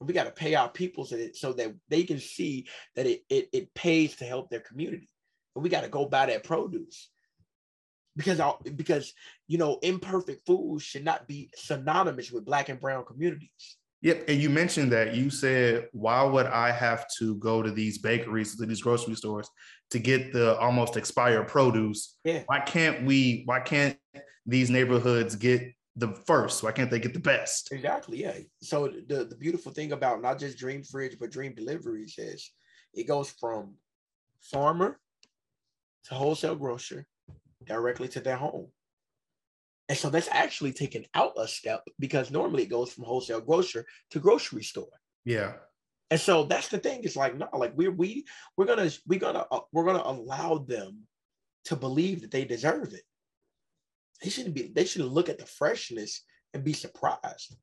We 0.00 0.12
got 0.12 0.24
to 0.24 0.30
pay 0.30 0.54
our 0.54 0.68
people 0.68 1.04
so 1.06 1.16
that, 1.16 1.36
so 1.36 1.52
that 1.54 1.74
they 1.88 2.02
can 2.04 2.18
see 2.18 2.66
that 2.94 3.06
it, 3.06 3.22
it, 3.30 3.48
it 3.52 3.74
pays 3.74 4.16
to 4.16 4.24
help 4.24 4.50
their 4.50 4.60
community. 4.60 5.08
And 5.54 5.62
we 5.62 5.70
got 5.70 5.82
to 5.82 5.88
go 5.88 6.06
buy 6.06 6.26
that 6.26 6.44
produce 6.44 7.10
because 8.14 8.40
because 8.74 9.12
you 9.46 9.58
know 9.58 9.78
imperfect 9.82 10.46
food 10.46 10.80
should 10.82 11.04
not 11.04 11.26
be 11.26 11.50
synonymous 11.54 12.30
with 12.30 12.44
black 12.44 12.68
and 12.68 12.80
brown 12.80 13.04
communities 13.04 13.76
Yep. 14.02 14.24
And 14.28 14.40
you 14.40 14.50
mentioned 14.50 14.92
that 14.92 15.14
you 15.14 15.30
said, 15.30 15.88
why 15.92 16.22
would 16.22 16.46
I 16.46 16.70
have 16.70 17.06
to 17.18 17.34
go 17.36 17.62
to 17.62 17.70
these 17.70 17.98
bakeries, 17.98 18.56
to 18.56 18.66
these 18.66 18.82
grocery 18.82 19.14
stores 19.14 19.48
to 19.90 19.98
get 19.98 20.32
the 20.32 20.56
almost 20.58 20.96
expired 20.96 21.48
produce? 21.48 22.16
Yeah. 22.24 22.42
Why 22.46 22.60
can't 22.60 23.04
we, 23.04 23.42
why 23.46 23.60
can't 23.60 23.98
these 24.46 24.70
neighborhoods 24.70 25.34
get 25.34 25.72
the 25.96 26.12
first? 26.26 26.62
Why 26.62 26.72
can't 26.72 26.90
they 26.90 26.98
get 26.98 27.14
the 27.14 27.20
best? 27.20 27.72
Exactly. 27.72 28.22
Yeah. 28.22 28.38
So 28.60 28.88
the, 29.08 29.24
the 29.24 29.36
beautiful 29.36 29.72
thing 29.72 29.92
about 29.92 30.22
not 30.22 30.38
just 30.38 30.58
Dream 30.58 30.82
Fridge, 30.84 31.16
but 31.18 31.30
Dream 31.30 31.54
Deliveries 31.54 32.14
is 32.18 32.52
it 32.94 33.08
goes 33.08 33.30
from 33.30 33.74
farmer 34.40 35.00
to 36.04 36.14
wholesale 36.14 36.54
grocer 36.54 37.06
directly 37.64 38.08
to 38.08 38.20
their 38.20 38.36
home. 38.36 38.68
And 39.88 39.96
so 39.96 40.10
that's 40.10 40.28
actually 40.30 40.72
taken 40.72 41.04
out 41.14 41.32
a 41.36 41.46
step 41.46 41.86
because 41.98 42.30
normally 42.30 42.64
it 42.64 42.70
goes 42.70 42.92
from 42.92 43.04
wholesale 43.04 43.40
grocer 43.40 43.86
to 44.10 44.18
grocery 44.18 44.64
store. 44.64 45.00
Yeah. 45.24 45.54
And 46.10 46.20
so 46.20 46.44
that's 46.44 46.68
the 46.68 46.78
thing. 46.78 47.00
It's 47.02 47.16
like 47.16 47.36
no, 47.36 47.48
like 47.52 47.72
we're 47.76 47.90
we 47.90 48.24
we're 48.56 48.66
gonna 48.66 48.90
we're 49.06 49.18
gonna 49.18 49.44
uh, 49.50 49.60
we're 49.72 49.84
gonna 49.84 50.02
allow 50.04 50.58
them 50.58 51.02
to 51.64 51.76
believe 51.76 52.20
that 52.20 52.30
they 52.30 52.44
deserve 52.44 52.92
it. 52.94 53.02
They 54.22 54.30
shouldn't 54.30 54.54
be. 54.54 54.72
They 54.74 54.84
shouldn't 54.84 55.12
look 55.12 55.28
at 55.28 55.38
the 55.38 55.46
freshness 55.46 56.22
and 56.54 56.64
be 56.64 56.72
surprised. 56.72 57.56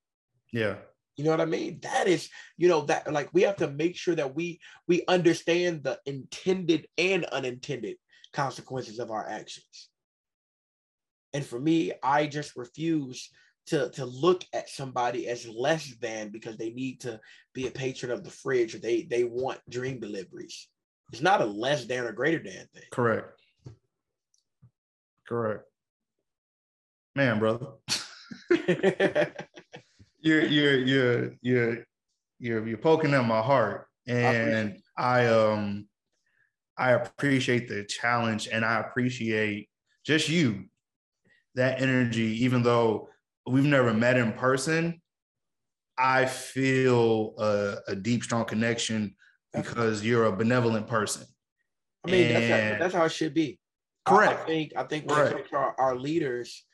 Yeah. 0.51 0.75
You 1.15 1.23
know 1.23 1.31
what 1.31 1.41
I 1.41 1.45
mean? 1.45 1.79
That 1.81 2.07
is, 2.07 2.29
you 2.57 2.67
know, 2.67 2.81
that 2.85 3.11
like 3.11 3.29
we 3.33 3.43
have 3.43 3.57
to 3.57 3.69
make 3.69 3.95
sure 3.95 4.15
that 4.15 4.35
we 4.35 4.59
we 4.87 5.03
understand 5.07 5.83
the 5.83 5.99
intended 6.05 6.87
and 6.97 7.25
unintended 7.25 7.97
consequences 8.33 8.99
of 8.99 9.11
our 9.11 9.27
actions. 9.27 9.89
And 11.33 11.45
for 11.45 11.59
me, 11.59 11.93
I 12.03 12.27
just 12.27 12.55
refuse 12.55 13.29
to, 13.67 13.89
to 13.91 14.05
look 14.05 14.43
at 14.53 14.69
somebody 14.69 15.27
as 15.27 15.47
less 15.47 15.93
than 16.01 16.29
because 16.29 16.57
they 16.57 16.71
need 16.71 17.01
to 17.01 17.19
be 17.53 17.67
a 17.67 17.71
patron 17.71 18.11
of 18.11 18.23
the 18.23 18.29
fridge 18.29 18.75
or 18.75 18.79
they, 18.79 19.03
they 19.03 19.23
want 19.23 19.59
dream 19.69 19.99
deliveries. 19.99 20.67
It's 21.11 21.21
not 21.21 21.41
a 21.41 21.45
less 21.45 21.85
than 21.85 22.05
or 22.05 22.11
greater 22.11 22.39
than 22.43 22.67
thing. 22.73 22.83
Correct. 22.91 23.39
Correct. 25.27 25.63
Man, 27.15 27.39
brother. 27.39 27.67
you're 30.21 30.45
you're 30.45 30.77
you're 30.79 31.33
you're 31.41 31.85
you're 32.39 32.67
you're 32.67 32.77
poking 32.77 33.13
at 33.13 33.25
my 33.25 33.41
heart. 33.41 33.87
And 34.07 34.77
I, 34.97 35.21
I 35.21 35.27
um 35.27 35.87
I 36.77 36.91
appreciate 36.91 37.67
the 37.67 37.83
challenge 37.83 38.49
and 38.51 38.65
I 38.65 38.79
appreciate 38.79 39.69
just 40.05 40.27
you 40.27 40.65
that 41.55 41.81
energy, 41.81 42.43
even 42.43 42.63
though 42.63 43.09
we've 43.45 43.63
never 43.63 43.93
met 43.93 44.17
in 44.17 44.33
person, 44.33 45.01
I 45.97 46.25
feel 46.25 47.35
a, 47.37 47.75
a 47.89 47.95
deep, 47.95 48.23
strong 48.23 48.45
connection 48.45 49.15
because 49.53 50.03
you're 50.03 50.25
a 50.25 50.35
benevolent 50.35 50.87
person. 50.87 51.27
I 52.05 52.11
mean, 52.11 52.31
and, 52.31 52.35
that's, 52.35 52.49
how, 52.49 52.79
that's 52.79 52.93
how 52.95 53.05
it 53.05 53.11
should 53.11 53.33
be. 53.33 53.59
Correct. 54.03 54.39
I, 54.39 54.43
I 54.43 54.45
think 54.45 54.73
I 54.75 54.83
think 54.83 55.05
when 55.05 55.15
correct. 55.15 55.31
it 55.31 55.37
comes 55.37 55.49
to 55.51 55.55
our, 55.57 55.75
our 55.79 55.95
leaders, 55.95 56.65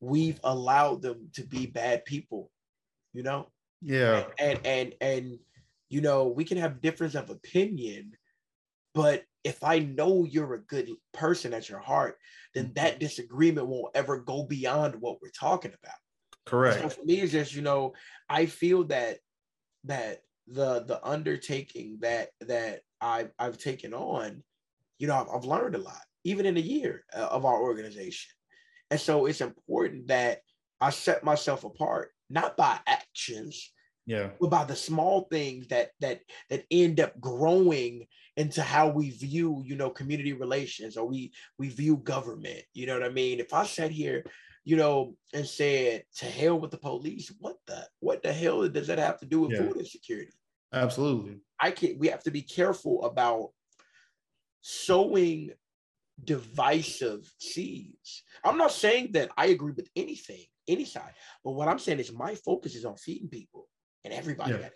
we've 0.00 0.40
allowed 0.44 1.02
them 1.02 1.28
to 1.34 1.44
be 1.44 1.66
bad 1.66 2.04
people, 2.04 2.50
you 3.12 3.22
know? 3.22 3.48
Yeah. 3.80 4.24
And 4.38 4.58
and 4.64 4.66
and, 4.66 4.94
and 5.00 5.38
you 5.88 6.00
know, 6.00 6.28
we 6.28 6.44
can 6.44 6.58
have 6.58 6.80
difference 6.80 7.14
of 7.14 7.30
opinion, 7.30 8.12
but 8.94 9.24
if 9.44 9.62
I 9.62 9.78
know 9.78 10.24
you're 10.24 10.54
a 10.54 10.62
good 10.62 10.90
person 11.14 11.54
at 11.54 11.68
your 11.68 11.78
heart, 11.78 12.18
then 12.54 12.66
mm-hmm. 12.66 12.74
that 12.74 13.00
disagreement 13.00 13.68
won't 13.68 13.96
ever 13.96 14.18
go 14.18 14.42
beyond 14.42 14.96
what 14.96 15.22
we're 15.22 15.30
talking 15.30 15.72
about. 15.82 15.96
Correct. 16.44 16.80
So 16.80 16.88
for 16.88 17.04
me, 17.04 17.20
it's 17.20 17.32
just, 17.32 17.54
you 17.54 17.62
know, 17.62 17.94
I 18.28 18.46
feel 18.46 18.84
that 18.84 19.18
that 19.84 20.22
the 20.46 20.84
the 20.84 21.00
undertaking 21.06 21.98
that 22.00 22.30
that 22.40 22.80
I 23.00 23.28
I've 23.38 23.58
taken 23.58 23.94
on, 23.94 24.42
you 24.98 25.06
know, 25.06 25.14
I've, 25.14 25.28
I've 25.28 25.44
learned 25.44 25.76
a 25.76 25.78
lot, 25.78 26.02
even 26.24 26.46
in 26.46 26.56
a 26.56 26.60
year 26.60 27.04
uh, 27.14 27.28
of 27.30 27.44
our 27.44 27.62
organization. 27.62 28.32
And 28.90 29.00
so 29.00 29.26
it's 29.26 29.40
important 29.40 30.08
that 30.08 30.40
I 30.80 30.90
set 30.90 31.24
myself 31.24 31.64
apart, 31.64 32.10
not 32.30 32.56
by 32.56 32.78
actions, 32.86 33.72
yeah, 34.06 34.30
but 34.40 34.48
by 34.48 34.64
the 34.64 34.76
small 34.76 35.28
things 35.30 35.68
that 35.68 35.90
that 36.00 36.20
that 36.48 36.64
end 36.70 36.98
up 36.98 37.20
growing 37.20 38.06
into 38.36 38.62
how 38.62 38.88
we 38.88 39.10
view, 39.10 39.62
you 39.66 39.76
know, 39.76 39.90
community 39.90 40.32
relations 40.32 40.96
or 40.96 41.06
we 41.06 41.32
we 41.58 41.68
view 41.68 41.98
government. 41.98 42.62
You 42.72 42.86
know 42.86 42.94
what 42.94 43.04
I 43.04 43.10
mean? 43.10 43.38
If 43.38 43.52
I 43.52 43.66
sat 43.66 43.90
here, 43.90 44.24
you 44.64 44.76
know, 44.76 45.14
and 45.34 45.46
said 45.46 46.04
to 46.16 46.24
hell 46.24 46.58
with 46.58 46.70
the 46.70 46.78
police, 46.78 47.32
what 47.38 47.56
the 47.66 47.86
what 48.00 48.22
the 48.22 48.32
hell 48.32 48.66
does 48.68 48.86
that 48.86 48.98
have 48.98 49.18
to 49.20 49.26
do 49.26 49.40
with 49.40 49.52
yeah. 49.52 49.58
food 49.58 49.76
insecurity? 49.76 50.32
Absolutely. 50.72 51.40
I 51.60 51.70
can't. 51.70 51.98
we 51.98 52.08
have 52.08 52.22
to 52.24 52.30
be 52.30 52.42
careful 52.42 53.04
about 53.04 53.50
sowing 54.60 55.50
divisive 56.24 57.30
seeds. 57.38 58.22
I'm 58.44 58.58
not 58.58 58.72
saying 58.72 59.12
that 59.12 59.30
I 59.36 59.46
agree 59.46 59.72
with 59.72 59.88
anything, 59.96 60.44
any 60.66 60.84
side, 60.84 61.12
but 61.44 61.52
what 61.52 61.68
I'm 61.68 61.78
saying 61.78 62.00
is 62.00 62.12
my 62.12 62.34
focus 62.34 62.74
is 62.74 62.84
on 62.84 62.96
feeding 62.96 63.28
people 63.28 63.68
and 64.04 64.12
everybody 64.12 64.52
yeah. 64.52 64.68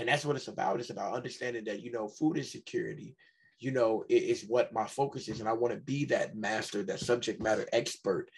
And 0.00 0.08
that's 0.08 0.24
what 0.24 0.36
it's 0.36 0.48
about. 0.48 0.80
It's 0.80 0.88
about 0.88 1.12
understanding 1.12 1.64
that, 1.64 1.82
you 1.82 1.92
know, 1.92 2.08
food 2.08 2.38
insecurity, 2.38 3.14
you 3.58 3.70
know, 3.70 4.02
is 4.08 4.46
what 4.48 4.72
my 4.72 4.86
focus 4.86 5.28
is. 5.28 5.40
And 5.40 5.48
I 5.48 5.52
want 5.52 5.74
to 5.74 5.80
be 5.80 6.06
that 6.06 6.34
master, 6.34 6.82
that 6.84 7.00
subject 7.00 7.42
matter 7.42 7.66
expert 7.70 8.30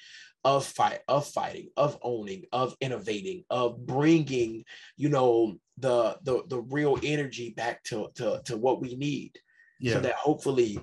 of 0.44 0.66
fight, 0.66 0.98
of 1.06 1.24
fighting, 1.24 1.68
of 1.76 1.96
owning, 2.02 2.46
of 2.52 2.74
innovating, 2.80 3.44
of 3.48 3.86
bringing, 3.86 4.64
you 4.96 5.08
know, 5.08 5.56
the 5.78 6.18
the 6.24 6.42
the 6.48 6.60
real 6.62 6.98
energy 7.04 7.50
back 7.50 7.84
to 7.84 8.08
to, 8.16 8.42
to 8.46 8.56
what 8.56 8.80
we 8.80 8.96
need. 8.96 9.38
Yeah. 9.78 9.94
So 9.94 10.00
that 10.00 10.14
hopefully 10.14 10.80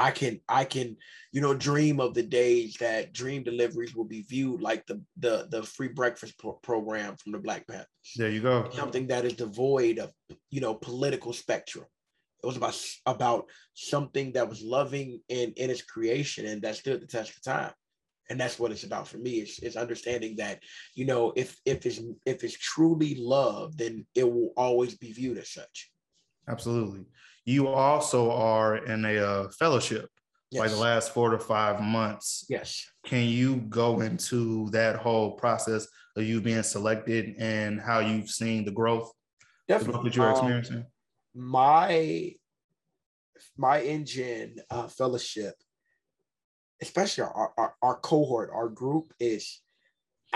I 0.00 0.10
can 0.10 0.40
I 0.48 0.64
can 0.64 0.96
you 1.30 1.42
know 1.42 1.52
dream 1.52 2.00
of 2.00 2.14
the 2.14 2.22
days 2.22 2.76
that 2.80 3.12
dream 3.12 3.42
deliveries 3.42 3.94
will 3.94 4.06
be 4.06 4.22
viewed 4.22 4.62
like 4.62 4.86
the 4.86 5.02
the 5.18 5.46
the 5.50 5.62
free 5.62 5.88
breakfast 5.88 6.38
pro- 6.38 6.54
program 6.62 7.16
from 7.16 7.32
the 7.32 7.38
Black 7.38 7.66
Panthers. 7.66 7.86
There 8.16 8.30
you 8.30 8.40
go. 8.40 8.70
Something 8.72 9.08
that 9.08 9.26
is 9.26 9.34
devoid 9.34 9.98
of 9.98 10.10
you 10.50 10.62
know 10.62 10.74
political 10.74 11.34
spectrum. 11.34 11.84
It 12.42 12.46
was 12.46 12.56
about 12.56 12.76
about 13.04 13.44
something 13.74 14.32
that 14.32 14.48
was 14.48 14.62
loving 14.62 15.20
in 15.28 15.52
in 15.58 15.68
its 15.68 15.82
creation 15.82 16.46
and 16.46 16.62
that 16.62 16.76
stood 16.76 17.02
the 17.02 17.06
test 17.06 17.36
of 17.36 17.42
time. 17.42 17.72
And 18.30 18.40
that's 18.40 18.58
what 18.58 18.70
it's 18.70 18.84
about 18.84 19.08
for 19.08 19.18
me. 19.18 19.40
It's, 19.40 19.58
it's 19.58 19.76
understanding 19.76 20.36
that 20.36 20.62
you 20.94 21.04
know 21.04 21.34
if 21.36 21.58
if 21.66 21.84
it's 21.84 22.00
if 22.24 22.42
it's 22.42 22.56
truly 22.56 23.16
love, 23.16 23.76
then 23.76 24.06
it 24.14 24.24
will 24.24 24.52
always 24.56 24.96
be 24.96 25.12
viewed 25.12 25.36
as 25.36 25.50
such. 25.50 25.90
Absolutely 26.48 27.04
you 27.44 27.68
also 27.68 28.30
are 28.30 28.76
in 28.76 29.04
a 29.04 29.16
uh, 29.16 29.48
fellowship 29.58 30.08
yes. 30.50 30.60
like 30.60 30.70
the 30.70 30.76
last 30.76 31.12
four 31.12 31.30
to 31.30 31.38
five 31.38 31.80
months. 31.80 32.44
Yes. 32.48 32.86
Can 33.04 33.24
you 33.24 33.56
go 33.56 34.00
into 34.00 34.68
that 34.70 34.96
whole 34.96 35.32
process 35.32 35.86
of 36.16 36.24
you 36.24 36.40
being 36.40 36.62
selected 36.62 37.36
and 37.38 37.80
how 37.80 38.00
you've 38.00 38.30
seen 38.30 38.64
the 38.64 38.70
growth, 38.70 39.12
Definitely. 39.68 40.10
The 40.10 40.16
growth 40.16 40.34
that 40.36 40.44
you're 40.46 40.52
um, 40.52 40.58
experiencing? 40.58 40.86
My 41.34 42.34
my 43.56 43.80
engine 43.80 44.56
uh, 44.70 44.88
fellowship, 44.88 45.54
especially 46.82 47.24
our, 47.24 47.52
our, 47.56 47.74
our 47.80 47.96
cohort, 47.96 48.50
our 48.52 48.68
group 48.68 49.14
is 49.18 49.62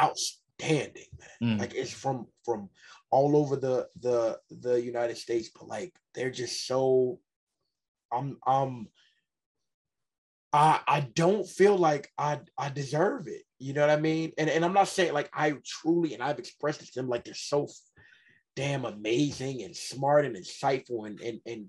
outstanding, 0.01 1.07
man. 1.19 1.57
Mm. 1.57 1.61
Like 1.61 1.75
it's 1.75 1.93
from 1.93 2.27
from 2.45 2.71
all 3.11 3.37
over 3.37 3.57
the 3.57 3.89
the 4.01 4.39
the 4.51 4.81
United 4.81 5.19
States, 5.19 5.51
but 5.55 5.69
like 5.69 5.93
they're 6.15 6.31
just 6.31 6.67
so 6.67 7.19
I'm 8.13 8.39
I'm 8.47 8.89
I 10.53 10.81
I 10.87 11.01
don't 11.01 11.49
feel 11.49 11.77
like 11.77 12.11
I 12.17 12.41
I 12.57 12.71
deserve 12.71 13.29
it. 13.29 13.43
You 13.59 13.73
know 13.73 13.81
what 13.81 13.91
I 13.91 14.01
mean? 14.01 14.33
And 14.39 14.49
and 14.49 14.65
I'm 14.65 14.73
not 14.73 14.89
saying 14.89 15.13
like 15.13 15.31
I 15.33 15.55
truly 15.65 16.15
and 16.15 16.23
I've 16.23 16.39
expressed 16.39 16.83
it 16.83 16.93
to 16.93 17.01
them 17.01 17.09
like 17.09 17.25
they're 17.25 17.35
so 17.35 17.69
damn 18.57 18.85
amazing 18.85 19.63
and 19.63 19.77
smart 19.77 20.25
and 20.25 20.37
insightful 20.37 21.07
and 21.07 21.21
and, 21.21 21.41
and 21.47 21.67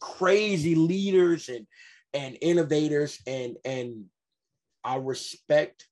crazy 0.00 0.74
leaders 0.74 1.48
and 1.48 1.66
and 2.14 2.36
innovators 2.40 3.20
and 3.26 3.56
and 3.64 4.04
I 4.84 4.96
respect 4.96 5.86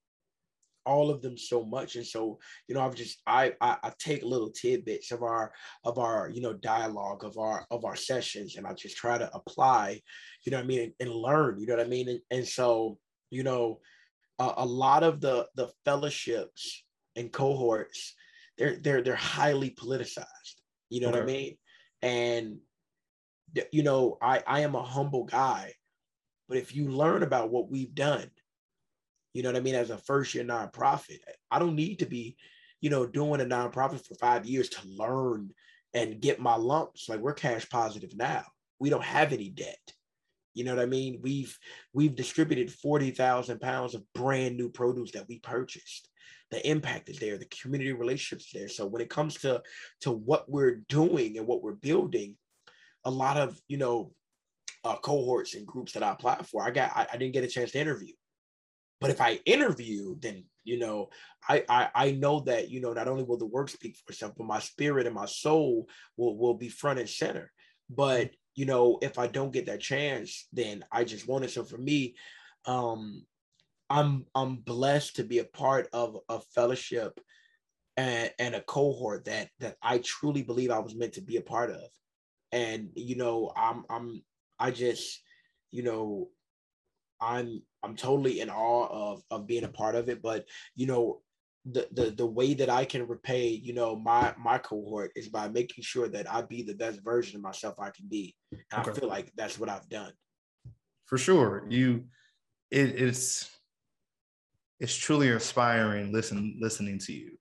all 0.86 1.10
of 1.10 1.20
them 1.20 1.36
so 1.36 1.64
much. 1.64 1.96
And 1.96 2.06
so 2.06 2.38
you 2.68 2.74
know 2.74 2.82
i've 2.82 2.94
just 2.94 3.20
I, 3.26 3.52
I 3.60 3.76
i 3.82 3.92
take 3.98 4.22
little 4.22 4.50
tidbits 4.50 5.12
of 5.12 5.22
our 5.22 5.52
of 5.84 5.98
our 5.98 6.30
you 6.32 6.40
know 6.40 6.52
dialogue 6.52 7.24
of 7.24 7.38
our 7.38 7.66
of 7.70 7.84
our 7.84 7.96
sessions 7.96 8.56
and 8.56 8.66
i 8.66 8.72
just 8.72 8.96
try 8.96 9.18
to 9.18 9.30
apply 9.34 10.00
you 10.44 10.52
know 10.52 10.58
what 10.58 10.64
i 10.64 10.66
mean 10.66 10.80
and, 10.80 10.92
and 11.00 11.10
learn 11.10 11.58
you 11.58 11.66
know 11.66 11.76
what 11.76 11.86
i 11.86 11.88
mean? 11.88 12.08
And, 12.08 12.20
and 12.30 12.46
so 12.46 12.98
you 13.30 13.42
know 13.42 13.80
uh, 14.38 14.54
a 14.58 14.66
lot 14.66 15.02
of 15.02 15.20
the 15.20 15.46
the 15.54 15.70
fellowships 15.84 16.84
and 17.16 17.32
cohorts 17.32 18.14
they're 18.58 18.76
they're 18.76 19.02
they're 19.02 19.16
highly 19.16 19.70
politicized 19.70 20.56
you 20.90 21.00
know 21.00 21.08
okay. 21.08 21.18
what 21.18 21.28
i 21.28 21.32
mean? 21.32 21.56
And 22.02 22.58
you 23.72 23.82
know 23.82 24.18
i 24.20 24.42
i 24.46 24.60
am 24.60 24.74
a 24.74 24.82
humble 24.82 25.24
guy 25.24 25.72
but 26.48 26.58
if 26.58 26.74
you 26.74 26.88
learn 26.88 27.22
about 27.22 27.50
what 27.50 27.70
we've 27.70 27.94
done 27.94 28.30
you 29.36 29.42
know 29.42 29.50
what 29.50 29.56
I 29.58 29.60
mean, 29.60 29.74
as 29.74 29.90
a 29.90 29.98
first 29.98 30.34
year 30.34 30.44
nonprofit. 30.44 31.18
I 31.50 31.58
don't 31.58 31.76
need 31.76 31.98
to 31.98 32.06
be, 32.06 32.38
you 32.80 32.88
know, 32.88 33.04
doing 33.04 33.42
a 33.42 33.44
nonprofit 33.44 34.02
for 34.06 34.14
five 34.14 34.46
years 34.46 34.70
to 34.70 34.88
learn 34.88 35.50
and 35.92 36.22
get 36.22 36.40
my 36.40 36.56
lumps. 36.56 37.06
Like 37.06 37.20
we're 37.20 37.34
cash 37.34 37.68
positive 37.68 38.16
now. 38.16 38.44
We 38.78 38.88
don't 38.88 39.04
have 39.04 39.34
any 39.34 39.50
debt. 39.50 39.92
You 40.54 40.64
know 40.64 40.74
what 40.74 40.82
I 40.82 40.86
mean? 40.86 41.20
We've 41.22 41.54
we've 41.92 42.16
distributed 42.16 42.72
40,000 42.72 43.60
pounds 43.60 43.94
of 43.94 44.10
brand 44.14 44.56
new 44.56 44.70
produce 44.70 45.10
that 45.10 45.28
we 45.28 45.38
purchased. 45.40 46.08
The 46.50 46.66
impact 46.66 47.10
is 47.10 47.18
there, 47.18 47.36
the 47.36 47.44
community 47.60 47.92
relationships 47.92 48.52
there. 48.54 48.70
So 48.70 48.86
when 48.86 49.02
it 49.02 49.10
comes 49.10 49.34
to 49.40 49.62
to 50.00 50.12
what 50.12 50.50
we're 50.50 50.80
doing 50.88 51.36
and 51.36 51.46
what 51.46 51.62
we're 51.62 51.72
building, 51.72 52.36
a 53.04 53.10
lot 53.10 53.36
of 53.36 53.60
you 53.68 53.76
know 53.76 54.12
uh, 54.82 54.96
cohorts 54.96 55.54
and 55.54 55.66
groups 55.66 55.92
that 55.92 56.02
I 56.02 56.12
applied 56.12 56.46
for, 56.46 56.62
I 56.62 56.70
got 56.70 56.92
I, 56.96 57.06
I 57.12 57.16
didn't 57.18 57.34
get 57.34 57.44
a 57.44 57.48
chance 57.48 57.72
to 57.72 57.80
interview. 57.80 58.14
But 59.00 59.10
if 59.10 59.20
I 59.20 59.40
interview, 59.44 60.16
then 60.20 60.44
you 60.64 60.78
know, 60.78 61.10
I, 61.48 61.64
I 61.68 61.88
I 61.94 62.10
know 62.12 62.40
that 62.40 62.70
you 62.70 62.80
know 62.80 62.92
not 62.92 63.08
only 63.08 63.24
will 63.24 63.36
the 63.36 63.46
work 63.46 63.68
speak 63.68 63.96
for 63.96 64.12
itself, 64.12 64.32
but 64.36 64.46
my 64.46 64.58
spirit 64.58 65.06
and 65.06 65.14
my 65.14 65.26
soul 65.26 65.88
will 66.16 66.36
will 66.36 66.54
be 66.54 66.68
front 66.68 66.98
and 66.98 67.08
center. 67.08 67.52
But 67.90 68.30
you 68.54 68.64
know, 68.64 68.98
if 69.02 69.18
I 69.18 69.26
don't 69.26 69.52
get 69.52 69.66
that 69.66 69.80
chance, 69.80 70.48
then 70.52 70.84
I 70.90 71.04
just 71.04 71.28
want 71.28 71.44
it. 71.44 71.50
So 71.50 71.62
for 71.62 71.78
me, 71.78 72.16
um, 72.64 73.24
I'm 73.90 74.26
I'm 74.34 74.56
blessed 74.56 75.16
to 75.16 75.24
be 75.24 75.38
a 75.38 75.44
part 75.44 75.88
of 75.92 76.16
a 76.28 76.40
fellowship 76.54 77.20
and, 77.96 78.30
and 78.38 78.54
a 78.54 78.60
cohort 78.62 79.26
that 79.26 79.48
that 79.60 79.76
I 79.82 79.98
truly 79.98 80.42
believe 80.42 80.70
I 80.70 80.78
was 80.78 80.94
meant 80.94 81.14
to 81.14 81.22
be 81.22 81.36
a 81.36 81.42
part 81.42 81.70
of. 81.70 81.82
And 82.52 82.90
you 82.94 83.16
know, 83.16 83.52
I'm 83.56 83.84
I'm 83.90 84.22
I 84.58 84.70
just, 84.70 85.20
you 85.70 85.82
know, 85.82 86.28
I'm 87.20 87.62
I'm 87.86 87.96
totally 87.96 88.40
in 88.40 88.50
awe 88.50 88.88
of 88.90 89.22
of 89.30 89.46
being 89.46 89.64
a 89.64 89.68
part 89.68 89.94
of 89.94 90.08
it. 90.08 90.20
But 90.20 90.44
you 90.74 90.86
know, 90.86 91.22
the 91.64 91.88
the 91.92 92.10
the 92.10 92.26
way 92.26 92.54
that 92.54 92.68
I 92.68 92.84
can 92.84 93.06
repay, 93.06 93.48
you 93.48 93.74
know, 93.74 93.94
my 93.94 94.34
my 94.38 94.58
cohort 94.58 95.12
is 95.14 95.28
by 95.28 95.48
making 95.48 95.84
sure 95.84 96.08
that 96.08 96.32
I 96.32 96.42
be 96.42 96.62
the 96.62 96.74
best 96.74 97.02
version 97.04 97.36
of 97.36 97.42
myself 97.42 97.76
I 97.78 97.90
can 97.90 98.08
be. 98.08 98.34
And 98.50 98.80
okay. 98.80 98.90
I 98.90 98.94
feel 98.94 99.08
like 99.08 99.32
that's 99.36 99.58
what 99.58 99.68
I've 99.68 99.88
done. 99.88 100.12
For 101.06 101.16
sure. 101.16 101.64
You 101.68 102.04
it, 102.72 103.00
it's 103.00 103.50
it's 104.80 104.96
truly 104.96 105.30
inspiring 105.30 106.12
listen 106.12 106.56
listening 106.60 106.98
to 107.00 107.12
you. 107.12 107.38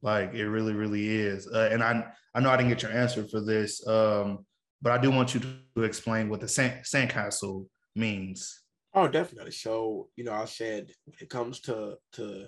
Like 0.00 0.32
it 0.32 0.48
really, 0.48 0.72
really 0.72 1.08
is. 1.08 1.46
Uh, 1.46 1.68
and 1.70 1.82
I 1.82 2.06
I 2.34 2.40
know 2.40 2.50
I 2.50 2.56
didn't 2.56 2.70
get 2.70 2.82
your 2.82 2.92
answer 2.92 3.26
for 3.28 3.40
this, 3.40 3.86
um, 3.86 4.46
but 4.80 4.92
I 4.92 4.98
do 4.98 5.10
want 5.10 5.34
you 5.34 5.40
to 5.76 5.82
explain 5.82 6.30
what 6.30 6.40
the 6.40 6.48
sand, 6.48 6.84
sandcastle 6.84 7.66
means. 7.94 8.62
Oh, 8.94 9.08
definitely. 9.08 9.52
So, 9.52 10.08
you 10.16 10.24
know, 10.24 10.32
I 10.32 10.46
said 10.46 10.90
when 11.04 11.16
it 11.20 11.30
comes 11.30 11.60
to 11.60 11.98
to 12.12 12.46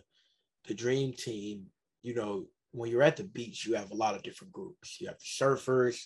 the 0.66 0.74
dream 0.74 1.12
team, 1.12 1.66
you 2.02 2.14
know, 2.14 2.46
when 2.72 2.90
you're 2.90 3.02
at 3.02 3.16
the 3.16 3.24
beach, 3.24 3.66
you 3.66 3.74
have 3.74 3.90
a 3.90 3.96
lot 3.96 4.14
of 4.14 4.22
different 4.22 4.52
groups. 4.52 5.00
You 5.00 5.08
have 5.08 5.18
the 5.18 5.44
surfers, 5.44 6.04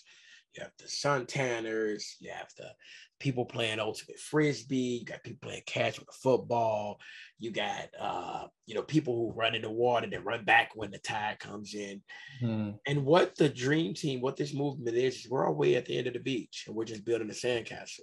you 0.55 0.63
have 0.63 0.71
the 0.79 0.87
sun 0.87 1.25
tanners, 1.25 2.15
you 2.19 2.31
have 2.31 2.49
the 2.57 2.71
people 3.19 3.45
playing 3.45 3.79
ultimate 3.79 4.19
frisbee, 4.19 4.99
you 4.99 5.05
got 5.05 5.23
people 5.23 5.47
playing 5.47 5.63
catch 5.65 5.99
with 5.99 6.09
a 6.09 6.17
football, 6.21 6.99
you 7.39 7.51
got 7.51 7.89
uh, 7.99 8.47
you 8.65 8.75
know, 8.75 8.81
people 8.81 9.15
who 9.15 9.39
run 9.39 9.55
in 9.55 9.61
the 9.61 9.69
water 9.69 10.07
and 10.11 10.25
run 10.25 10.43
back 10.43 10.71
when 10.75 10.91
the 10.91 10.99
tide 10.99 11.39
comes 11.39 11.73
in. 11.75 12.01
Hmm. 12.39 12.71
And 12.87 13.05
what 13.05 13.35
the 13.35 13.49
dream 13.49 13.93
team, 13.93 14.21
what 14.21 14.37
this 14.37 14.53
movement 14.53 14.97
is, 14.97 15.15
is 15.15 15.29
we're 15.29 15.47
all 15.47 15.55
way 15.55 15.75
at 15.75 15.85
the 15.85 15.97
end 15.97 16.07
of 16.07 16.13
the 16.13 16.19
beach 16.19 16.65
and 16.67 16.75
we're 16.75 16.85
just 16.85 17.05
building 17.05 17.29
a 17.29 17.33
sandcastle. 17.33 18.01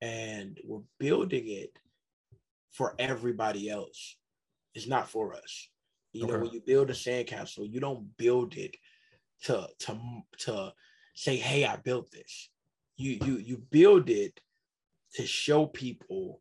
And 0.00 0.58
we're 0.64 0.82
building 0.98 1.48
it 1.48 1.78
for 2.70 2.94
everybody 2.98 3.68
else. 3.68 4.16
It's 4.74 4.86
not 4.86 5.08
for 5.08 5.34
us. 5.34 5.68
You 6.12 6.24
okay. 6.24 6.32
know, 6.32 6.38
when 6.40 6.52
you 6.52 6.60
build 6.60 6.90
a 6.90 6.94
sandcastle, 6.94 7.70
you 7.70 7.80
don't 7.80 8.16
build 8.16 8.56
it 8.56 8.76
to 9.44 9.68
to 9.80 9.98
to 10.38 10.72
say, 11.14 11.36
"Hey, 11.36 11.64
I 11.64 11.76
built 11.76 12.10
this." 12.10 12.50
You 12.96 13.18
you 13.24 13.36
you 13.38 13.56
build 13.70 14.08
it 14.08 14.40
to 15.14 15.26
show 15.26 15.66
people 15.66 16.40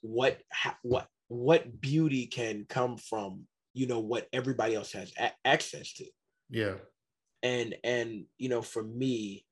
what 0.00 0.40
what 0.82 1.08
what 1.28 1.80
beauty 1.80 2.26
can 2.26 2.66
come 2.68 2.96
from 2.96 3.46
you 3.74 3.86
know 3.86 4.00
what 4.00 4.28
everybody 4.32 4.74
else 4.74 4.92
has 4.92 5.12
a- 5.18 5.32
access 5.44 5.92
to. 5.94 6.04
Yeah. 6.50 6.74
And 7.42 7.74
and 7.82 8.24
you 8.38 8.48
know, 8.48 8.62
for 8.62 8.82
me, 8.82 9.44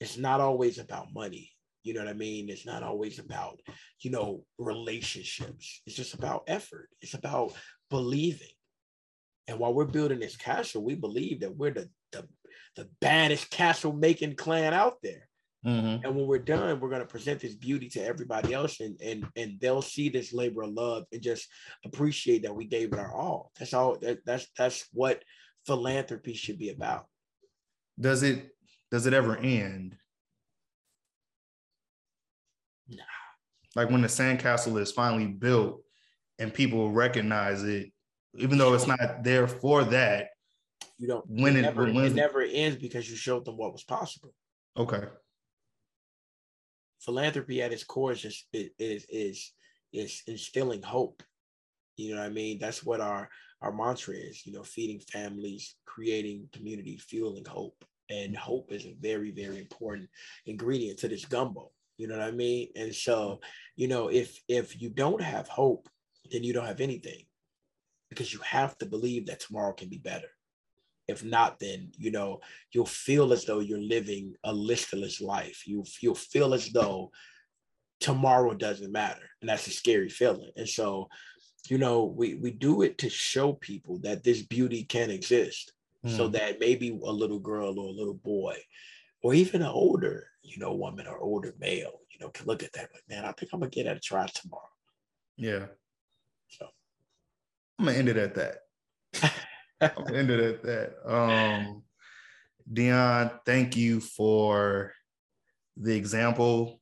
it's 0.00 0.16
not 0.16 0.40
always 0.40 0.78
about 0.78 1.14
money. 1.14 1.53
You 1.84 1.92
know 1.94 2.00
what 2.00 2.08
I 2.08 2.14
mean? 2.14 2.48
It's 2.48 2.66
not 2.66 2.82
always 2.82 3.18
about, 3.18 3.60
you 4.00 4.10
know, 4.10 4.44
relationships. 4.58 5.82
It's 5.86 5.94
just 5.94 6.14
about 6.14 6.44
effort. 6.48 6.88
It's 7.02 7.14
about 7.14 7.52
believing. 7.90 8.48
And 9.46 9.58
while 9.58 9.74
we're 9.74 9.84
building 9.84 10.18
this 10.18 10.36
castle, 10.36 10.82
we 10.82 10.94
believe 10.94 11.40
that 11.40 11.54
we're 11.54 11.74
the 11.74 11.88
the, 12.12 12.26
the 12.76 12.88
baddest 13.00 13.50
castle 13.50 13.92
making 13.92 14.36
clan 14.36 14.72
out 14.72 14.96
there. 15.02 15.28
Mm-hmm. 15.66 16.04
And 16.04 16.16
when 16.16 16.26
we're 16.26 16.38
done, 16.38 16.80
we're 16.80 16.90
gonna 16.90 17.04
present 17.04 17.40
this 17.40 17.54
beauty 17.54 17.88
to 17.90 18.04
everybody 18.04 18.54
else, 18.54 18.80
and 18.80 18.98
and 19.02 19.26
and 19.36 19.60
they'll 19.60 19.82
see 19.82 20.08
this 20.08 20.32
labor 20.32 20.62
of 20.62 20.72
love 20.72 21.04
and 21.12 21.22
just 21.22 21.48
appreciate 21.84 22.42
that 22.42 22.54
we 22.54 22.64
gave 22.64 22.92
it 22.92 22.98
our 22.98 23.14
all. 23.14 23.50
That's 23.58 23.74
all. 23.74 23.98
That, 23.98 24.24
that's 24.24 24.46
that's 24.56 24.86
what 24.92 25.22
philanthropy 25.66 26.34
should 26.34 26.58
be 26.58 26.70
about. 26.70 27.06
Does 27.98 28.22
it 28.22 28.50
does 28.90 29.06
it 29.06 29.14
ever 29.14 29.36
end? 29.36 29.96
Nah. 32.88 33.02
Like 33.76 33.90
when 33.90 34.02
the 34.02 34.08
sandcastle 34.08 34.80
is 34.80 34.92
finally 34.92 35.26
built 35.26 35.82
and 36.38 36.52
people 36.52 36.90
recognize 36.90 37.62
it, 37.64 37.90
even 38.36 38.58
though 38.58 38.74
it's 38.74 38.86
not 38.86 39.22
there 39.22 39.46
for 39.46 39.84
that. 39.84 40.28
You 40.98 41.08
don't 41.08 41.24
when 41.28 41.56
it, 41.56 41.60
it, 41.60 41.62
never, 41.62 41.84
when, 41.84 42.04
it 42.04 42.14
never 42.14 42.42
ends 42.42 42.76
because 42.76 43.08
you 43.10 43.16
showed 43.16 43.44
them 43.44 43.56
what 43.56 43.72
was 43.72 43.84
possible. 43.84 44.34
Okay. 44.76 45.02
Philanthropy 47.00 47.62
at 47.62 47.72
its 47.72 47.84
core 47.84 48.12
is 48.12 48.22
just 48.22 48.46
is 48.52 49.06
is 49.08 49.52
is 49.92 50.22
instilling 50.26 50.82
hope. 50.82 51.22
You 51.96 52.14
know 52.14 52.20
what 52.20 52.26
I 52.26 52.30
mean? 52.30 52.58
That's 52.58 52.84
what 52.84 53.00
our 53.00 53.28
our 53.60 53.72
mantra 53.72 54.14
is, 54.14 54.46
you 54.46 54.52
know, 54.52 54.62
feeding 54.62 55.00
families, 55.00 55.76
creating 55.86 56.48
community, 56.52 56.98
fueling 56.98 57.44
hope. 57.44 57.84
And 58.10 58.36
hope 58.36 58.70
is 58.70 58.84
a 58.84 58.94
very, 59.00 59.30
very 59.30 59.58
important 59.58 60.10
ingredient 60.44 60.98
to 60.98 61.08
this 61.08 61.24
gumbo. 61.24 61.70
You 61.96 62.08
know 62.08 62.18
what 62.18 62.26
I 62.26 62.32
mean? 62.32 62.68
And 62.76 62.94
so, 62.94 63.40
you 63.76 63.88
know, 63.88 64.08
if 64.08 64.40
if 64.48 64.80
you 64.80 64.90
don't 64.90 65.22
have 65.22 65.48
hope, 65.48 65.88
then 66.30 66.42
you 66.42 66.52
don't 66.52 66.66
have 66.66 66.80
anything 66.80 67.24
because 68.08 68.32
you 68.32 68.40
have 68.40 68.76
to 68.78 68.86
believe 68.86 69.26
that 69.26 69.40
tomorrow 69.40 69.72
can 69.72 69.88
be 69.88 69.98
better. 69.98 70.28
If 71.06 71.22
not, 71.22 71.58
then 71.60 71.92
you 71.98 72.10
know 72.10 72.40
you'll 72.72 72.86
feel 72.86 73.32
as 73.32 73.44
though 73.44 73.60
you're 73.60 73.78
living 73.78 74.34
a 74.44 74.52
listless 74.52 75.20
life. 75.20 75.64
You 75.66 75.84
you'll 76.00 76.14
feel 76.14 76.54
as 76.54 76.70
though 76.70 77.10
tomorrow 78.00 78.54
doesn't 78.54 78.90
matter, 78.92 79.28
and 79.40 79.48
that's 79.48 79.66
a 79.66 79.70
scary 79.70 80.08
feeling. 80.08 80.50
And 80.56 80.68
so, 80.68 81.08
you 81.68 81.78
know, 81.78 82.04
we 82.04 82.34
we 82.34 82.50
do 82.50 82.82
it 82.82 82.98
to 82.98 83.10
show 83.10 83.52
people 83.52 83.98
that 84.00 84.24
this 84.24 84.42
beauty 84.42 84.82
can 84.84 85.10
exist, 85.10 85.72
mm. 86.04 86.16
so 86.16 86.26
hmm. 86.26 86.32
that 86.32 86.58
maybe 86.58 86.88
a 86.88 87.12
little 87.12 87.38
girl 87.38 87.78
or 87.78 87.88
a 87.88 87.98
little 87.98 88.14
boy 88.14 88.56
or 89.24 89.32
even 89.32 89.62
an 89.62 89.68
older, 89.68 90.28
you 90.42 90.58
know, 90.58 90.74
woman 90.74 91.06
or 91.06 91.18
older 91.18 91.54
male, 91.58 91.98
you 92.10 92.18
know, 92.20 92.28
can 92.28 92.46
look 92.46 92.62
at 92.62 92.74
that 92.74 92.90
like, 92.92 93.02
man, 93.08 93.24
I 93.24 93.32
think 93.32 93.52
I'm 93.52 93.60
gonna 93.60 93.70
get 93.70 93.86
at 93.86 93.96
a 93.96 94.00
try 94.00 94.26
tomorrow. 94.26 94.68
Yeah. 95.36 95.64
So 96.48 96.68
I'm 97.78 97.86
gonna 97.86 97.96
end 97.96 98.10
it 98.10 98.18
at 98.18 98.34
that. 98.34 98.58
I'm 99.80 100.04
gonna 100.04 100.18
end 100.18 100.30
it 100.30 100.40
at 100.40 100.62
that. 100.62 101.10
Um 101.10 101.82
Dion, 102.70 103.30
thank 103.46 103.76
you 103.76 104.00
for 104.00 104.92
the 105.76 105.96
example. 105.96 106.80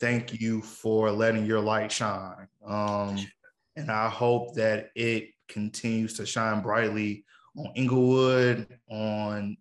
Thank 0.00 0.40
you 0.40 0.62
for 0.62 1.10
letting 1.10 1.44
your 1.44 1.60
light 1.60 1.92
shine. 1.92 2.48
Um, 2.64 3.18
and 3.74 3.90
I 3.90 4.08
hope 4.08 4.54
that 4.56 4.90
it 4.94 5.30
continues 5.48 6.14
to 6.14 6.26
shine 6.26 6.60
brightly 6.60 7.24
on 7.56 7.72
Englewood, 7.74 8.66
on 8.90 9.56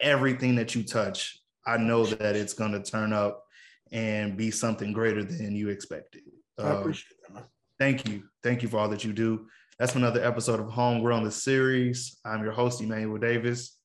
everything 0.00 0.56
that 0.56 0.74
you 0.74 0.82
touch, 0.82 1.38
I 1.66 1.76
know 1.76 2.04
that 2.06 2.36
it's 2.36 2.54
going 2.54 2.72
to 2.72 2.82
turn 2.82 3.12
up 3.12 3.44
and 3.92 4.36
be 4.36 4.50
something 4.50 4.92
greater 4.92 5.24
than 5.24 5.54
you 5.54 5.68
expected. 5.68 6.22
I 6.58 6.62
um, 6.62 6.76
appreciate 6.78 7.16
that. 7.26 7.34
Man. 7.34 7.44
Thank 7.78 8.08
you. 8.08 8.24
Thank 8.42 8.62
you 8.62 8.68
for 8.68 8.78
all 8.78 8.88
that 8.88 9.04
you 9.04 9.12
do. 9.12 9.46
That's 9.78 9.94
another 9.94 10.24
episode 10.24 10.60
of 10.60 10.68
Homegrown, 10.70 11.24
the 11.24 11.30
series. 11.30 12.18
I'm 12.24 12.42
your 12.42 12.52
host, 12.52 12.80
Emmanuel 12.80 13.18
Davis. 13.18 13.76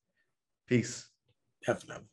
Peace. 0.66 1.06
Definitely. 1.66 2.06